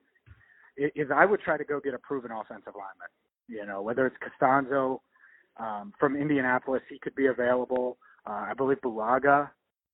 is 0.79 1.09
I 1.15 1.27
would 1.27 1.41
try 1.41 1.59
to 1.59 1.65
go 1.65 1.81
get 1.81 1.93
a 1.93 1.99
proven 1.99 2.31
offensive 2.31 2.73
lineman. 2.75 3.09
You 3.49 3.67
know, 3.67 3.83
whether 3.83 4.07
it's 4.07 4.17
Castonzo 4.19 5.01
um, 5.59 5.93
from 5.99 6.17
Indianapolis, 6.17 6.83
he 6.89 6.99
could 6.99 7.15
be 7.15 7.27
available. 7.27 7.97
Uh, 8.27 8.47
I 8.51 8.53
believe 8.55 8.79
Bulaga, 8.83 9.51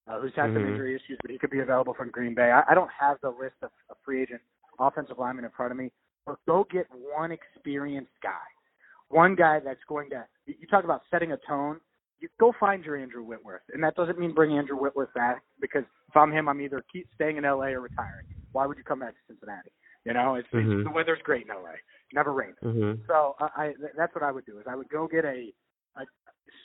uh, 0.09 0.21
who's 0.21 0.33
had 0.35 0.47
mm-hmm. 0.47 0.57
some 0.57 0.67
injury 0.69 0.95
issues, 0.95 1.19
but 1.23 1.31
he 1.31 1.39
could 1.39 1.51
be 1.51 1.61
available 1.61 1.95
from 1.95 2.11
Green 2.11 2.35
Bay. 2.35 2.51
I, 2.51 2.73
I 2.73 2.75
don't 2.75 2.91
have 2.99 3.19
the 3.23 3.31
list 3.31 3.57
of, 3.63 3.71
of 3.91 3.97
free 4.05 4.23
agent 4.23 4.41
offensive 4.79 5.19
linemen 5.19 5.45
in 5.45 5.51
front 5.57 5.73
of 5.73 5.79
me, 5.79 5.93
but 6.27 6.37
go 6.47 6.67
get 6.71 6.87
one 6.91 7.31
experienced 7.31 8.13
guy, 8.23 8.31
one 9.09 9.35
guy 9.35 9.61
that's 9.65 9.81
going 9.89 10.11
to. 10.11 10.25
You 10.47 10.67
talk 10.67 10.85
about 10.85 11.03
setting 11.11 11.33
a 11.33 11.39
tone. 11.49 11.81
You 12.21 12.29
go 12.41 12.53
find 12.59 12.85
your 12.85 12.97
Andrew 12.97 13.23
Whitworth, 13.23 13.63
and 13.73 13.83
that 13.83 13.97
doesn't 13.97 14.19
mean 14.19 14.35
bring 14.35 14.57
Andrew 14.57 14.77
Whitworth 14.77 15.13
back 15.15 15.43
because 15.61 15.85
if 16.09 16.17
I'm 16.17 16.33
him, 16.33 16.49
I'm 16.49 16.61
either 16.61 16.83
keep 16.93 17.07
staying 17.15 17.37
in 17.37 17.45
LA 17.45 17.67
or 17.67 17.81
retiring. 17.81 18.27
Why 18.53 18.67
would 18.67 18.79
you 18.79 18.85
come 18.85 19.01
back 19.01 19.13
to 19.13 19.21
Cincinnati? 19.29 19.71
You 20.05 20.13
know, 20.13 20.35
it's, 20.35 20.49
mm-hmm. 20.53 20.81
it's 20.81 20.89
the 20.89 20.95
weather's 20.95 21.19
great 21.25 21.47
in 21.47 21.49
LA. 21.49 21.73
Never 22.13 22.33
rains. 22.33 22.57
Mm-hmm. 22.63 23.03
So 23.09 23.35
uh, 23.41 23.49
I 23.57 23.73
that's 23.97 24.15
what 24.15 24.23
I 24.23 24.31
would 24.31 24.45
do 24.47 24.59
is 24.59 24.67
I 24.69 24.77
would 24.77 24.89
go 24.89 25.09
get 25.09 25.25
a, 25.25 25.51
a 25.97 26.03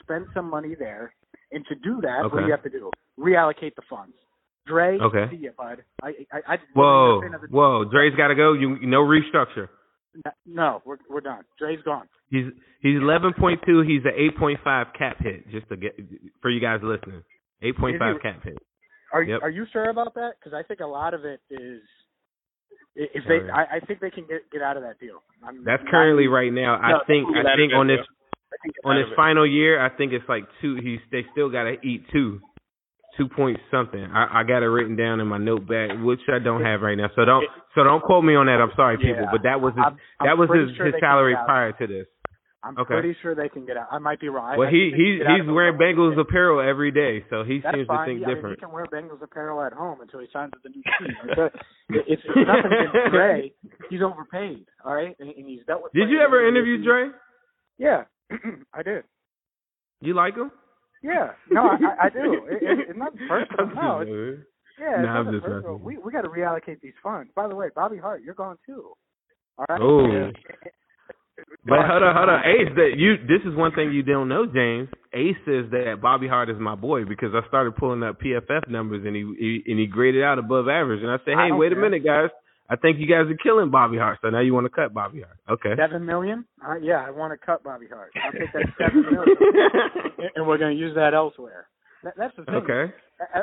spend 0.04 0.28
some 0.34 0.49
money 0.49 0.75
there, 0.78 1.13
and 1.52 1.65
to 1.67 1.75
do 1.75 2.02
that, 2.02 2.25
okay. 2.25 2.36
what 2.36 2.41
do 2.41 2.45
you 2.45 2.52
have 2.52 2.63
to 2.63 2.69
do? 2.69 2.91
Reallocate 3.17 3.75
the 3.75 3.82
funds. 3.89 4.13
Dre, 4.67 4.99
okay. 4.99 5.25
see 5.32 5.41
you, 5.41 5.52
bud. 5.58 5.84
I, 6.04 6.10
I, 6.32 6.54
I 6.54 6.56
whoa, 6.75 7.21
whoa, 7.49 7.86
Dre's 7.89 8.15
got 8.15 8.28
to 8.28 8.36
go. 8.36 8.54
You 8.54 8.78
no 8.82 8.99
restructure. 8.99 9.69
No, 10.45 10.82
we're 10.86 10.97
we're 11.10 11.21
done. 11.21 11.43
Dre's 11.58 11.82
gone. 11.84 12.08
He's 12.30 12.45
he's 12.82 12.97
eleven 12.97 13.34
point 13.39 13.62
two. 13.65 13.82
He's 13.82 14.04
an 14.06 14.13
eight 14.15 14.38
point 14.38 14.60
five 14.63 14.88
cap 14.97 15.17
hit. 15.19 15.49
Just 15.49 15.69
to 15.69 15.78
get 15.78 15.95
for 16.41 16.52
you 16.52 16.60
guys 16.60 16.80
listening, 16.84 17.23
eight 17.63 17.78
point 17.78 17.97
five 17.97 18.17
cap 18.21 18.43
hit. 18.43 18.58
Are 19.13 19.23
you 19.23 19.34
yep. 19.34 19.43
are 19.43 19.49
you 19.49 19.65
sure 19.71 19.89
about 19.89 20.13
that? 20.15 20.34
Because 20.39 20.54
I 20.54 20.67
think 20.67 20.82
a 20.82 20.86
lot 20.86 21.13
of 21.13 21.25
it 21.25 21.39
is 21.49 21.82
if 22.95 23.23
they, 23.28 23.49
I, 23.49 23.78
I 23.78 23.80
think 23.86 23.99
they 23.99 24.10
can 24.10 24.25
get 24.25 24.49
get 24.52 24.62
out 24.62 24.78
of 24.78 24.84
that 24.84 24.99
deal. 24.99 25.23
I'm 25.43 25.63
That's 25.63 25.84
currently 25.89 26.28
right 26.28 26.52
now. 26.52 26.75
I 26.75 26.91
no, 26.91 26.99
think 27.08 27.28
I 27.36 27.56
think 27.56 27.73
on 27.73 27.88
this 27.88 27.99
on 28.84 28.97
his 28.97 29.08
final 29.15 29.47
year, 29.47 29.80
I 29.80 29.89
think 29.95 30.13
it's 30.13 30.28
like 30.28 30.43
two. 30.62 30.78
He's 30.82 30.99
they 31.12 31.25
still 31.32 31.49
got 31.49 31.63
to 31.63 31.75
eat 31.84 32.04
two, 32.12 32.41
two 33.17 33.30
points 33.30 33.62
something. 33.71 34.04
I, 34.04 34.41
I 34.41 34.43
got 34.43 34.63
it 34.63 34.67
written 34.67 34.95
down 34.95 35.19
in 35.19 35.28
my 35.28 35.38
note 35.38 35.69
notepad, 35.69 36.04
which 36.04 36.21
I 36.28 36.39
don't 36.39 36.63
have 36.63 36.82
right 36.82 36.95
now. 36.95 37.10
So 37.15 37.25
don't 37.25 37.45
so 37.75 37.84
don't 37.84 38.02
quote 38.02 38.23
me 38.23 38.36
on 38.36 38.47
that. 38.47 38.60
I'm 38.60 38.71
sorry, 38.75 38.97
people, 38.97 39.23
yeah, 39.23 39.32
but 39.32 39.43
that 39.43 39.62
was 39.62 39.73
his 39.75 39.84
I'm, 39.86 39.97
I'm 40.19 40.28
that 40.28 40.38
was 40.38 40.49
his, 40.49 40.75
sure 40.75 40.86
his 40.88 40.95
salary 40.99 41.36
prior 41.45 41.71
to 41.73 41.88
this. 41.88 42.08
I'm 42.62 42.78
okay. 42.78 42.93
pretty 42.93 43.15
sure 43.22 43.36
they 43.36 43.48
can 43.48 43.65
get 43.65 43.78
out. 43.78 43.88
I 43.89 44.00
might 44.00 44.19
be 44.19 44.28
wrong. 44.28 44.58
Well, 44.58 44.67
I 44.67 44.72
he 44.72 44.91
he's 44.91 45.24
he's 45.24 45.48
wearing 45.48 45.78
Bengals 45.78 46.19
apparel 46.19 46.60
every 46.60 46.91
day, 46.91 47.24
so 47.30 47.43
he 47.43 47.62
That's 47.63 47.76
seems 47.76 47.88
fine. 47.88 48.08
to 48.08 48.12
think 48.12 48.22
yeah, 48.22 48.36
different. 48.36 48.45
I 48.45 48.48
mean, 48.48 48.56
he 48.60 48.65
can 48.65 48.72
wear 48.72 48.86
Bengals 48.86 49.24
apparel 49.24 49.62
at 49.63 49.72
home 49.72 50.02
until 50.02 50.19
he 50.19 50.28
signs 50.34 50.52
with 50.52 50.63
the 50.63 50.69
new 50.69 50.84
team. 50.84 51.15
it's, 51.89 52.19
it's 52.19 52.24
nothing 52.36 52.72
against 52.72 53.12
Dre. 53.12 53.52
He's 53.89 54.02
overpaid, 54.04 54.65
all 54.84 54.93
right, 54.93 55.15
and, 55.19 55.30
and 55.30 55.48
he's 55.48 55.65
dealt 55.67 55.84
with. 55.84 55.93
Did 55.93 56.10
you 56.10 56.19
ever 56.19 56.48
interview 56.48 56.84
Dre? 56.84 57.12
Yeah, 57.78 58.04
I 58.74 58.84
did. 58.84 59.04
You 60.02 60.13
like 60.13 60.36
him? 60.36 60.52
Yeah, 61.02 61.32
no, 61.50 61.63
I, 61.63 62.08
I 62.08 62.10
do. 62.10 62.43
It, 62.52 62.60
it, 62.62 62.89
it's 62.89 63.00
not 63.00 63.13
personal. 63.15 63.74
No, 63.74 64.00
it's, 64.02 64.43
yeah, 64.78 65.02
no, 65.02 65.32
it's 65.34 65.45
personal. 65.45 65.78
We 65.78 65.98
we 65.98 66.12
got 66.12 66.24
to 66.24 66.30
reallocate 66.30 66.82
these 66.82 66.93
funds. 67.02 67.32
By 67.36 67.48
the 67.48 67.56
way, 67.56 67.67
Bobby 67.74 67.98
Hart, 67.98 68.22
you're 68.22 68.36
gone 68.36 68.58
too. 68.65 68.91
All 69.58 69.65
right. 69.69 69.82
Oh. 69.82 70.32
But 71.65 71.86
hold 71.86 72.04
on, 72.04 72.15
hold 72.15 72.30
on, 72.30 72.41
Ace. 72.45 72.71
That 72.75 72.91
you. 72.97 73.17
This 73.28 73.41
is 73.45 73.56
one 73.56 73.71
thing 73.73 73.91
you 73.91 74.04
don't 74.04 74.28
know, 74.28 74.45
James. 74.45 74.89
Ace 75.13 75.38
says 75.45 75.69
that 75.71 75.99
Bobby 76.02 76.28
Hart 76.28 76.49
is 76.49 76.58
my 76.60 76.75
boy 76.75 77.06
because 77.06 77.34
I 77.34 77.47
started 77.47 77.75
pulling 77.75 78.04
up 78.04 78.21
PFF 78.21 78.69
numbers 78.69 79.06
and 79.06 79.15
he, 79.15 79.23
he 79.38 79.71
and 79.71 79.80
he 79.80 79.88
graded 79.88 80.23
out 80.23 80.39
above 80.39 80.67
average. 80.67 81.02
And 81.02 81.12
I 81.12 81.17
said, 81.25 81.36
hey, 81.36 81.52
wait 81.52 81.71
care. 81.71 81.80
a 81.80 81.82
minute, 81.82 82.06
guys. 82.06 82.30
I 82.69 82.75
think 82.75 82.99
you 82.99 83.08
guys 83.08 83.25
are 83.25 83.38
killing 83.41 83.71
Bobby 83.71 83.97
Hart. 83.97 84.19
So 84.21 84.30
now 84.30 84.41
you 84.41 84.54
want 84.54 84.65
to 84.65 84.69
cut 84.69 84.93
Bobby 84.93 85.21
Hart? 85.21 85.38
Okay. 85.49 85.73
Seven 85.75 86.06
million? 86.06 86.45
Uh, 86.63 86.75
yeah, 86.75 87.04
I 87.06 87.10
want 87.10 87.34
to 87.34 87.43
cut 87.43 87.63
Bobby 87.63 87.88
Hart. 87.91 88.12
I'll 88.23 88.32
take 88.32 88.54
that 88.54 88.69
seven 88.78 89.02
million, 89.12 89.36
and 90.36 90.47
we're 90.47 90.60
going 90.60 90.78
to 90.78 90.80
use 90.80 90.93
that 90.95 91.15
elsewhere. 91.15 91.65
That, 92.04 92.13
that's 92.15 92.36
the 92.38 92.45
thing. 92.45 92.56
Okay. 92.56 92.93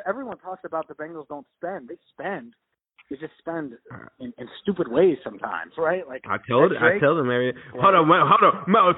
Everyone 0.09 0.39
talks 0.39 0.63
about 0.65 0.87
the 0.87 0.95
Bengals 0.95 1.27
don't 1.29 1.47
spend. 1.59 1.89
They 1.89 1.97
spend 2.15 2.55
they 3.17 3.27
just 3.27 3.39
spend 3.39 3.73
in, 4.21 4.33
in 4.39 4.49
stupid 4.63 4.89
ways 4.89 5.17
sometimes, 5.25 5.73
right? 5.79 6.07
Like 6.07 6.23
I 6.29 6.37
told 6.49 6.73
I 6.73 6.99
told 6.99 7.21
him, 7.21 7.29
man. 7.29 7.53
Hold 7.73 7.95
on, 7.95 8.09
hold 8.09 8.55
on. 8.55 8.95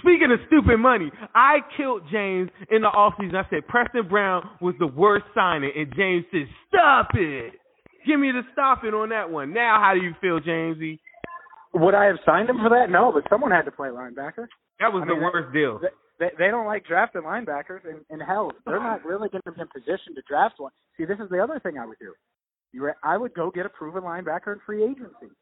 Speaking 0.00 0.32
of 0.32 0.40
stupid 0.46 0.78
money, 0.78 1.10
I 1.34 1.58
killed 1.76 2.02
James 2.10 2.50
in 2.70 2.82
the 2.82 2.88
offseason. 2.88 3.34
I 3.34 3.48
said 3.50 3.66
Preston 3.68 4.08
Brown 4.08 4.48
was 4.60 4.74
the 4.78 4.86
worst 4.86 5.24
signing, 5.34 5.70
and 5.76 5.92
James 5.96 6.24
said, 6.30 6.48
"Stop 6.68 7.08
it! 7.14 7.54
Give 8.06 8.18
me 8.18 8.32
the 8.32 8.42
stop 8.52 8.84
it 8.84 8.94
on 8.94 9.10
that 9.10 9.30
one." 9.30 9.52
Now, 9.52 9.78
how 9.80 9.94
do 9.94 10.00
you 10.00 10.14
feel, 10.20 10.40
Jamesy? 10.40 10.98
Would 11.74 11.94
I 11.94 12.06
have 12.06 12.16
signed 12.26 12.50
him 12.50 12.58
for 12.58 12.70
that? 12.70 12.90
No, 12.90 13.12
but 13.12 13.24
someone 13.30 13.50
had 13.50 13.62
to 13.62 13.70
play 13.70 13.88
linebacker. 13.88 14.48
That 14.80 14.92
was 14.92 15.04
I 15.04 15.08
the 15.08 15.14
mean, 15.14 15.22
worst 15.22 15.52
deal. 15.52 15.78
They, 15.78 15.92
they, 16.18 16.30
they 16.38 16.50
don't 16.50 16.66
like 16.66 16.84
drafting 16.86 17.22
linebackers, 17.22 17.84
and, 17.84 18.00
and 18.10 18.20
hell, 18.20 18.52
they're 18.66 18.82
not 18.82 19.04
really 19.04 19.28
going 19.28 19.42
to 19.44 19.52
be 19.52 19.60
in 19.60 19.68
position 19.68 20.14
to 20.16 20.22
draft 20.28 20.56
one. 20.58 20.72
See, 20.96 21.04
this 21.04 21.18
is 21.22 21.30
the 21.30 21.38
other 21.38 21.60
thing 21.60 21.78
I 21.78 21.86
would 21.86 21.98
do. 22.00 22.12
You, 22.72 22.90
I 23.02 23.16
would 23.16 23.34
go 23.34 23.50
get 23.50 23.66
a 23.66 23.68
proven 23.68 24.02
linebacker 24.02 24.52
in 24.52 24.60
free 24.64 24.84
agency, 24.84 25.34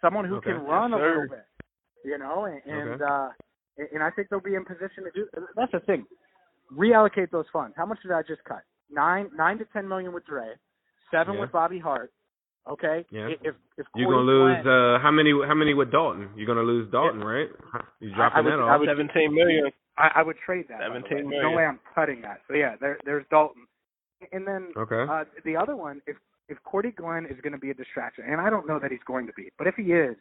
someone 0.00 0.24
who 0.24 0.36
okay. 0.36 0.52
can 0.52 0.62
run 0.62 0.92
yes, 0.92 1.00
a 1.00 1.02
little 1.02 1.28
bit, 1.28 1.46
you 2.04 2.18
know, 2.18 2.44
and 2.44 2.60
and, 2.64 3.02
okay. 3.02 3.04
uh, 3.04 3.28
and 3.92 4.02
I 4.02 4.10
think 4.10 4.28
they'll 4.28 4.40
be 4.40 4.54
in 4.54 4.64
position 4.64 5.04
to 5.04 5.10
do. 5.14 5.26
That's 5.56 5.72
the 5.72 5.80
thing. 5.80 6.06
Reallocate 6.76 7.30
those 7.30 7.46
funds. 7.52 7.74
How 7.76 7.86
much 7.86 7.98
did 8.02 8.12
I 8.12 8.22
just 8.22 8.42
cut? 8.44 8.62
Nine, 8.90 9.30
nine 9.36 9.58
to 9.58 9.64
ten 9.72 9.88
million 9.88 10.12
with 10.12 10.26
Dre, 10.26 10.54
seven 11.10 11.34
yeah. 11.34 11.40
with 11.40 11.52
Bobby 11.52 11.78
Hart. 11.78 12.12
Okay. 12.68 13.04
Yeah. 13.10 13.28
If 13.42 13.54
if 13.78 13.86
you're 13.94 14.10
gonna 14.10 14.22
lose 14.22 14.66
uh 14.66 14.98
how 15.02 15.10
many 15.10 15.32
how 15.46 15.54
many 15.54 15.74
with 15.74 15.92
Dalton? 15.92 16.30
You're 16.36 16.46
gonna 16.46 16.62
lose 16.62 16.90
Dalton, 16.90 17.20
yeah. 17.20 17.26
right? 17.26 17.48
You 18.00 18.14
dropping 18.14 18.38
I, 18.38 18.38
I 18.38 18.42
would, 18.42 18.52
that 18.52 18.58
off? 18.58 18.80
Seventeen 18.86 19.34
million. 19.34 19.70
I, 19.98 20.10
I 20.16 20.22
would 20.22 20.36
trade 20.44 20.66
that. 20.68 20.80
by 20.80 20.88
the 20.88 20.94
way. 20.94 21.02
Seventeen 21.02 21.30
There's 21.30 21.42
no 21.42 21.56
way 21.56 21.64
I'm 21.64 21.80
cutting 21.94 22.20
that. 22.22 22.40
So 22.48 22.54
yeah, 22.54 22.74
there, 22.80 22.98
there's 23.04 23.24
Dalton, 23.30 23.66
and 24.32 24.46
then 24.46 24.72
Okay. 24.76 25.10
uh, 25.10 25.24
the 25.44 25.56
other 25.56 25.76
one, 25.76 26.02
if 26.06 26.16
if 26.48 26.58
Cordy 26.64 26.90
Glenn 26.90 27.26
is 27.26 27.40
going 27.42 27.52
to 27.52 27.58
be 27.58 27.70
a 27.70 27.74
distraction, 27.74 28.24
and 28.26 28.40
I 28.40 28.50
don't 28.50 28.66
know 28.66 28.78
that 28.80 28.90
he's 28.90 29.04
going 29.06 29.26
to 29.26 29.32
be, 29.36 29.50
but 29.58 29.66
if 29.66 29.74
he 29.74 29.92
is, 29.92 30.16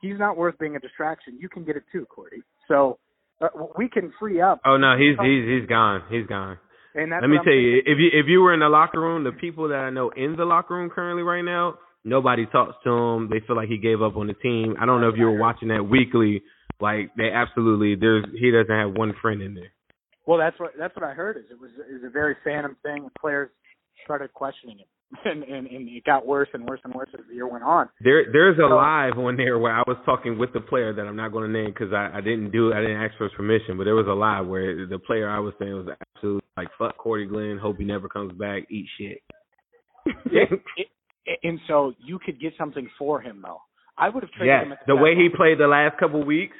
he's 0.00 0.18
not 0.18 0.36
worth 0.36 0.58
being 0.58 0.76
a 0.76 0.80
distraction. 0.80 1.38
You 1.38 1.48
can 1.48 1.64
get 1.64 1.76
it 1.76 1.84
too, 1.92 2.06
Cordy. 2.06 2.42
So 2.68 2.98
uh, 3.40 3.48
we 3.76 3.88
can 3.88 4.12
free 4.18 4.40
up. 4.40 4.60
oh 4.64 4.76
no, 4.76 4.96
he's 4.96 5.16
he's 5.20 5.60
he's 5.60 5.68
gone. 5.68 6.02
He's 6.10 6.26
gone. 6.26 6.58
And 6.94 7.10
that's 7.10 7.22
Let 7.22 7.28
me 7.28 7.38
tell 7.42 7.52
you, 7.52 7.78
if 7.84 7.98
you 7.98 8.08
if 8.12 8.26
you 8.28 8.40
were 8.40 8.54
in 8.54 8.60
the 8.60 8.68
locker 8.68 9.00
room, 9.00 9.24
the 9.24 9.32
people 9.32 9.68
that 9.68 9.76
I 9.76 9.90
know 9.90 10.10
in 10.10 10.36
the 10.36 10.44
locker 10.44 10.74
room 10.74 10.90
currently 10.90 11.22
right 11.22 11.42
now, 11.42 11.74
nobody 12.04 12.46
talks 12.46 12.76
to 12.84 12.90
him. 12.90 13.28
They 13.28 13.40
feel 13.46 13.56
like 13.56 13.68
he 13.68 13.78
gave 13.78 14.00
up 14.00 14.16
on 14.16 14.28
the 14.28 14.34
team. 14.34 14.76
I 14.80 14.86
don't 14.86 15.00
know 15.00 15.08
if 15.08 15.16
you 15.16 15.24
were 15.24 15.38
watching 15.38 15.68
that 15.68 15.82
weekly. 15.82 16.42
Like 16.80 17.10
they 17.16 17.30
absolutely, 17.30 17.96
there's 17.96 18.24
he 18.38 18.50
doesn't 18.50 18.74
have 18.74 18.92
one 18.96 19.14
friend 19.20 19.42
in 19.42 19.54
there. 19.54 19.72
Well, 20.26 20.38
that's 20.38 20.58
what 20.58 20.72
that's 20.78 20.94
what 20.94 21.04
I 21.04 21.14
heard. 21.14 21.36
Is 21.36 21.44
it 21.50 21.60
was 21.60 21.70
it 21.78 21.92
was 21.94 22.04
a 22.04 22.10
very 22.10 22.36
phantom 22.44 22.76
thing. 22.82 23.08
Players 23.20 23.50
started 24.04 24.32
questioning 24.32 24.78
him, 24.78 24.86
and, 25.24 25.42
and 25.44 25.66
and 25.66 25.88
it 25.88 26.04
got 26.04 26.26
worse 26.26 26.48
and 26.54 26.64
worse 26.64 26.80
and 26.84 26.92
worse 26.94 27.08
as 27.14 27.20
the 27.28 27.34
year 27.34 27.46
went 27.46 27.62
on. 27.64 27.88
There, 28.02 28.24
there's 28.32 28.56
a 28.58 28.62
So- 28.68 28.74
live 28.76 29.16
one 29.16 29.36
there 29.36 29.58
where 29.58 29.72
I 29.74 29.82
was 29.86 29.96
talking 30.04 30.38
with 30.38 30.52
the 30.52 30.60
player 30.60 30.92
that 30.92 31.02
I'm 31.06 31.16
not 31.16 31.32
going 31.32 31.46
to 31.46 31.52
name 31.52 31.70
because 31.70 31.92
I, 31.92 32.10
I 32.18 32.20
didn't 32.20 32.50
do 32.50 32.72
I 32.72 32.80
didn't 32.80 33.00
ask 33.00 33.16
for 33.16 33.24
his 33.24 33.32
permission, 33.34 33.76
but 33.76 33.84
there 33.84 33.94
was 33.94 34.06
a 34.08 34.12
live 34.12 34.46
where 34.46 34.86
the 34.86 34.98
player 34.98 35.28
I 35.28 35.38
was 35.38 35.54
saying 35.58 35.72
was 35.74 35.88
absolutely 36.16 36.42
like 36.56 36.68
fuck 36.78 36.96
Cordy 36.98 37.26
Glenn, 37.26 37.58
hope 37.60 37.76
he 37.78 37.84
never 37.84 38.08
comes 38.08 38.32
back, 38.32 38.64
eat 38.70 38.86
shit. 38.98 39.18
It- 40.76 40.88
and 41.42 41.58
so 41.66 41.94
you 42.04 42.18
could 42.18 42.38
get 42.38 42.52
something 42.58 42.86
for 42.98 43.18
him 43.20 43.40
though. 43.42 43.60
I 43.96 44.10
would 44.10 44.22
have 44.22 44.30
traded 44.32 44.54
yes, 44.58 44.66
him 44.66 44.72
at 44.72 44.78
the 44.86 44.94
way 44.96 45.14
he 45.14 45.28
played 45.34 45.58
the 45.58 45.66
last 45.66 45.96
couple 45.98 46.22
weeks, 46.22 46.56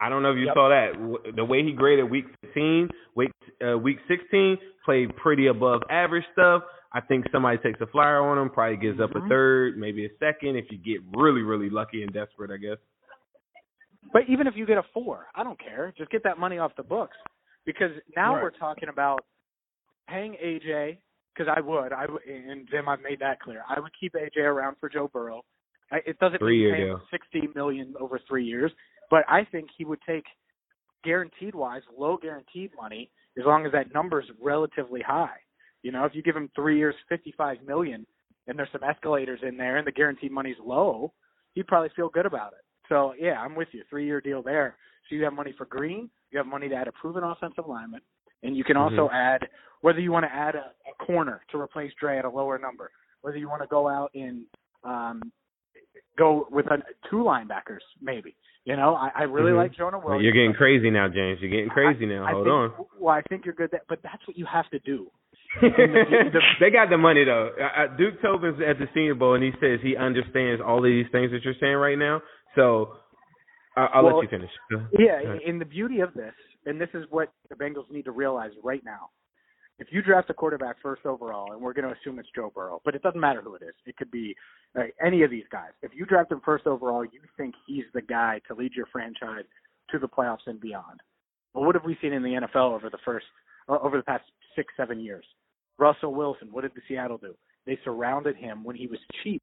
I 0.00 0.08
don't 0.08 0.22
know 0.22 0.30
if 0.32 0.38
you 0.38 0.46
Yep. 0.46 0.54
saw 0.54 0.68
that. 0.70 1.32
The 1.36 1.44
way 1.44 1.62
he 1.62 1.72
graded 1.72 2.10
week 2.10 2.24
15, 2.42 2.88
week 3.14 3.30
uh, 3.62 3.76
week 3.76 3.98
16, 4.08 4.56
played 4.86 5.14
pretty 5.16 5.48
above 5.48 5.82
average 5.90 6.24
stuff. 6.32 6.62
I 6.92 7.00
think 7.00 7.26
somebody 7.30 7.58
takes 7.58 7.80
a 7.80 7.86
flyer 7.86 8.20
on 8.20 8.36
him, 8.38 8.50
probably 8.50 8.76
gives 8.76 9.00
up 9.00 9.14
a 9.14 9.20
Mhm. 9.20 9.28
third, 9.28 9.78
maybe 9.78 10.06
a 10.06 10.16
second 10.18 10.56
if 10.56 10.70
you 10.72 10.78
get 10.78 11.00
really 11.16 11.42
really 11.42 11.70
lucky 11.70 12.02
and 12.02 12.12
desperate, 12.12 12.50
I 12.50 12.56
guess. 12.56 12.78
But 14.12 14.28
even 14.28 14.46
if 14.46 14.56
you 14.56 14.66
get 14.66 14.78
a 14.78 14.82
four, 14.94 15.28
I 15.34 15.44
don't 15.44 15.58
care. 15.58 15.92
Just 15.96 16.10
get 16.10 16.22
that 16.24 16.38
money 16.38 16.58
off 16.58 16.74
the 16.76 16.82
books. 16.82 17.16
Because 17.64 17.92
now 18.16 18.34
Right. 18.34 18.42
we're 18.42 18.50
talking 18.50 18.88
about 18.88 19.24
paying 20.08 20.36
AJ. 20.40 20.98
Because 21.32 21.46
I 21.54 21.60
would, 21.60 21.92
I 21.92 22.06
would, 22.06 22.24
and 22.24 22.66
Jim, 22.68 22.88
I've 22.88 23.02
made 23.02 23.20
that 23.20 23.38
clear. 23.40 23.62
I 23.68 23.78
would 23.78 23.92
keep 23.98 24.14
AJ 24.14 24.42
around 24.42 24.76
for 24.80 24.88
Joe 24.88 25.06
Burrow. 25.08 25.44
I, 25.92 25.98
it 26.04 26.18
doesn't 26.18 26.38
Three-year 26.40 26.72
mean 26.72 26.76
pay 26.76 26.88
him 26.88 26.96
deal. 26.96 27.06
sixty 27.10 27.46
million 27.54 27.94
over 28.00 28.18
three 28.18 28.44
years, 28.44 28.72
but 29.10 29.24
I 29.28 29.44
think 29.44 29.70
he 29.76 29.84
would 29.84 30.00
take 30.02 30.26
guaranteed 31.04 31.54
wise, 31.54 31.82
low 31.96 32.16
guaranteed 32.16 32.74
money 32.74 33.10
as 33.38 33.44
long 33.44 33.64
as 33.64 33.72
that 33.72 33.94
number's 33.94 34.28
relatively 34.40 35.02
high. 35.02 35.38
You 35.82 35.92
know, 35.92 36.04
if 36.04 36.14
you 36.14 36.22
give 36.22 36.36
him 36.36 36.50
three 36.54 36.78
years, 36.78 36.94
fifty-five 37.08 37.58
million, 37.66 38.06
and 38.46 38.58
there's 38.58 38.68
some 38.72 38.82
escalators 38.84 39.40
in 39.46 39.56
there, 39.56 39.76
and 39.78 39.86
the 39.86 39.92
guaranteed 39.92 40.32
money's 40.32 40.56
low, 40.64 41.12
he'd 41.54 41.66
probably 41.66 41.90
feel 41.96 42.08
good 42.08 42.26
about 42.26 42.52
it. 42.52 42.64
So 42.88 43.14
yeah, 43.18 43.40
I'm 43.40 43.54
with 43.54 43.68
you. 43.72 43.82
Three 43.88 44.04
year 44.06 44.20
deal 44.20 44.42
there. 44.42 44.76
So 45.08 45.14
you 45.16 45.24
have 45.24 45.32
money 45.32 45.54
for 45.56 45.64
Green, 45.66 46.10
you 46.30 46.38
have 46.38 46.46
money 46.46 46.68
to 46.68 46.74
add 46.74 46.88
a 46.88 46.92
proven 46.92 47.24
offensive 47.24 47.66
lineman, 47.66 48.00
and 48.42 48.56
you 48.56 48.64
can 48.64 48.76
also 48.76 49.08
Mhm. 49.08 49.12
add 49.14 49.48
whether 49.80 50.00
you 50.00 50.12
want 50.12 50.24
to 50.26 50.32
add 50.32 50.54
a, 50.54 50.72
a 50.88 51.04
corner 51.04 51.42
to 51.50 51.58
replace 51.60 51.92
Dre 51.94 52.18
at 52.18 52.24
a 52.24 52.30
lower 52.30 52.58
number, 52.58 52.90
whether 53.22 53.38
you 53.38 53.48
want 53.48 53.62
to 53.62 53.68
go 53.68 53.88
out 53.88 54.10
and 54.14 54.44
um 54.84 55.20
go 56.18 56.46
with 56.50 56.66
a, 56.66 56.82
two 57.08 57.16
linebackers, 57.16 57.80
maybe. 58.00 58.36
You 58.64 58.76
know, 58.76 58.94
I, 58.94 59.10
I 59.14 59.22
really 59.22 59.52
Mhm. 59.52 59.56
like 59.56 59.72
Jonah 59.72 59.98
Well, 59.98 60.08
Williams. 60.08 60.24
you're 60.24 60.32
getting 60.34 60.52
crazy 60.52 60.90
now, 60.90 61.08
James. 61.08 61.40
You're 61.40 61.50
getting 61.50 61.70
crazy 61.70 62.04
now. 62.04 62.24
I 62.24 62.32
Hold 62.32 62.44
think, 62.44 62.52
on. 62.52 62.86
Well, 62.98 63.14
I 63.14 63.22
think 63.22 63.44
you're 63.46 63.54
good, 63.54 63.70
that, 63.70 63.82
but 63.88 64.02
that's 64.02 64.26
what 64.28 64.36
you 64.36 64.44
have 64.44 64.68
to 64.70 64.78
do. 64.80 65.10
They 66.60 66.70
got 66.70 66.90
the 66.90 66.98
money 66.98 67.24
though. 67.24 67.50
Uh, 67.60 67.96
Duke 67.96 68.20
Tobin's 68.22 68.60
at 68.66 68.78
the 68.78 68.86
Senior 68.94 69.14
Bowl, 69.14 69.34
and 69.34 69.42
he 69.44 69.50
says 69.60 69.80
he 69.82 69.96
understands 69.96 70.62
all 70.64 70.78
of 70.78 70.84
these 70.84 71.06
things 71.12 71.30
that 71.32 71.42
you're 71.44 71.54
saying 71.60 71.74
right 71.76 71.98
now. 71.98 72.22
So 72.54 72.92
I 73.76 73.86
I'll 73.94 74.04
Well, 74.04 74.16
let 74.18 74.22
you 74.24 74.28
finish. 74.28 74.50
Yeah, 74.98 75.20
ahead. 75.20 75.40
and 75.46 75.60
the 75.60 75.64
beauty 75.64 76.00
of 76.00 76.14
this, 76.14 76.34
and 76.66 76.80
this 76.80 76.88
is 76.94 77.04
what 77.10 77.32
the 77.48 77.56
Bengals 77.56 77.90
need 77.90 78.04
to 78.04 78.12
realize 78.12 78.52
right 78.62 78.84
now. 78.84 79.10
If 79.78 79.88
you 79.90 80.02
draft 80.02 80.28
a 80.28 80.34
quarterback 80.34 80.76
first 80.82 81.06
overall, 81.06 81.52
and 81.52 81.60
we're 81.62 81.72
going 81.72 81.88
to 81.88 81.94
assume 81.98 82.18
it's 82.18 82.28
Joe 82.34 82.52
Burrow, 82.54 82.82
but 82.84 82.94
it 82.94 83.02
doesn't 83.02 83.20
matter 83.20 83.40
who 83.40 83.54
it 83.54 83.62
is. 83.62 83.74
It 83.86 83.96
could 83.96 84.10
be 84.10 84.36
uh, 84.78 84.82
any 85.04 85.22
of 85.22 85.30
these 85.30 85.46
guys. 85.50 85.70
If 85.82 85.92
you 85.94 86.04
draft 86.04 86.30
him 86.30 86.42
first 86.44 86.66
overall, 86.66 87.02
you 87.02 87.20
think 87.38 87.54
he's 87.66 87.84
the 87.94 88.02
guy 88.02 88.42
to 88.48 88.54
lead 88.54 88.72
your 88.74 88.84
franchise 88.92 89.44
to 89.90 89.98
the 89.98 90.06
playoffs 90.06 90.46
and 90.46 90.60
beyond. 90.60 91.00
Well, 91.54 91.64
what 91.64 91.74
have 91.74 91.84
we 91.84 91.96
seen 92.02 92.12
in 92.12 92.22
the 92.22 92.28
NFL 92.54 92.72
over 92.74 92.90
the 92.90 92.98
first, 93.06 93.24
uh, 93.70 93.78
over 93.82 93.96
the 93.96 94.02
past 94.02 94.24
six, 94.54 94.68
seven 94.76 95.00
years? 95.00 95.24
Russell 95.80 96.14
Wilson. 96.14 96.48
What 96.52 96.62
did 96.62 96.72
the 96.74 96.82
Seattle 96.86 97.18
do? 97.18 97.34
They 97.66 97.78
surrounded 97.84 98.36
him 98.36 98.62
when 98.62 98.76
he 98.76 98.86
was 98.86 98.98
cheap 99.24 99.42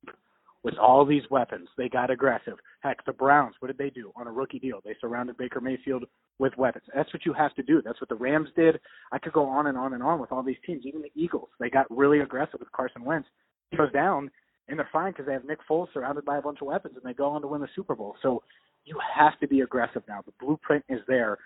with 0.64 0.76
all 0.78 1.06
these 1.06 1.24
weapons. 1.30 1.68
They 1.78 1.90
got 1.90 2.12
aggressive. 2.12 2.56
Heck, 2.82 3.04
the 3.06 3.14
Browns, 3.14 3.56
what 3.60 3.68
did 3.68 3.78
they 3.78 3.90
do 3.90 4.12
on 4.16 4.28
a 4.28 4.32
rookie 4.32 4.60
deal? 4.60 4.82
They 4.84 4.96
surrounded 5.02 5.38
Baker 5.38 5.62
Mayfield 5.62 6.06
with 6.40 6.58
weapons. 6.58 6.86
That's 6.96 7.12
what 7.14 7.26
you 7.26 7.34
have 7.34 7.54
to 7.56 7.64
do. 7.64 7.82
That's 7.84 8.00
what 8.00 8.10
the 8.10 8.16
Rams 8.16 8.50
did. 8.56 8.80
I 9.12 9.18
could 9.18 9.34
go 9.34 9.46
on 9.46 9.68
and 9.68 9.78
on 9.78 9.94
and 9.94 10.04
on 10.04 10.20
with 10.20 10.32
all 10.32 10.44
these 10.44 10.58
teams. 10.66 10.84
Even 10.86 11.02
the 11.02 11.12
Eagles, 11.16 11.50
they 11.60 11.70
got 11.70 11.86
really 11.90 12.20
aggressive 12.20 12.60
with 12.60 12.72
Carson 12.72 13.04
Wentz. 13.04 13.28
He 13.72 13.78
goes 13.78 13.92
down, 13.92 14.30
and 14.68 14.78
they're 14.78 14.90
fine 14.92 15.12
because 15.12 15.26
they 15.26 15.34
have 15.34 15.46
Nick 15.46 15.60
Foles 15.70 15.88
surrounded 15.94 16.26
by 16.26 16.38
a 16.38 16.42
bunch 16.42 16.60
of 16.62 16.68
weapons, 16.68 16.96
and 16.96 17.04
they 17.04 17.16
go 17.16 17.30
on 17.30 17.42
to 17.42 17.48
win 17.48 17.62
the 17.62 17.68
Super 17.76 17.96
Bowl. 17.96 18.16
So 18.22 18.44
you 18.86 18.98
have 19.16 19.40
to 19.40 19.48
be 19.48 19.62
aggressive 19.62 20.04
now. 20.08 20.22
The 20.26 20.34
blueprint 20.40 20.86
is 20.90 21.00
there. 21.08 21.38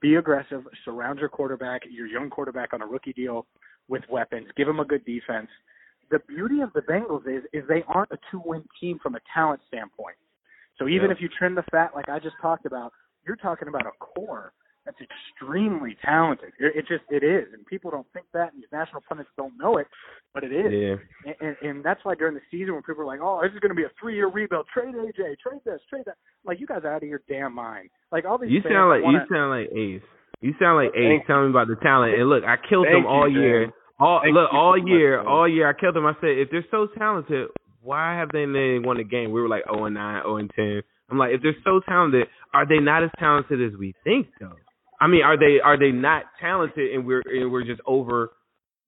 Be 0.00 0.16
aggressive. 0.16 0.64
Surround 0.84 1.18
your 1.18 1.28
quarterback, 1.28 1.82
your 1.90 2.06
young 2.06 2.28
quarterback 2.28 2.74
on 2.74 2.82
a 2.82 2.86
rookie 2.86 3.12
deal 3.12 3.46
with 3.88 4.02
weapons. 4.08 4.48
Give 4.56 4.68
him 4.68 4.80
a 4.80 4.84
good 4.84 5.04
defense 5.04 5.48
the 6.10 6.18
beauty 6.28 6.60
of 6.60 6.72
the 6.74 6.80
Bengals 6.82 7.26
is 7.26 7.44
is 7.52 7.64
they 7.68 7.82
aren't 7.88 8.12
a 8.12 8.18
two 8.30 8.42
win 8.44 8.62
team 8.80 8.98
from 9.02 9.14
a 9.14 9.20
talent 9.32 9.60
standpoint. 9.66 10.16
So 10.78 10.86
even 10.88 11.06
Yeah. 11.08 11.12
if 11.16 11.20
you 11.20 11.28
trim 11.28 11.54
the 11.54 11.62
fat 11.70 11.94
like 11.94 12.08
I 12.08 12.18
just 12.18 12.36
talked 12.40 12.66
about, 12.66 12.92
you're 13.26 13.36
talking 13.36 13.68
about 13.68 13.86
a 13.86 13.92
core 13.98 14.52
that's 14.84 14.98
extremely 15.00 15.96
talented. 16.04 16.52
It, 16.58 16.76
it 16.76 16.86
just 16.86 17.04
it 17.10 17.24
is, 17.24 17.52
and 17.54 17.64
people 17.66 17.90
don't 17.90 18.06
think 18.12 18.26
that, 18.34 18.52
and 18.52 18.62
these 18.62 18.70
national 18.70 19.02
pundits 19.08 19.30
don't 19.36 19.56
know 19.58 19.78
it, 19.78 19.86
but 20.34 20.44
it 20.44 20.52
is. 20.52 20.70
Yeah. 20.70 20.96
And, 21.24 21.36
and, 21.40 21.56
and 21.70 21.84
that's 21.84 22.04
why 22.04 22.14
during 22.14 22.34
the 22.34 22.42
season 22.50 22.74
when 22.74 22.82
people 22.82 23.02
are 23.02 23.06
like, 23.06 23.20
"Oh, 23.22 23.40
this 23.42 23.52
is 23.52 23.60
going 23.60 23.70
to 23.70 23.74
be 23.74 23.84
a 23.84 23.90
three-year 23.98 24.28
rebuild. 24.28 24.66
Trade 24.74 24.94
AJ, 24.94 25.38
trade 25.38 25.60
this, 25.64 25.80
trade 25.88 26.04
that." 26.04 26.16
Like 26.44 26.60
you 26.60 26.66
guys 26.66 26.82
are 26.84 26.92
out 26.92 27.02
of 27.02 27.08
your 27.08 27.22
damn 27.28 27.54
mind. 27.54 27.88
Like 28.12 28.26
all 28.26 28.36
these. 28.36 28.50
You 28.50 28.60
sound 28.62 28.90
like 28.90 29.02
wanna, 29.02 29.24
you 29.28 29.34
sound 29.34 29.50
like 29.50 29.70
Ace. 29.72 30.02
You 30.40 30.54
sound 30.60 30.76
like 30.84 30.94
Ace. 30.96 31.22
Tell 31.26 31.42
me 31.44 31.50
about 31.50 31.68
the 31.68 31.76
talent. 31.82 32.14
And 32.18 32.28
look, 32.28 32.44
I 32.44 32.56
killed 32.68 32.86
Thank 32.86 33.04
them 33.04 33.06
all 33.06 33.28
you, 33.30 33.40
year. 33.40 33.60
James. 33.64 33.72
All 33.98 34.20
Thank 34.22 34.34
look 34.34 34.52
all 34.52 34.76
so 34.78 34.86
year, 34.86 35.18
man. 35.18 35.26
all 35.26 35.48
year. 35.48 35.68
I 35.68 35.72
killed 35.78 35.94
them. 35.94 36.06
I 36.06 36.14
said 36.20 36.30
if 36.38 36.50
they're 36.50 36.66
so 36.70 36.88
talented, 36.98 37.48
why 37.80 38.14
have 38.18 38.30
they 38.32 38.44
they 38.46 38.78
won 38.78 38.98
a 38.98 39.04
game? 39.04 39.30
We 39.32 39.40
were 39.40 39.48
like 39.48 39.64
0 39.72 39.84
and 39.86 39.94
9, 39.94 40.22
0 40.22 40.36
and 40.38 40.50
10. 40.54 40.82
I'm 41.10 41.18
like, 41.18 41.32
if 41.32 41.42
they're 41.42 41.56
so 41.64 41.80
talented, 41.86 42.26
are 42.52 42.66
they 42.66 42.78
not 42.78 43.04
as 43.04 43.10
talented 43.18 43.60
as 43.62 43.78
we 43.78 43.94
think 44.04 44.28
though? 44.40 44.56
I 45.00 45.06
mean, 45.06 45.22
are 45.22 45.38
they 45.38 45.60
are 45.62 45.78
they 45.78 45.90
not 45.92 46.24
talented 46.40 46.92
and 46.94 47.06
we're 47.06 47.22
and 47.26 47.52
we're 47.52 47.64
just 47.64 47.80
over, 47.86 48.30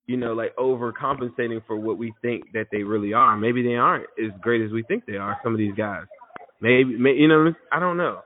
you 0.07 0.17
know, 0.17 0.33
like 0.33 0.55
overcompensating 0.57 1.65
for 1.67 1.77
what 1.77 1.99
we 1.99 2.13
think 2.23 2.45
that 2.55 2.67
they 2.73 2.83
really 2.83 3.13
are? 3.13 3.37
Maybe 3.37 3.63
they 3.63 3.75
aren't 3.77 4.05
as 4.19 4.33
great 4.41 4.63
as 4.63 4.73
we 4.73 4.83
think 4.83 5.05
they 5.07 5.17
are. 5.17 5.37
Some 5.43 5.53
of 5.53 5.59
these 5.59 5.75
guys, 5.77 6.05
maybe, 6.61 6.97
may 6.97 7.13
you 7.13 7.29
know, 7.29 7.53
I 7.71 7.79
don't 7.81 7.97
know. 7.97 8.21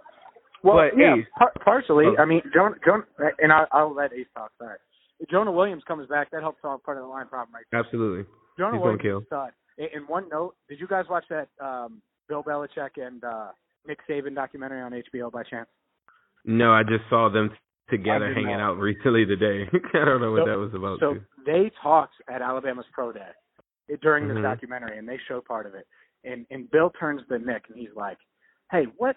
Well, 0.62 0.76
But, 0.76 0.98
yeah, 0.98 1.16
Ace- 1.16 1.26
par- 1.38 1.52
partially. 1.64 2.06
Oh. 2.06 2.16
I 2.20 2.24
mean, 2.24 2.42
Jonah, 2.54 2.76
Jonah, 2.84 3.04
and 3.38 3.52
I, 3.52 3.64
I'll 3.72 3.94
let 3.94 4.12
Ace 4.12 4.26
talk. 4.36 4.52
Sorry, 4.58 4.76
if 5.20 5.28
Jonah 5.30 5.52
Williams 5.52 5.82
comes 5.88 6.06
back. 6.08 6.30
That 6.32 6.42
helps 6.42 6.60
solve 6.62 6.82
part 6.82 6.96
of 6.98 7.02
the 7.04 7.08
line 7.08 7.26
problem, 7.28 7.54
right? 7.54 7.64
there. 7.70 7.80
Absolutely. 7.80 8.24
Jonah 8.58 8.76
He's 8.76 8.82
Williams 8.84 9.26
stud. 9.26 9.50
And, 9.78 9.88
and 9.94 10.08
one 10.08 10.28
note: 10.28 10.54
Did 10.68 10.80
you 10.80 10.86
guys 10.86 11.04
watch 11.08 11.24
that 11.30 11.48
um, 11.60 12.02
Bill 12.28 12.42
Belichick 12.42 12.90
and 12.96 13.22
uh, 13.24 13.48
Nick 13.86 13.98
Saban 14.08 14.34
documentary 14.34 14.82
on 14.82 14.92
HBO 14.92 15.32
by 15.32 15.42
chance? 15.44 15.68
No, 16.44 16.72
I 16.72 16.82
just 16.82 17.04
saw 17.08 17.28
them 17.30 17.50
together 17.90 18.32
hanging 18.32 18.58
not. 18.58 18.72
out 18.72 18.78
recently 18.78 19.24
today. 19.26 19.68
I 19.94 20.04
don't 20.04 20.20
know 20.20 20.32
what 20.32 20.44
So- 20.44 20.50
that 20.50 20.58
was 20.58 20.74
about. 20.74 21.00
So 21.00 21.14
too. 21.14 21.20
they 21.46 21.70
talked 21.82 22.14
at 22.32 22.42
Alabama's 22.42 22.86
pro 22.92 23.12
day 23.12 23.28
during 24.02 24.28
this 24.28 24.36
Mhm. 24.36 24.42
documentary, 24.42 24.98
and 24.98 25.08
they 25.08 25.18
show 25.26 25.40
part 25.40 25.66
of 25.66 25.74
it. 25.74 25.86
And 26.24 26.44
and 26.50 26.70
Bill 26.70 26.90
turns 27.00 27.22
to 27.28 27.38
Nick, 27.38 27.64
and 27.68 27.78
he's 27.78 27.94
like, 27.96 28.18
"Hey, 28.70 28.84
what 28.98 29.16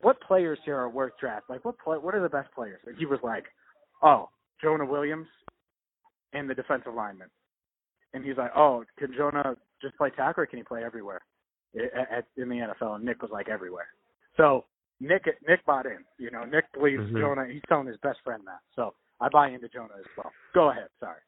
what 0.00 0.20
players 0.20 0.58
here 0.64 0.76
are 0.76 0.88
worth 0.88 1.12
draft? 1.20 1.46
Like, 1.48 1.64
what 1.64 1.78
play, 1.78 1.98
what 1.98 2.14
are 2.14 2.22
the 2.22 2.28
best 2.28 2.52
players?" 2.54 2.80
And 2.86 2.96
he 2.96 3.06
was 3.06 3.20
like, 3.22 3.44
"Oh, 4.02 4.28
Jonah 4.62 4.86
Williams 4.86 5.28
and 6.32 6.48
the 6.48 6.54
defensive 6.54 6.94
lineman." 6.94 7.28
And 8.14 8.24
he's 8.24 8.36
like, 8.36 8.52
"Oh, 8.56 8.84
can 8.98 9.12
Jonah 9.16 9.56
just 9.82 9.96
play 9.96 10.10
tackle, 10.10 10.42
or 10.42 10.46
can 10.46 10.58
he 10.58 10.62
play 10.62 10.82
everywhere 10.84 11.20
at, 11.76 12.10
at, 12.18 12.24
in 12.36 12.48
the 12.48 12.56
NFL?" 12.56 12.96
And 12.96 13.04
Nick 13.04 13.22
was 13.22 13.30
like, 13.32 13.48
"Everywhere." 13.48 13.88
So 14.36 14.64
Nick 15.00 15.24
Nick 15.46 15.64
bought 15.66 15.86
in. 15.86 15.98
You 16.18 16.30
know, 16.30 16.44
Nick 16.44 16.64
believes 16.72 17.02
Mhm. 17.10 17.18
Jonah. 17.20 17.46
He's 17.46 17.62
telling 17.68 17.86
his 17.86 17.98
best 17.98 18.18
friend 18.24 18.42
that. 18.46 18.60
So 18.74 18.94
I 19.20 19.28
buy 19.28 19.48
into 19.48 19.68
Jonah 19.68 19.94
as 19.98 20.06
well. 20.16 20.32
Go 20.54 20.70
ahead. 20.70 20.88
Sorry. 21.00 21.20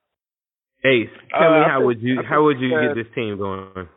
Ace, 0.84 1.10
tell 1.30 1.52
Uh, 1.54 1.58
me 1.58 1.64
how 1.66 1.78
think- 1.78 1.86
would 1.86 2.02
you 2.02 2.22
how 2.22 2.42
would 2.44 2.58
you 2.60 2.70
that- 2.70 2.94
get 2.94 3.04
this 3.04 3.14
team 3.14 3.36
going? 3.36 3.88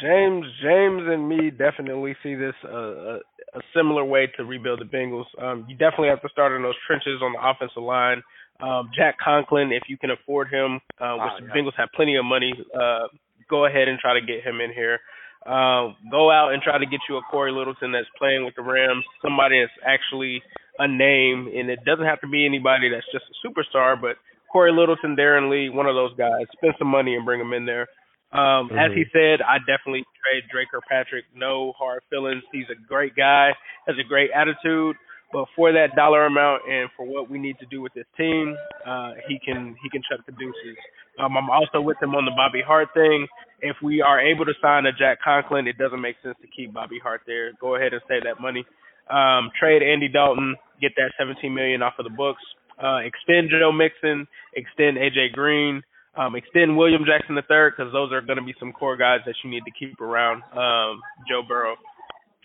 James, 0.00 0.44
James, 0.60 1.06
and 1.06 1.28
me 1.28 1.50
definitely 1.50 2.16
see 2.22 2.34
this 2.34 2.54
uh, 2.64 3.18
a, 3.54 3.60
similar 3.74 4.04
way 4.04 4.28
to 4.36 4.44
rebuild 4.44 4.80
the 4.80 4.84
Bengals. 4.84 5.26
Um, 5.40 5.66
you 5.68 5.76
definitely 5.76 6.08
have 6.08 6.22
to 6.22 6.28
start 6.28 6.52
in 6.52 6.62
those 6.62 6.74
trenches 6.86 7.20
on 7.22 7.32
the 7.32 7.40
offensive 7.42 7.82
line. 7.82 8.22
Um, 8.60 8.90
Jack 8.96 9.16
Conklin, 9.22 9.72
if 9.72 9.84
you 9.88 9.98
can 9.98 10.10
afford 10.10 10.48
him, 10.48 10.80
uh, 11.00 11.14
which 11.18 11.32
oh, 11.34 11.46
the 11.46 11.50
Bengals 11.52 11.74
have 11.76 11.88
plenty 11.94 12.16
of 12.16 12.24
money, 12.24 12.52
uh, 12.74 13.08
go 13.50 13.66
ahead 13.66 13.88
and 13.88 13.98
try 13.98 14.14
to 14.18 14.24
get 14.24 14.42
him 14.44 14.60
in 14.60 14.72
here. 14.72 15.00
Uh, 15.44 15.92
go 16.10 16.30
out 16.30 16.54
and 16.54 16.62
try 16.62 16.78
to 16.78 16.86
get 16.86 17.00
you 17.08 17.16
a 17.16 17.22
Cory 17.30 17.52
Littleton 17.52 17.92
that's 17.92 18.08
playing 18.16 18.44
with 18.44 18.54
the 18.54 18.62
Rams, 18.62 19.04
somebody 19.20 19.60
that's 19.60 19.76
actually 19.84 20.42
a 20.78 20.88
name, 20.88 21.50
and 21.54 21.68
it 21.68 21.84
doesn't 21.84 22.06
have 22.06 22.20
to 22.22 22.28
be 22.28 22.46
anybody 22.46 22.88
that's 22.88 23.06
just 23.12 23.24
a 23.28 23.36
superstar, 23.46 24.00
but 24.00 24.16
Cory 24.50 24.72
Littleton, 24.72 25.16
Darron 25.16 25.50
Lee, 25.50 25.68
one 25.68 25.86
of 25.86 25.94
those 25.94 26.16
guys. 26.16 26.46
Spend 26.56 26.74
some 26.78 26.88
money 26.88 27.14
and 27.16 27.24
bring 27.24 27.40
them 27.40 27.52
in 27.52 27.66
there. 27.66 27.88
Um, 28.34 28.66
mm-hmm. 28.68 28.78
As 28.78 28.90
he 28.90 29.06
said, 29.14 29.38
I 29.46 29.62
definitely 29.62 30.02
trade 30.18 30.42
Dre 30.50 30.66
Kirkpatrick. 30.66 31.24
No 31.34 31.72
hard 31.78 32.02
feelings. 32.10 32.42
He's 32.50 32.66
a 32.66 32.74
great 32.74 33.14
guy, 33.14 33.54
has 33.86 33.94
a 33.94 34.06
great 34.06 34.30
attitude. 34.34 34.96
But 35.32 35.46
for 35.56 35.72
that 35.72 35.96
dollar 35.96 36.26
amount 36.26 36.62
and 36.68 36.90
for 36.96 37.06
what 37.06 37.30
we 37.30 37.38
need 37.38 37.58
to 37.58 37.66
do 37.66 37.80
with 37.80 37.94
this 37.94 38.06
team, 38.16 38.54
uh, 38.86 39.18
he 39.26 39.38
can 39.38 39.74
he 39.82 39.90
can 39.90 40.02
chuck 40.06 40.24
the 40.26 40.32
deuces. 40.32 40.78
Um, 41.18 41.36
I'm 41.36 41.50
also 41.50 41.80
with 41.80 41.96
him 42.02 42.14
on 42.14 42.24
the 42.24 42.34
Bobby 42.34 42.62
Hart 42.62 42.88
thing. 42.94 43.26
If 43.60 43.76
we 43.82 44.02
are 44.02 44.20
able 44.20 44.44
to 44.44 44.52
sign 44.62 44.86
a 44.86 44.92
Jack 44.92 45.18
Conklin, 45.22 45.66
it 45.66 45.78
doesn't 45.78 46.00
make 46.00 46.16
sense 46.22 46.36
to 46.42 46.48
keep 46.54 46.74
Bobby 46.74 46.98
Hart 47.02 47.22
there. 47.26 47.52
Go 47.60 47.74
ahead 47.74 47.94
and 47.94 48.02
save 48.06 48.22
that 48.24 48.40
money. 48.40 48.66
Um, 49.10 49.50
trade 49.58 49.82
Andy 49.82 50.08
Dalton, 50.08 50.56
get 50.80 50.92
that 50.96 51.12
17 51.18 51.52
million 51.52 51.82
off 51.82 51.94
of 51.98 52.04
the 52.04 52.14
books. 52.14 52.42
Uh, 52.78 53.02
extend 53.06 53.50
Joe 53.50 53.70
Mixon, 53.70 54.26
extend 54.54 54.98
AJ 54.98 55.32
Green, 55.32 55.82
um, 56.16 56.36
extend 56.36 56.76
William 56.76 57.02
Jackson 57.04 57.36
III 57.36 57.74
because 57.74 57.92
those 57.92 58.12
are 58.12 58.20
going 58.20 58.38
to 58.38 58.44
be 58.44 58.54
some 58.58 58.72
core 58.72 58.96
guys 58.96 59.20
that 59.26 59.34
you 59.42 59.50
need 59.50 59.62
to 59.66 59.74
keep 59.74 60.00
around 60.00 60.42
um, 60.52 61.00
Joe 61.28 61.42
Burrow. 61.46 61.76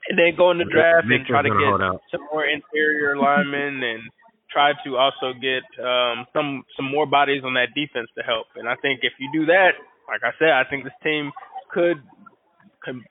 And 0.10 0.18
then 0.18 0.34
go 0.36 0.50
in 0.52 0.58
the 0.58 0.66
draft 0.66 1.06
and 1.06 1.26
try 1.26 1.44
to 1.44 1.50
get 1.50 2.02
some 2.10 2.26
more 2.32 2.46
interior 2.46 3.18
linemen 3.18 3.84
and 3.92 4.02
try 4.50 4.74
to 4.84 4.98
also 4.98 5.38
get 5.38 5.62
um, 5.78 6.26
some 6.34 6.66
some 6.76 6.90
more 6.90 7.06
bodies 7.06 7.44
on 7.46 7.54
that 7.54 7.76
defense 7.76 8.10
to 8.18 8.24
help. 8.24 8.48
And 8.56 8.68
I 8.68 8.76
think 8.82 9.02
if 9.04 9.14
you 9.20 9.30
do 9.32 9.46
that, 9.48 9.78
like 10.10 10.26
I 10.26 10.34
said, 10.40 10.50
I 10.50 10.66
think 10.66 10.84
this 10.84 10.98
team 11.04 11.32
could, 11.72 12.02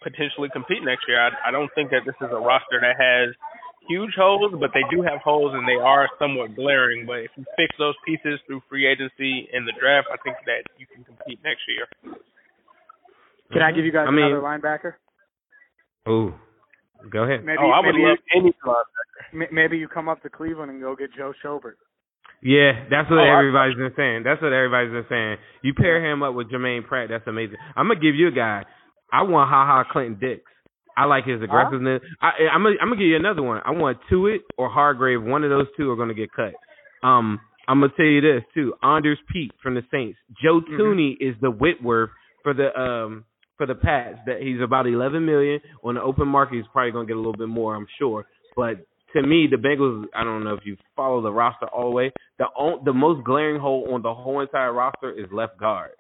potentially 0.03 0.49
compete 0.51 0.83
next 0.83 1.07
year. 1.07 1.21
I, 1.21 1.31
I 1.49 1.51
don't 1.53 1.71
think 1.77 1.91
that 1.91 2.03
this 2.05 2.17
is 2.19 2.33
a 2.33 2.41
roster 2.41 2.81
that 2.83 2.99
has 2.99 3.31
huge 3.89 4.13
holes, 4.17 4.53
but 4.61 4.71
they 4.75 4.85
do 4.91 5.03
have 5.03 5.21
holes 5.21 5.53
and 5.55 5.67
they 5.67 5.81
are 5.81 6.09
somewhat 6.19 6.55
glaring. 6.55 7.07
But 7.07 7.27
if 7.27 7.31
you 7.37 7.45
fix 7.57 7.75
those 7.79 7.95
pieces 8.07 8.39
through 8.47 8.63
free 8.69 8.87
agency 8.87 9.49
and 9.53 9.67
the 9.67 9.73
draft, 9.81 10.09
I 10.13 10.17
think 10.23 10.37
that 10.47 10.69
you 10.79 10.87
can 10.87 11.05
compete 11.05 11.41
next 11.45 11.63
year. 11.67 11.87
Can 13.53 13.63
I 13.63 13.73
give 13.73 13.85
you 13.85 13.93
guys 13.93 14.07
I 14.09 14.13
another 14.13 14.41
linebacker? 14.41 14.95
Oh, 16.07 16.35
go 17.11 17.25
ahead. 17.25 17.45
Maybe, 17.45 17.59
oh, 17.61 17.71
I 17.71 17.81
would 17.81 17.97
love 17.97 18.19
you, 18.33 18.41
any 18.41 18.53
linebacker. 18.65 19.53
Maybe 19.53 19.79
you 19.79 19.89
come 19.89 20.09
up 20.09 20.23
to 20.23 20.31
Cleveland 20.31 20.71
and 20.71 20.81
go 20.81 20.95
get 20.95 21.11
Joe 21.17 21.33
Schobert. 21.45 21.81
Yeah, 22.43 22.87
that's 22.89 23.11
what 23.11 23.19
oh, 23.19 23.37
everybody's 23.39 23.77
been 23.77 23.93
saying. 23.97 24.23
That's 24.23 24.41
what 24.41 24.53
everybody's 24.53 24.93
been 24.93 25.07
saying. 25.09 25.37
You 25.63 25.75
pair 25.75 26.05
him 26.05 26.23
up 26.23 26.35
with 26.35 26.51
Germaine 26.51 26.85
Pratt, 26.85 27.09
that's 27.11 27.27
amazing. 27.27 27.57
I'm 27.75 27.89
gonna 27.89 28.01
give 28.01 28.15
you 28.15 28.29
a 28.29 28.33
guy. 28.33 28.63
I 29.13 29.23
want 29.23 29.51
Ha 29.51 29.67
Ha 29.67 29.85
Clinton 29.91 30.19
Dix. 30.21 30.43
I 30.99 31.05
like 31.05 31.25
his 31.25 31.41
aggressiveness. 31.41 32.03
Huh? 32.21 32.33
I, 32.39 32.55
I'm 32.55 32.65
gonna 32.65 32.75
I'm 32.83 32.89
gonna 32.89 33.01
give 33.01 33.07
you 33.07 33.17
another 33.17 33.43
one. 33.43 33.61
I 33.65 33.71
want 33.71 33.99
to 34.09 34.15
Tuitt 34.15 34.41
or 34.57 34.69
Hargrave. 34.69 35.23
One 35.23 35.45
of 35.45 35.51
those 35.51 35.67
two 35.77 35.91
are 35.91 35.97
gonna 35.97 36.15
get 36.15 36.31
cut. 36.33 36.55
Um, 37.07 37.39
I'm 37.69 37.81
gonna 37.81 37.93
tell 37.97 38.07
you 38.07 38.21
this 38.21 38.43
too. 38.53 38.75
Andrus 38.83 39.19
Peat 39.33 39.53
from 39.63 39.75
the 39.75 39.83
Saints. 39.93 40.19
Joe 40.43 40.61
mm-hmm. 40.61 40.81
Thuney 40.81 41.13
is 41.21 41.37
the 41.41 41.51
Whitworth 41.51 42.11
for 42.43 42.53
the 42.53 42.77
um 42.77 43.25
for 43.57 43.67
the 43.67 43.77
Pats. 43.77 44.19
That 44.27 44.41
he's 44.41 44.61
about 44.61 44.89
11 44.89 45.25
million 45.25 45.61
on 45.85 45.95
the 45.95 46.03
open 46.03 46.27
market. 46.27 46.57
He's 46.57 46.65
probably 46.73 46.91
gonna 46.91 47.07
get 47.07 47.17
a 47.17 47.21
little 47.21 47.37
bit 47.37 47.49
more, 47.49 47.77
I'm 47.77 47.87
sure. 47.99 48.27
But 48.57 48.85
to 49.15 49.23
me, 49.23 49.47
the 49.49 49.57
Bengals. 49.57 50.05
I 50.17 50.25
don't 50.25 50.43
know 50.43 50.55
if 50.55 50.67
you 50.67 50.77
follow 50.97 51.23
the 51.23 51.31
roster 51.31 51.67
all 51.67 51.91
the 51.91 51.95
way. 51.95 52.13
The 52.39 52.47
the 52.85 52.93
most 52.93 53.25
glaring 53.25 53.61
hole 53.61 53.89
on 53.93 54.03
the 54.03 54.15
whole 54.15 54.41
entire 54.41 54.73
roster 54.73 55.13
is 55.13 55.27
left 55.31 55.61
guard. 55.61 55.91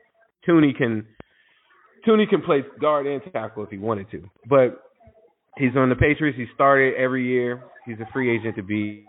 Thuney 0.49 0.76
can 0.76 1.07
Thuney 2.07 2.28
can 2.28 2.42
play 2.42 2.64
guard 2.80 3.07
and 3.07 3.22
tackle 3.32 3.62
if 3.62 3.70
he 3.70 3.78
wanted 3.78 4.11
to, 4.11 4.28
but 4.49 4.88
He's 5.59 5.76
on 5.76 5.88
the 5.88 5.96
Patriots. 5.96 6.38
He 6.38 6.46
started 6.54 6.94
every 6.94 7.26
year. 7.26 7.62
He's 7.84 7.98
a 8.00 8.09
free 8.12 8.36
agent 8.36 8.56
to 8.56 8.62
be. 8.62 9.04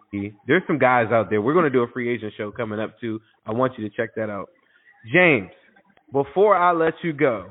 There's 0.47 0.64
some 0.68 0.80
guys 0.80 1.08
out 1.12 1.30
there. 1.30 1.41
We're 1.41 1.54
going 1.54 1.66
to 1.66 1.70
do 1.70 1.84
a 1.84 1.88
free 1.93 2.14
agent 2.14 2.34
show 2.38 2.52
coming 2.52 2.80
up 2.80 3.00
too. 3.00 3.20
I 3.45 3.52
want 3.54 3.74
you 3.78 3.88
to 3.88 3.95
check 3.95 4.16
that 4.16 4.30
out. 4.30 4.50
James, 5.14 5.50
before 6.12 6.56
I 6.56 6.72
let 6.72 6.93
you 7.04 7.14
go, 7.14 7.47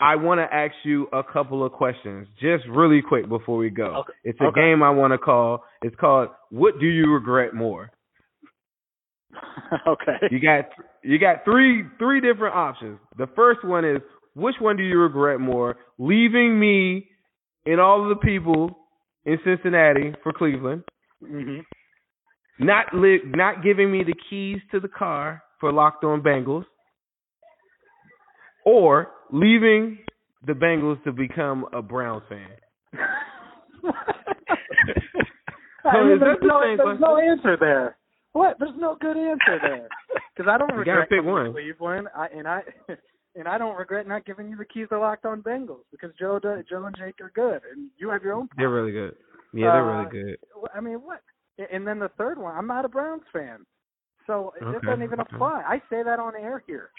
I 0.00 0.16
want 0.16 0.38
to 0.38 0.54
ask 0.54 0.72
you 0.84 1.08
a 1.12 1.22
couple 1.22 1.64
of 1.64 1.72
questions, 1.72 2.26
just 2.40 2.64
really 2.70 3.02
quick 3.06 3.28
before 3.28 3.58
we 3.58 3.68
go. 3.68 3.96
Okay. 3.96 4.12
It's 4.24 4.40
a 4.40 4.44
okay. 4.44 4.60
game 4.60 4.82
I 4.82 4.90
want 4.90 5.12
to 5.12 5.18
call. 5.18 5.62
It's 5.82 5.96
called 5.96 6.30
"What 6.50 6.80
Do 6.80 6.86
You 6.86 7.12
Regret 7.12 7.52
More." 7.52 7.90
okay. 9.86 10.16
You 10.30 10.40
got 10.40 10.70
you 11.02 11.18
got 11.18 11.44
three 11.44 11.84
three 11.98 12.22
different 12.22 12.54
options. 12.54 12.98
The 13.18 13.26
first 13.36 13.62
one 13.62 13.84
is 13.84 13.98
which 14.34 14.54
one 14.58 14.78
do 14.78 14.82
you 14.82 14.98
regret 14.98 15.38
more? 15.38 15.76
Leaving 15.98 16.58
me 16.58 17.09
and 17.66 17.80
all 17.80 18.02
of 18.02 18.08
the 18.08 18.24
people 18.24 18.76
in 19.24 19.38
Cincinnati 19.44 20.14
for 20.22 20.32
Cleveland. 20.32 20.84
Mm-hmm. 21.22 21.60
Not 22.64 22.86
li- 22.94 23.22
not 23.24 23.62
giving 23.62 23.90
me 23.90 24.02
the 24.04 24.14
keys 24.28 24.58
to 24.70 24.80
the 24.80 24.88
car 24.88 25.42
for 25.60 25.72
Locked 25.72 26.04
On 26.04 26.20
Bengals, 26.22 26.64
or 28.64 29.08
leaving 29.32 29.98
the 30.46 30.52
Bengals 30.52 31.02
to 31.04 31.12
become 31.12 31.66
a 31.72 31.82
Browns 31.82 32.22
fan. 32.28 32.48
I 35.84 36.04
mean, 36.04 36.20
there's, 36.20 36.38
no, 36.42 36.60
there's 36.60 37.00
no 37.00 37.18
answer 37.18 37.56
there. 37.58 37.96
What? 38.32 38.56
There's 38.58 38.76
no 38.78 38.96
good 39.00 39.16
answer 39.16 39.58
there. 39.60 39.88
Because 40.36 40.50
I 40.50 40.58
don't 40.58 40.74
regret 40.76 41.08
pick 41.08 41.24
one. 41.24 41.52
Cleveland, 41.52 42.08
I, 42.14 42.26
and 42.36 42.46
I 42.46 42.60
and 43.36 43.46
I 43.46 43.58
don't 43.58 43.76
regret 43.76 44.06
not 44.06 44.26
giving 44.26 44.48
you 44.48 44.56
the 44.56 44.64
keys 44.64 44.88
to 44.90 44.98
Locked 44.98 45.24
On 45.24 45.42
Bengals 45.42 45.84
because 45.90 46.10
Joe, 46.18 46.40
Joe 46.42 46.84
and 46.84 46.96
Jake 46.96 47.20
are 47.20 47.32
good, 47.34 47.60
and 47.72 47.90
you 47.98 48.10
have 48.10 48.22
your 48.22 48.34
own. 48.34 48.48
They're 48.56 48.70
really 48.70 48.92
good. 48.92 49.14
Yeah, 49.52 49.72
they're 49.72 49.90
uh, 49.90 49.98
really 49.98 50.10
good. 50.10 50.36
I 50.74 50.80
mean, 50.80 50.96
what? 50.96 51.20
And 51.72 51.86
then 51.86 51.98
the 51.98 52.10
third 52.16 52.38
one, 52.38 52.54
I'm 52.56 52.66
not 52.66 52.84
a 52.84 52.88
Browns 52.88 53.22
fan, 53.32 53.66
so 54.26 54.52
okay, 54.62 54.76
it 54.76 54.82
doesn't 54.82 55.02
even 55.02 55.20
apply. 55.20 55.62
I 55.66 55.78
say 55.90 56.02
that 56.02 56.18
on 56.18 56.34
air 56.36 56.62
here. 56.66 56.90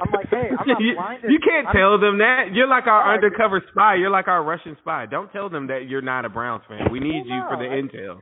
I'm 0.00 0.12
like, 0.12 0.28
hey, 0.28 0.50
I'm 0.58 0.68
not 0.68 0.78
blinded. 0.96 1.30
You 1.30 1.38
can't 1.40 1.66
I'm, 1.66 1.74
tell 1.74 1.98
them 1.98 2.18
that. 2.18 2.52
You're 2.52 2.68
like 2.68 2.86
our 2.86 3.14
undercover 3.14 3.62
spy. 3.72 3.96
You're 3.96 4.10
like 4.10 4.28
our 4.28 4.44
Russian 4.44 4.76
spy. 4.80 5.06
Don't 5.06 5.32
tell 5.32 5.48
them 5.48 5.66
that 5.68 5.86
you're 5.88 6.02
not 6.02 6.24
a 6.24 6.28
Browns 6.28 6.62
fan. 6.68 6.92
We 6.92 7.00
need 7.00 7.24
well, 7.26 7.36
you 7.36 7.42
for 7.48 7.56
the 7.56 7.70
I, 7.70 7.80
intel. 7.80 8.20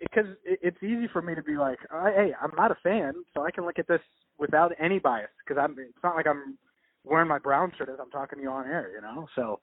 Because 0.00 0.30
it's 0.44 0.76
easy 0.82 1.08
for 1.12 1.22
me 1.22 1.34
to 1.34 1.42
be 1.42 1.56
like, 1.56 1.78
hey, 1.90 2.32
I'm 2.40 2.52
not 2.56 2.70
a 2.70 2.76
fan, 2.82 3.14
so 3.34 3.44
I 3.44 3.50
can 3.50 3.64
look 3.64 3.78
at 3.78 3.88
this 3.88 4.00
without 4.38 4.72
any 4.78 4.98
bias. 4.98 5.30
Because 5.46 5.62
I'm, 5.62 5.76
it's 5.78 6.04
not 6.04 6.16
like 6.16 6.26
I'm 6.26 6.58
wearing 7.04 7.28
my 7.28 7.38
brown 7.38 7.72
shirt 7.76 7.88
as 7.88 7.98
I'm 8.00 8.10
talking 8.10 8.38
to 8.38 8.42
you 8.42 8.50
on 8.50 8.66
air, 8.66 8.90
you 8.94 9.00
know. 9.00 9.26
So, 9.34 9.60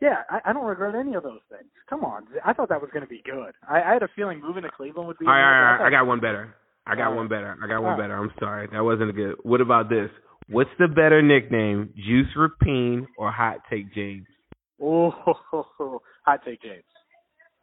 yeah, 0.00 0.22
I, 0.28 0.50
I 0.50 0.52
don't 0.52 0.64
regret 0.64 0.94
any 0.94 1.14
of 1.14 1.22
those 1.22 1.40
things. 1.48 1.70
Come 1.88 2.04
on, 2.04 2.24
I 2.44 2.52
thought 2.52 2.68
that 2.68 2.80
was 2.80 2.90
going 2.92 3.04
to 3.04 3.08
be 3.08 3.22
good. 3.24 3.52
I, 3.68 3.82
I 3.82 3.92
had 3.92 4.02
a 4.02 4.08
feeling 4.16 4.40
moving 4.40 4.62
to 4.62 4.70
Cleveland 4.70 5.06
would 5.08 5.18
be. 5.18 5.26
All 5.26 5.32
right, 5.32 5.40
all 5.40 5.78
right, 5.78 5.84
I, 5.84 5.88
I 5.88 5.90
got 5.90 6.06
one 6.06 6.20
better. 6.20 6.54
I 6.86 6.96
got 6.96 7.14
one 7.14 7.28
better. 7.28 7.56
I 7.62 7.68
got 7.68 7.82
one 7.82 7.96
better. 7.96 8.16
I'm 8.16 8.32
sorry, 8.40 8.68
that 8.72 8.82
wasn't 8.82 9.10
a 9.10 9.12
good. 9.12 9.36
What 9.42 9.60
about 9.60 9.88
this? 9.88 10.10
What's 10.48 10.70
the 10.78 10.88
better 10.88 11.22
nickname, 11.22 11.94
Juice 11.96 12.26
Rapien 12.36 13.06
or 13.16 13.30
Hot 13.30 13.58
Take 13.70 13.94
James? 13.94 14.26
Oh, 14.82 15.10
Hot 16.26 16.40
Take 16.44 16.60
James. 16.62 16.82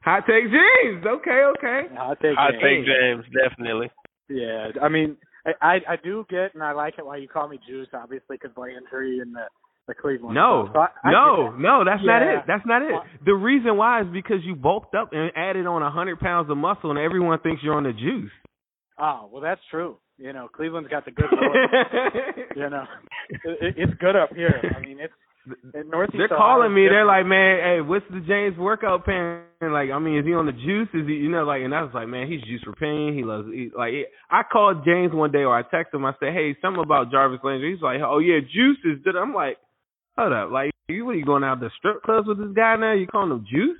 Hot 0.01 0.23
Take 0.25 0.45
James. 0.45 1.05
Okay, 1.05 1.43
okay. 1.57 1.93
Hot 1.95 2.17
Take 2.21 2.35
Hot 2.37 2.51
James. 2.53 2.63
Take 2.63 2.85
James, 2.85 3.25
definitely. 3.35 3.91
Yeah, 4.29 4.69
I 4.81 4.87
mean, 4.87 5.17
I 5.61 5.79
I 5.87 5.95
do 6.03 6.25
get 6.29 6.53
and 6.53 6.63
I 6.63 6.73
like 6.73 6.95
it 6.97 7.05
why 7.05 7.17
you 7.17 7.27
call 7.27 7.47
me 7.47 7.59
Juice, 7.67 7.87
obviously, 7.93 8.37
because 8.41 8.55
Landry 8.57 9.19
and 9.19 9.33
the 9.35 9.45
the 9.87 9.95
Cleveland. 9.95 10.35
No, 10.35 10.69
so 10.71 10.79
I, 10.79 10.87
I 11.03 11.11
no, 11.11 11.51
no, 11.57 11.83
that's 11.83 12.01
yeah. 12.03 12.11
not 12.11 12.21
it. 12.21 12.43
That's 12.47 12.65
not 12.65 12.81
it. 12.81 13.25
The 13.25 13.33
reason 13.33 13.75
why 13.75 14.01
is 14.01 14.07
because 14.13 14.37
you 14.43 14.55
bulked 14.55 14.95
up 14.95 15.09
and 15.11 15.31
added 15.35 15.65
on 15.65 15.81
a 15.81 15.91
hundred 15.91 16.19
pounds 16.19 16.49
of 16.49 16.57
muscle, 16.57 16.91
and 16.91 16.99
everyone 16.99 17.39
thinks 17.39 17.63
you're 17.63 17.75
on 17.75 17.83
the 17.83 17.93
juice. 17.93 18.31
Oh 18.97 19.29
well, 19.31 19.41
that's 19.41 19.61
true. 19.71 19.97
You 20.17 20.33
know, 20.33 20.49
Cleveland's 20.53 20.89
got 20.89 21.05
the 21.05 21.11
good 21.11 21.25
you 22.55 22.69
know, 22.69 22.83
it, 23.29 23.75
it's 23.77 23.93
good 23.99 24.15
up 24.15 24.29
here. 24.35 24.61
I 24.75 24.79
mean, 24.79 24.99
it's 24.99 25.13
they're 25.73 26.27
calling 26.27 26.73
me. 26.73 26.87
They're 26.89 27.05
like, 27.05 27.25
man, 27.25 27.59
hey, 27.63 27.81
what's 27.81 28.05
the 28.09 28.21
James 28.21 28.57
workout 28.57 29.05
plan? 29.05 29.43
Like, 29.61 29.89
I 29.91 29.99
mean, 29.99 30.17
is 30.17 30.25
he 30.25 30.33
on 30.33 30.45
the 30.45 30.53
juice? 30.53 30.87
Is 30.93 31.07
he, 31.07 31.15
you 31.15 31.29
know, 31.29 31.43
like, 31.43 31.61
and 31.61 31.75
I 31.75 31.81
was 31.83 31.91
like, 31.93 32.07
man, 32.07 32.31
he's 32.31 32.41
juice 32.41 32.61
for 32.63 32.73
pain. 32.73 33.13
He 33.15 33.23
loves, 33.23 33.47
he, 33.51 33.69
like, 33.75 33.91
I 34.29 34.43
called 34.43 34.85
James 34.85 35.13
one 35.13 35.31
day 35.31 35.43
or 35.43 35.57
I 35.57 35.63
texted 35.63 35.95
him. 35.95 36.05
I 36.05 36.13
said, 36.19 36.33
hey, 36.33 36.55
something 36.61 36.83
about 36.83 37.11
Jarvis 37.11 37.39
Landry. 37.43 37.73
He's 37.73 37.81
like, 37.81 37.99
oh 38.03 38.19
yeah, 38.19 38.39
juice 38.39 38.79
is 38.85 39.03
good. 39.03 39.15
I'm 39.15 39.33
like, 39.33 39.57
hold 40.17 40.33
up, 40.33 40.51
like, 40.51 40.71
you 40.87 41.05
what 41.05 41.17
you 41.17 41.25
going 41.25 41.43
out 41.43 41.59
to 41.61 41.69
strip 41.77 42.01
clubs 42.03 42.27
with 42.27 42.39
this 42.39 42.55
guy 42.55 42.75
now? 42.77 42.93
You 42.93 43.07
calling 43.07 43.31
him 43.31 43.45
juice? 43.49 43.77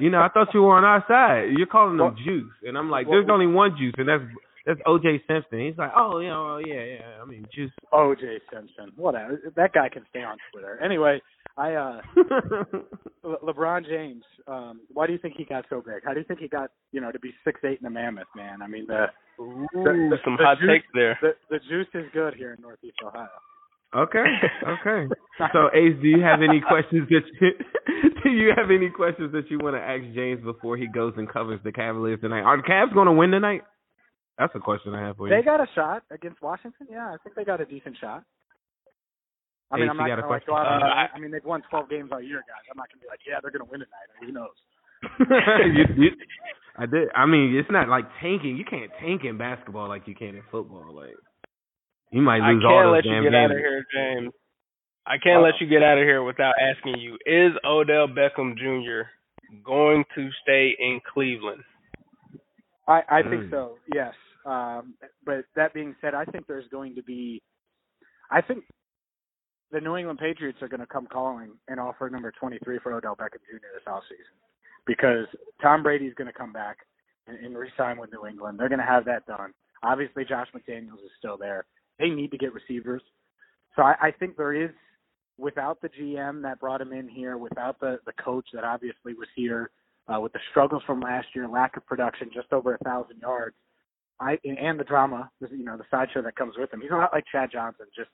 you 0.00 0.10
know, 0.10 0.18
I 0.18 0.28
thought 0.28 0.48
you 0.54 0.62
were 0.62 0.76
on 0.76 0.84
our 0.84 1.04
side. 1.06 1.56
You're 1.56 1.66
calling 1.66 1.98
him 1.98 2.16
juice, 2.24 2.52
and 2.64 2.76
I'm 2.76 2.90
like, 2.90 3.06
there's 3.06 3.28
only 3.30 3.46
one 3.46 3.76
juice, 3.78 3.94
and 3.98 4.08
that's 4.08 4.22
that's 4.66 4.80
O.J. 4.86 5.22
Simpson. 5.26 5.60
He's 5.60 5.78
like, 5.78 5.92
oh, 5.96 6.18
you 6.18 6.28
know, 6.28 6.58
yeah, 6.58 6.84
yeah. 6.84 7.22
I 7.22 7.24
mean, 7.24 7.46
just 7.54 7.72
O.J. 7.92 8.40
Simpson. 8.52 8.92
Whatever. 8.96 9.40
That 9.56 9.72
guy 9.72 9.88
can 9.88 10.04
stay 10.10 10.22
on 10.22 10.36
Twitter. 10.52 10.78
Anyway, 10.82 11.20
I 11.56 11.74
uh 11.74 12.00
Le- 13.22 13.38
LeBron 13.52 13.86
James, 13.86 14.22
um, 14.46 14.80
why 14.92 15.06
do 15.06 15.12
you 15.12 15.18
think 15.18 15.34
he 15.36 15.44
got 15.44 15.64
so 15.70 15.82
big? 15.84 16.02
How 16.04 16.12
do 16.12 16.20
you 16.20 16.24
think 16.24 16.40
he 16.40 16.48
got, 16.48 16.70
you 16.92 17.00
know, 17.00 17.10
to 17.12 17.18
be 17.18 17.32
six 17.44 17.60
eight 17.64 17.78
and 17.78 17.86
a 17.86 17.90
mammoth, 17.90 18.28
man? 18.36 18.62
I 18.62 18.66
mean 18.66 18.86
the 18.86 19.06
Ooh, 19.42 19.66
the, 19.72 20.16
some 20.24 20.36
the 20.36 20.44
hot 20.44 20.58
juice, 20.60 20.68
takes 20.70 20.86
there. 20.94 21.18
The 21.20 21.32
the 21.50 21.58
juice 21.68 21.88
is 21.94 22.04
good 22.12 22.34
here 22.34 22.54
in 22.54 22.62
Northeast 22.62 22.96
Ohio. 23.04 23.28
Okay. 23.94 24.24
Okay. 24.66 25.12
So 25.54 25.70
Ace, 25.72 25.96
do 26.02 26.06
you 26.06 26.20
have 26.20 26.40
any 26.42 26.60
questions 26.60 27.08
that 27.08 27.22
you, 27.40 27.50
do 28.22 28.28
you 28.28 28.52
have 28.54 28.70
any 28.70 28.90
questions 28.90 29.32
that 29.32 29.50
you 29.50 29.58
want 29.58 29.74
to 29.74 29.80
ask 29.80 30.02
James 30.14 30.44
before 30.44 30.76
he 30.76 30.86
goes 30.86 31.14
and 31.16 31.26
covers 31.26 31.60
the 31.64 31.72
Cavaliers 31.72 32.20
tonight? 32.20 32.42
Are 32.42 32.58
the 32.58 32.62
Cavs 32.62 32.92
going 32.92 33.06
to 33.06 33.12
win 33.12 33.30
tonight? 33.30 33.62
That's 34.40 34.54
a 34.56 34.58
question 34.58 34.94
I 34.94 35.04
have 35.06 35.16
for 35.18 35.28
you. 35.28 35.36
They 35.36 35.42
got 35.44 35.60
a 35.60 35.66
shot 35.74 36.02
against 36.10 36.40
Washington. 36.40 36.86
Yeah, 36.90 37.12
I 37.12 37.16
think 37.22 37.36
they 37.36 37.44
got 37.44 37.60
a 37.60 37.66
decent 37.66 37.96
shot. 38.00 38.24
I 39.70 39.76
mean, 39.76 39.84
Ace, 39.84 39.90
I'm 39.92 39.96
not 39.98 40.08
gonna 40.08 40.26
like 40.28 40.46
go 40.46 40.56
out 40.56 40.66
Uh, 40.66 40.70
a 40.70 40.88
I- 40.88 41.02
limb. 41.02 41.10
I 41.14 41.18
mean, 41.20 41.30
they've 41.30 41.44
won 41.44 41.60
12 41.68 41.88
games 41.90 42.08
all 42.10 42.22
year, 42.22 42.40
guys. 42.48 42.64
I'm 42.72 42.76
not 42.80 42.88
gonna 42.88 43.02
be 43.02 43.08
like, 43.12 43.20
yeah, 43.28 43.36
they're 43.42 43.52
gonna 43.52 43.68
win 43.70 43.80
tonight. 43.84 44.08
Who 44.24 44.32
knows? 44.32 44.56
you, 45.76 45.84
you, 46.04 46.10
I 46.76 46.86
did. 46.86 47.08
I 47.14 47.26
mean, 47.26 47.54
it's 47.56 47.70
not 47.70 47.88
like 47.88 48.06
tanking. 48.20 48.56
You 48.56 48.64
can't 48.64 48.90
tank 48.98 49.22
in 49.24 49.36
basketball 49.38 49.88
like 49.88 50.08
you 50.08 50.14
can 50.14 50.34
in 50.36 50.42
football. 50.50 50.92
Like 50.94 51.14
you 52.10 52.22
might 52.22 52.40
I 52.42 52.52
lose 52.52 52.64
all 52.66 52.92
those 52.94 53.04
damn 53.04 53.22
games. 53.22 53.28
I 53.28 53.30
can't 53.30 53.30
let 53.30 53.30
you 53.30 53.30
damn 53.30 53.30
get 53.30 53.34
out 53.34 53.50
of 53.52 53.58
here, 53.58 53.84
James. 53.94 54.32
I 55.06 55.16
can't 55.18 55.42
let 55.42 55.54
you 55.60 55.66
get 55.68 55.82
out 55.82 55.98
of 55.98 56.04
here 56.04 56.22
without 56.24 56.54
asking 56.60 56.98
you: 56.98 57.14
Is 57.26 57.52
Odell 57.64 58.08
Beckham 58.08 58.56
Jr. 58.56 59.08
going 59.64 60.04
to 60.16 60.28
stay 60.42 60.74
in 60.78 61.00
Cleveland? 61.12 61.62
I 62.88 63.02
I 63.08 63.22
think 63.22 63.44
Mm. 63.44 63.50
so. 63.50 63.76
Yes. 63.94 64.14
Um, 64.46 64.94
but 65.24 65.44
that 65.56 65.74
being 65.74 65.94
said, 66.00 66.14
I 66.14 66.24
think 66.24 66.46
there's 66.46 66.68
going 66.68 66.94
to 66.94 67.02
be. 67.02 67.42
I 68.30 68.40
think 68.40 68.64
the 69.72 69.80
New 69.80 69.96
England 69.96 70.18
Patriots 70.18 70.58
are 70.62 70.68
going 70.68 70.80
to 70.80 70.86
come 70.86 71.06
calling 71.06 71.52
and 71.68 71.78
offer 71.78 72.08
number 72.10 72.32
23 72.38 72.78
for 72.82 72.92
Odell 72.92 73.16
Beckham 73.16 73.42
Jr. 73.50 73.66
this 73.74 73.86
offseason 73.86 74.36
because 74.86 75.26
Tom 75.62 75.82
Brady's 75.82 76.14
going 76.14 76.26
to 76.26 76.36
come 76.36 76.52
back 76.52 76.78
and, 77.26 77.38
and 77.38 77.56
re-sign 77.56 77.98
with 77.98 78.10
New 78.12 78.26
England. 78.26 78.58
They're 78.58 78.68
going 78.68 78.80
to 78.80 78.84
have 78.86 79.04
that 79.04 79.26
done. 79.26 79.52
Obviously, 79.82 80.24
Josh 80.24 80.48
McDaniels 80.54 81.04
is 81.04 81.10
still 81.18 81.36
there. 81.36 81.66
They 81.98 82.08
need 82.08 82.30
to 82.32 82.38
get 82.38 82.52
receivers. 82.52 83.02
So 83.76 83.82
I, 83.82 83.94
I 84.00 84.10
think 84.10 84.36
there 84.36 84.52
is, 84.54 84.70
without 85.38 85.80
the 85.80 85.88
GM 85.88 86.42
that 86.42 86.60
brought 86.60 86.80
him 86.80 86.92
in 86.92 87.08
here, 87.08 87.38
without 87.38 87.80
the 87.80 87.98
the 88.04 88.12
coach 88.22 88.46
that 88.52 88.64
obviously 88.64 89.14
was 89.14 89.28
here, 89.34 89.70
uh, 90.12 90.20
with 90.20 90.32
the 90.32 90.40
struggles 90.50 90.82
from 90.86 91.00
last 91.00 91.28
year, 91.34 91.48
lack 91.48 91.76
of 91.76 91.86
production, 91.86 92.30
just 92.34 92.52
over 92.52 92.74
a 92.74 92.78
thousand 92.84 93.20
yards, 93.20 93.56
I 94.20 94.38
and 94.44 94.78
the 94.78 94.84
drama, 94.84 95.30
you 95.40 95.64
know, 95.64 95.76
the 95.76 95.84
sideshow 95.90 96.22
that 96.22 96.36
comes 96.36 96.54
with 96.58 96.72
him. 96.72 96.80
He's 96.82 96.90
a 96.90 96.96
lot 96.96 97.12
like 97.12 97.24
Chad 97.32 97.50
Johnson, 97.52 97.86
just 97.96 98.10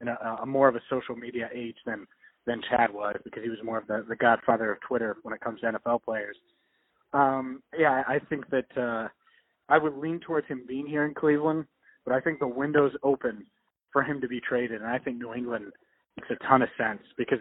in 0.00 0.08
a, 0.08 0.38
a 0.42 0.46
more 0.46 0.68
of 0.68 0.76
a 0.76 0.80
social 0.88 1.16
media 1.16 1.48
age 1.54 1.76
than 1.84 2.06
than 2.46 2.62
Chad 2.70 2.92
was 2.92 3.16
because 3.24 3.42
he 3.42 3.50
was 3.50 3.58
more 3.64 3.78
of 3.78 3.86
the 3.86 4.04
the 4.08 4.16
godfather 4.16 4.72
of 4.72 4.80
Twitter 4.80 5.16
when 5.22 5.34
it 5.34 5.40
comes 5.40 5.60
to 5.60 5.72
NFL 5.72 6.04
players. 6.04 6.36
Um, 7.12 7.62
yeah, 7.76 8.02
I 8.06 8.18
think 8.30 8.48
that 8.50 8.66
uh, 8.76 9.08
I 9.68 9.78
would 9.78 9.96
lean 9.96 10.20
towards 10.20 10.46
him 10.46 10.64
being 10.68 10.86
here 10.86 11.04
in 11.04 11.14
Cleveland, 11.14 11.64
but 12.04 12.14
I 12.14 12.20
think 12.20 12.38
the 12.38 12.46
window's 12.48 12.92
open 13.02 13.46
for 13.92 14.02
him 14.02 14.20
to 14.20 14.28
be 14.28 14.40
traded, 14.40 14.82
and 14.82 14.90
I 14.90 14.98
think 14.98 15.18
New 15.18 15.34
England 15.34 15.72
makes 16.16 16.30
a 16.30 16.46
ton 16.46 16.62
of 16.62 16.68
sense 16.76 17.00
because 17.16 17.38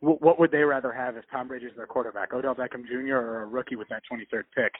w- 0.00 0.18
what 0.20 0.38
would 0.38 0.52
they 0.52 0.62
rather 0.62 0.92
have 0.92 1.16
if 1.16 1.24
Tom 1.30 1.48
Brady's 1.48 1.70
their 1.76 1.86
quarterback, 1.86 2.32
Odell 2.32 2.54
Beckham 2.54 2.86
Jr. 2.86 3.16
or 3.16 3.42
a 3.42 3.46
rookie 3.46 3.76
with 3.76 3.88
that 3.88 4.02
23rd 4.10 4.44
pick? 4.54 4.72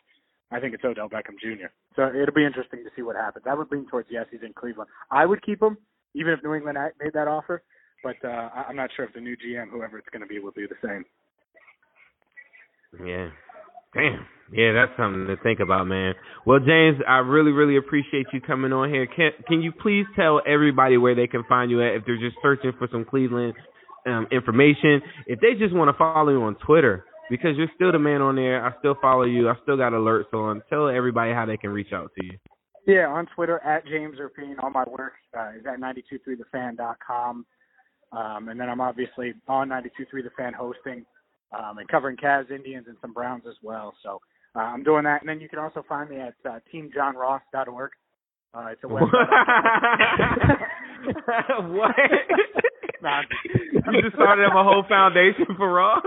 I 0.50 0.60
think 0.60 0.74
it's 0.74 0.84
Odell 0.84 1.08
Beckham 1.08 1.38
Jr. 1.40 1.66
So 1.96 2.08
it'll 2.08 2.34
be 2.34 2.46
interesting 2.46 2.82
to 2.84 2.90
see 2.96 3.02
what 3.02 3.16
happens. 3.16 3.44
I 3.48 3.54
would 3.54 3.70
lean 3.70 3.86
towards 3.90 4.08
yes, 4.10 4.26
he's 4.30 4.40
in 4.42 4.52
Cleveland. 4.54 4.88
I 5.10 5.26
would 5.26 5.42
keep 5.44 5.62
him 5.62 5.76
even 6.14 6.32
if 6.32 6.42
New 6.42 6.54
England 6.54 6.78
made 7.02 7.12
that 7.12 7.28
offer, 7.28 7.62
but 8.02 8.16
uh, 8.24 8.48
I- 8.54 8.66
I'm 8.68 8.76
not 8.76 8.90
sure 8.96 9.04
if 9.04 9.12
the 9.12 9.20
new 9.20 9.36
GM, 9.36 9.70
whoever 9.70 9.98
it's 9.98 10.08
going 10.10 10.22
to 10.22 10.26
be, 10.28 10.38
will 10.38 10.52
do 10.52 10.66
the 10.66 10.74
same. 10.82 11.04
Yeah. 13.06 13.28
Damn. 13.94 14.26
Yeah, 14.52 14.72
that's 14.72 14.92
something 14.96 15.26
to 15.26 15.36
think 15.42 15.60
about, 15.60 15.86
man. 15.86 16.14
Well, 16.46 16.58
James, 16.58 16.98
I 17.06 17.18
really, 17.18 17.50
really 17.52 17.76
appreciate 17.76 18.26
you 18.32 18.40
coming 18.40 18.72
on 18.72 18.88
here. 18.88 19.06
Can 19.06 19.30
can 19.46 19.60
you 19.60 19.72
please 19.72 20.06
tell 20.16 20.40
everybody 20.46 20.96
where 20.96 21.14
they 21.14 21.26
can 21.26 21.44
find 21.48 21.70
you 21.70 21.82
at 21.82 21.94
if 21.96 22.04
they're 22.06 22.18
just 22.18 22.36
searching 22.42 22.72
for 22.78 22.88
some 22.90 23.04
Cleveland 23.04 23.52
um, 24.06 24.26
information? 24.30 25.02
If 25.26 25.40
they 25.40 25.52
just 25.58 25.74
want 25.74 25.90
to 25.94 25.98
follow 25.98 26.30
you 26.30 26.42
on 26.42 26.54
Twitter, 26.66 27.04
because 27.30 27.56
you're 27.56 27.70
still 27.74 27.92
the 27.92 27.98
man 27.98 28.20
on 28.22 28.36
there. 28.36 28.64
I 28.64 28.72
still 28.78 28.96
follow 29.00 29.24
you. 29.24 29.48
I 29.48 29.54
still 29.62 29.76
got 29.76 29.92
alerts 29.92 30.32
on. 30.32 30.62
Tell 30.68 30.88
everybody 30.88 31.32
how 31.32 31.46
they 31.46 31.56
can 31.56 31.70
reach 31.70 31.92
out 31.92 32.10
to 32.18 32.24
you. 32.24 32.38
Yeah, 32.86 33.06
on 33.08 33.26
Twitter 33.34 33.58
at 33.64 33.86
James 33.86 34.16
Rapien. 34.18 34.54
All 34.62 34.70
my 34.70 34.84
work 34.88 35.12
uh, 35.36 35.50
is 35.58 35.66
at 35.66 35.78
923thefan.com. 35.78 37.44
Um, 38.10 38.48
and 38.48 38.58
then 38.58 38.70
I'm 38.70 38.80
obviously 38.80 39.34
on 39.46 39.68
923 39.68 40.22
The 40.22 40.30
Fan 40.36 40.54
hosting 40.54 41.04
um, 41.52 41.76
and 41.78 41.86
covering 41.88 42.16
Cavs, 42.16 42.50
Indians, 42.50 42.86
and 42.88 42.96
some 43.02 43.12
Browns 43.12 43.44
as 43.46 43.56
well. 43.62 43.94
So 44.02 44.20
uh, 44.56 44.60
I'm 44.60 44.82
doing 44.82 45.04
that. 45.04 45.20
And 45.20 45.28
then 45.28 45.40
you 45.40 45.48
can 45.50 45.58
also 45.58 45.84
find 45.86 46.08
me 46.08 46.16
at 46.16 46.34
uh, 46.48 46.60
teamjohnross.org. 46.72 47.90
Uh, 48.54 48.66
it's 48.72 48.82
a 48.82 48.86
website. 48.88 49.08
what? 51.70 51.94
Nah, 53.00 53.22
you 53.92 54.02
just 54.02 54.16
started 54.16 54.44
up 54.44 54.54
a 54.56 54.64
whole 54.64 54.82
foundation 54.88 55.46
for 55.56 55.72
Ross. 55.72 56.02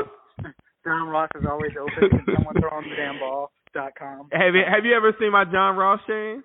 John 0.85 1.07
Ross 1.09 1.29
is 1.35 1.43
always 1.49 1.71
open. 1.79 2.09
Can 2.25 2.35
someone 2.35 2.55
throw 2.59 2.71
on 2.71 2.83
the 2.89 2.95
damn 2.95 3.19
ball? 3.19 3.51
Dot 3.73 3.93
com. 3.97 4.27
Have 4.33 4.53
you 4.55 4.61
Have 4.67 4.83
you 4.85 4.93
ever 4.95 5.15
seen 5.19 5.31
my 5.31 5.45
John 5.45 5.77
Ross 5.77 6.01
chain? 6.07 6.43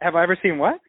Have 0.00 0.14
I 0.16 0.22
ever 0.22 0.38
seen 0.42 0.58
what? 0.58 0.80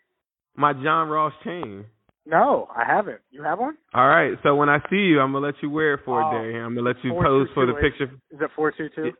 My 0.55 0.73
John 0.73 1.09
Ross 1.09 1.33
chain. 1.43 1.85
No, 2.25 2.67
I 2.75 2.83
haven't. 2.85 3.19
You 3.31 3.43
have 3.43 3.59
one? 3.59 3.77
All 3.93 4.07
right. 4.07 4.37
So 4.43 4.55
when 4.55 4.69
I 4.69 4.79
see 4.89 4.95
you, 4.97 5.19
I'm 5.19 5.31
gonna 5.33 5.45
let 5.45 5.55
you 5.61 5.69
wear 5.69 5.95
it 5.95 6.01
for 6.05 6.21
Oh. 6.21 6.27
a 6.29 6.31
day. 6.51 6.57
I'm 6.57 6.73
gonna 6.75 6.87
let 6.87 7.03
you 7.03 7.11
pose 7.13 7.47
for 7.53 7.65
the 7.65 7.73
picture. 7.73 8.05
Is 8.31 8.39
it 8.41 8.49
four 8.55 8.71
two 8.71 8.89
two? 8.95 9.11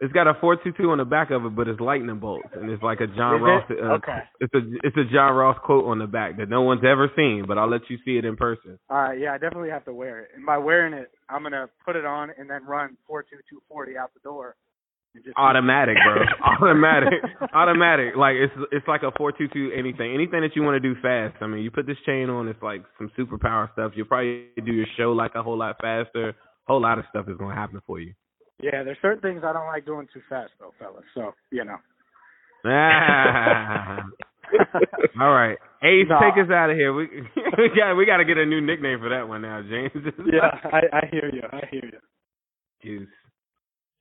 It's 0.00 0.12
got 0.12 0.28
a 0.28 0.34
four 0.40 0.54
two 0.56 0.72
two 0.72 0.90
on 0.90 0.98
the 0.98 1.04
back 1.04 1.30
of 1.32 1.44
it, 1.44 1.56
but 1.56 1.66
it's 1.66 1.80
lightning 1.80 2.20
bolts, 2.20 2.46
and 2.54 2.70
it's 2.70 2.82
like 2.82 3.00
a 3.00 3.08
John 3.08 3.36
Is 3.36 3.42
Ross. 3.42 3.64
it? 3.70 3.78
Uh, 3.82 3.92
Okay. 3.94 4.18
It's 4.40 4.54
a 4.54 4.60
it's 4.86 4.96
a 4.96 5.04
John 5.12 5.34
Ross 5.34 5.58
quote 5.64 5.86
on 5.86 5.98
the 5.98 6.06
back 6.06 6.36
that 6.38 6.48
no 6.48 6.62
one's 6.62 6.84
ever 6.86 7.10
seen, 7.16 7.46
but 7.48 7.58
I'll 7.58 7.68
let 7.70 7.82
you 7.90 7.98
see 8.04 8.16
it 8.16 8.24
in 8.24 8.36
person. 8.36 8.78
All 8.88 8.96
right, 8.96 9.18
yeah, 9.18 9.32
I 9.34 9.38
definitely 9.38 9.70
have 9.70 9.84
to 9.86 9.92
wear 9.92 10.20
it. 10.20 10.28
And 10.36 10.46
by 10.46 10.58
wearing 10.58 10.94
it, 10.94 11.10
I'm 11.28 11.42
gonna 11.42 11.66
put 11.84 11.96
it 11.96 12.04
on 12.04 12.30
and 12.38 12.48
then 12.48 12.64
run 12.64 12.96
four 13.08 13.22
two 13.24 13.38
two 13.50 13.60
forty 13.68 13.96
out 13.98 14.12
the 14.14 14.20
door. 14.20 14.54
Just 15.24 15.36
Automatic, 15.36 15.96
bro. 16.04 16.22
Automatic. 16.44 17.14
Automatic. 17.52 18.14
Like 18.16 18.36
it's 18.36 18.52
it's 18.70 18.86
like 18.86 19.02
a 19.02 19.10
four 19.16 19.32
two 19.32 19.48
two 19.48 19.72
anything. 19.76 20.14
Anything 20.14 20.42
that 20.42 20.54
you 20.54 20.62
want 20.62 20.80
to 20.80 20.94
do 20.94 20.94
fast. 21.02 21.34
I 21.42 21.48
mean, 21.48 21.64
you 21.64 21.72
put 21.72 21.86
this 21.86 21.96
chain 22.06 22.30
on, 22.30 22.46
it's 22.46 22.62
like 22.62 22.84
some 22.98 23.10
superpower 23.18 23.72
stuff. 23.72 23.92
You'll 23.96 24.06
probably 24.06 24.46
do 24.64 24.72
your 24.72 24.86
show 24.96 25.10
like 25.12 25.32
a 25.34 25.42
whole 25.42 25.58
lot 25.58 25.76
faster. 25.80 26.28
A 26.28 26.34
whole 26.68 26.80
lot 26.82 26.98
of 27.00 27.04
stuff 27.10 27.26
is 27.28 27.36
gonna 27.36 27.54
happen 27.56 27.80
for 27.84 27.98
you. 27.98 28.12
Yeah, 28.60 28.82
there's 28.82 28.98
certain 29.00 29.20
things 29.20 29.42
I 29.44 29.52
don't 29.52 29.66
like 29.66 29.86
doing 29.86 30.08
too 30.12 30.20
fast 30.28 30.52
though, 30.58 30.72
fellas. 30.78 31.04
So 31.14 31.32
you 31.50 31.64
know. 31.64 31.76
Ah. 32.66 34.02
All 35.20 35.30
right, 35.32 35.58
Ace, 35.82 36.06
No. 36.08 36.18
take 36.20 36.42
us 36.42 36.50
out 36.50 36.70
of 36.70 36.76
here. 36.76 36.92
We 36.92 37.06
we 37.58 37.68
got 37.76 37.94
we 37.96 38.06
got 38.06 38.16
to 38.18 38.24
get 38.24 38.38
a 38.38 38.46
new 38.46 38.60
nickname 38.60 38.98
for 38.98 39.10
that 39.10 39.28
one 39.28 39.42
now, 39.42 39.62
James. 39.62 39.92
yeah, 40.32 40.50
I, 40.64 40.80
I 41.04 41.06
hear 41.10 41.30
you. 41.32 41.42
I 41.52 41.66
hear 41.70 41.84
you. 41.84 41.98
Juice. 42.82 43.08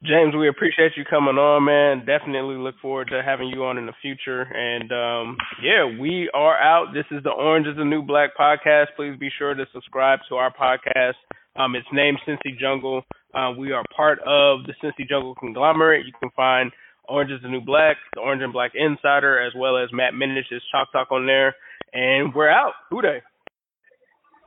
James, 0.03 0.35
we 0.37 0.47
appreciate 0.47 0.91
you 0.95 1.03
coming 1.09 1.37
on, 1.41 1.65
man. 1.65 2.05
Definitely 2.05 2.55
look 2.55 2.75
forward 2.81 3.07
to 3.09 3.23
having 3.25 3.47
you 3.49 3.65
on 3.65 3.79
in 3.79 3.87
the 3.87 3.93
future. 3.99 4.41
And 4.43 4.91
um, 4.91 5.37
yeah, 5.63 5.99
we 5.99 6.29
are 6.35 6.55
out. 6.55 6.93
This 6.93 7.05
is 7.09 7.23
the 7.23 7.31
Orange 7.31 7.65
is 7.65 7.75
the 7.77 7.83
New 7.83 8.03
Black 8.03 8.29
podcast. 8.39 8.87
Please 8.95 9.17
be 9.19 9.29
sure 9.39 9.55
to 9.55 9.65
subscribe 9.73 10.19
to 10.29 10.35
our 10.35 10.53
podcast. 10.53 11.15
Um, 11.57 11.75
it's 11.75 11.87
named 11.91 12.19
Cincy 12.27 12.57
Jungle. 12.59 13.03
Uh, 13.33 13.51
we 13.57 13.71
are 13.71 13.83
part 13.95 14.19
of 14.19 14.59
the 14.65 14.73
Cincy 14.83 15.07
Jungle 15.07 15.35
conglomerate. 15.35 16.05
You 16.05 16.13
can 16.19 16.29
find 16.35 16.71
Orange 17.09 17.31
is 17.31 17.41
the 17.41 17.49
New 17.49 17.61
Black, 17.61 17.97
the 18.15 18.21
Orange 18.21 18.43
and 18.43 18.53
Black 18.53 18.71
Insider, 18.75 19.39
as 19.39 19.53
well 19.55 19.77
as 19.77 19.89
Matt 19.91 20.13
Minish's 20.13 20.61
Chalk 20.71 20.91
Talk 20.91 21.11
on 21.11 21.25
there. 21.25 21.55
And 21.93 22.33
we're 22.33 22.49
out. 22.49 22.73
Who 22.89 23.01
Dey. 23.01 23.21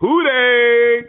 Who 0.00 0.22
Dey? 0.24 1.00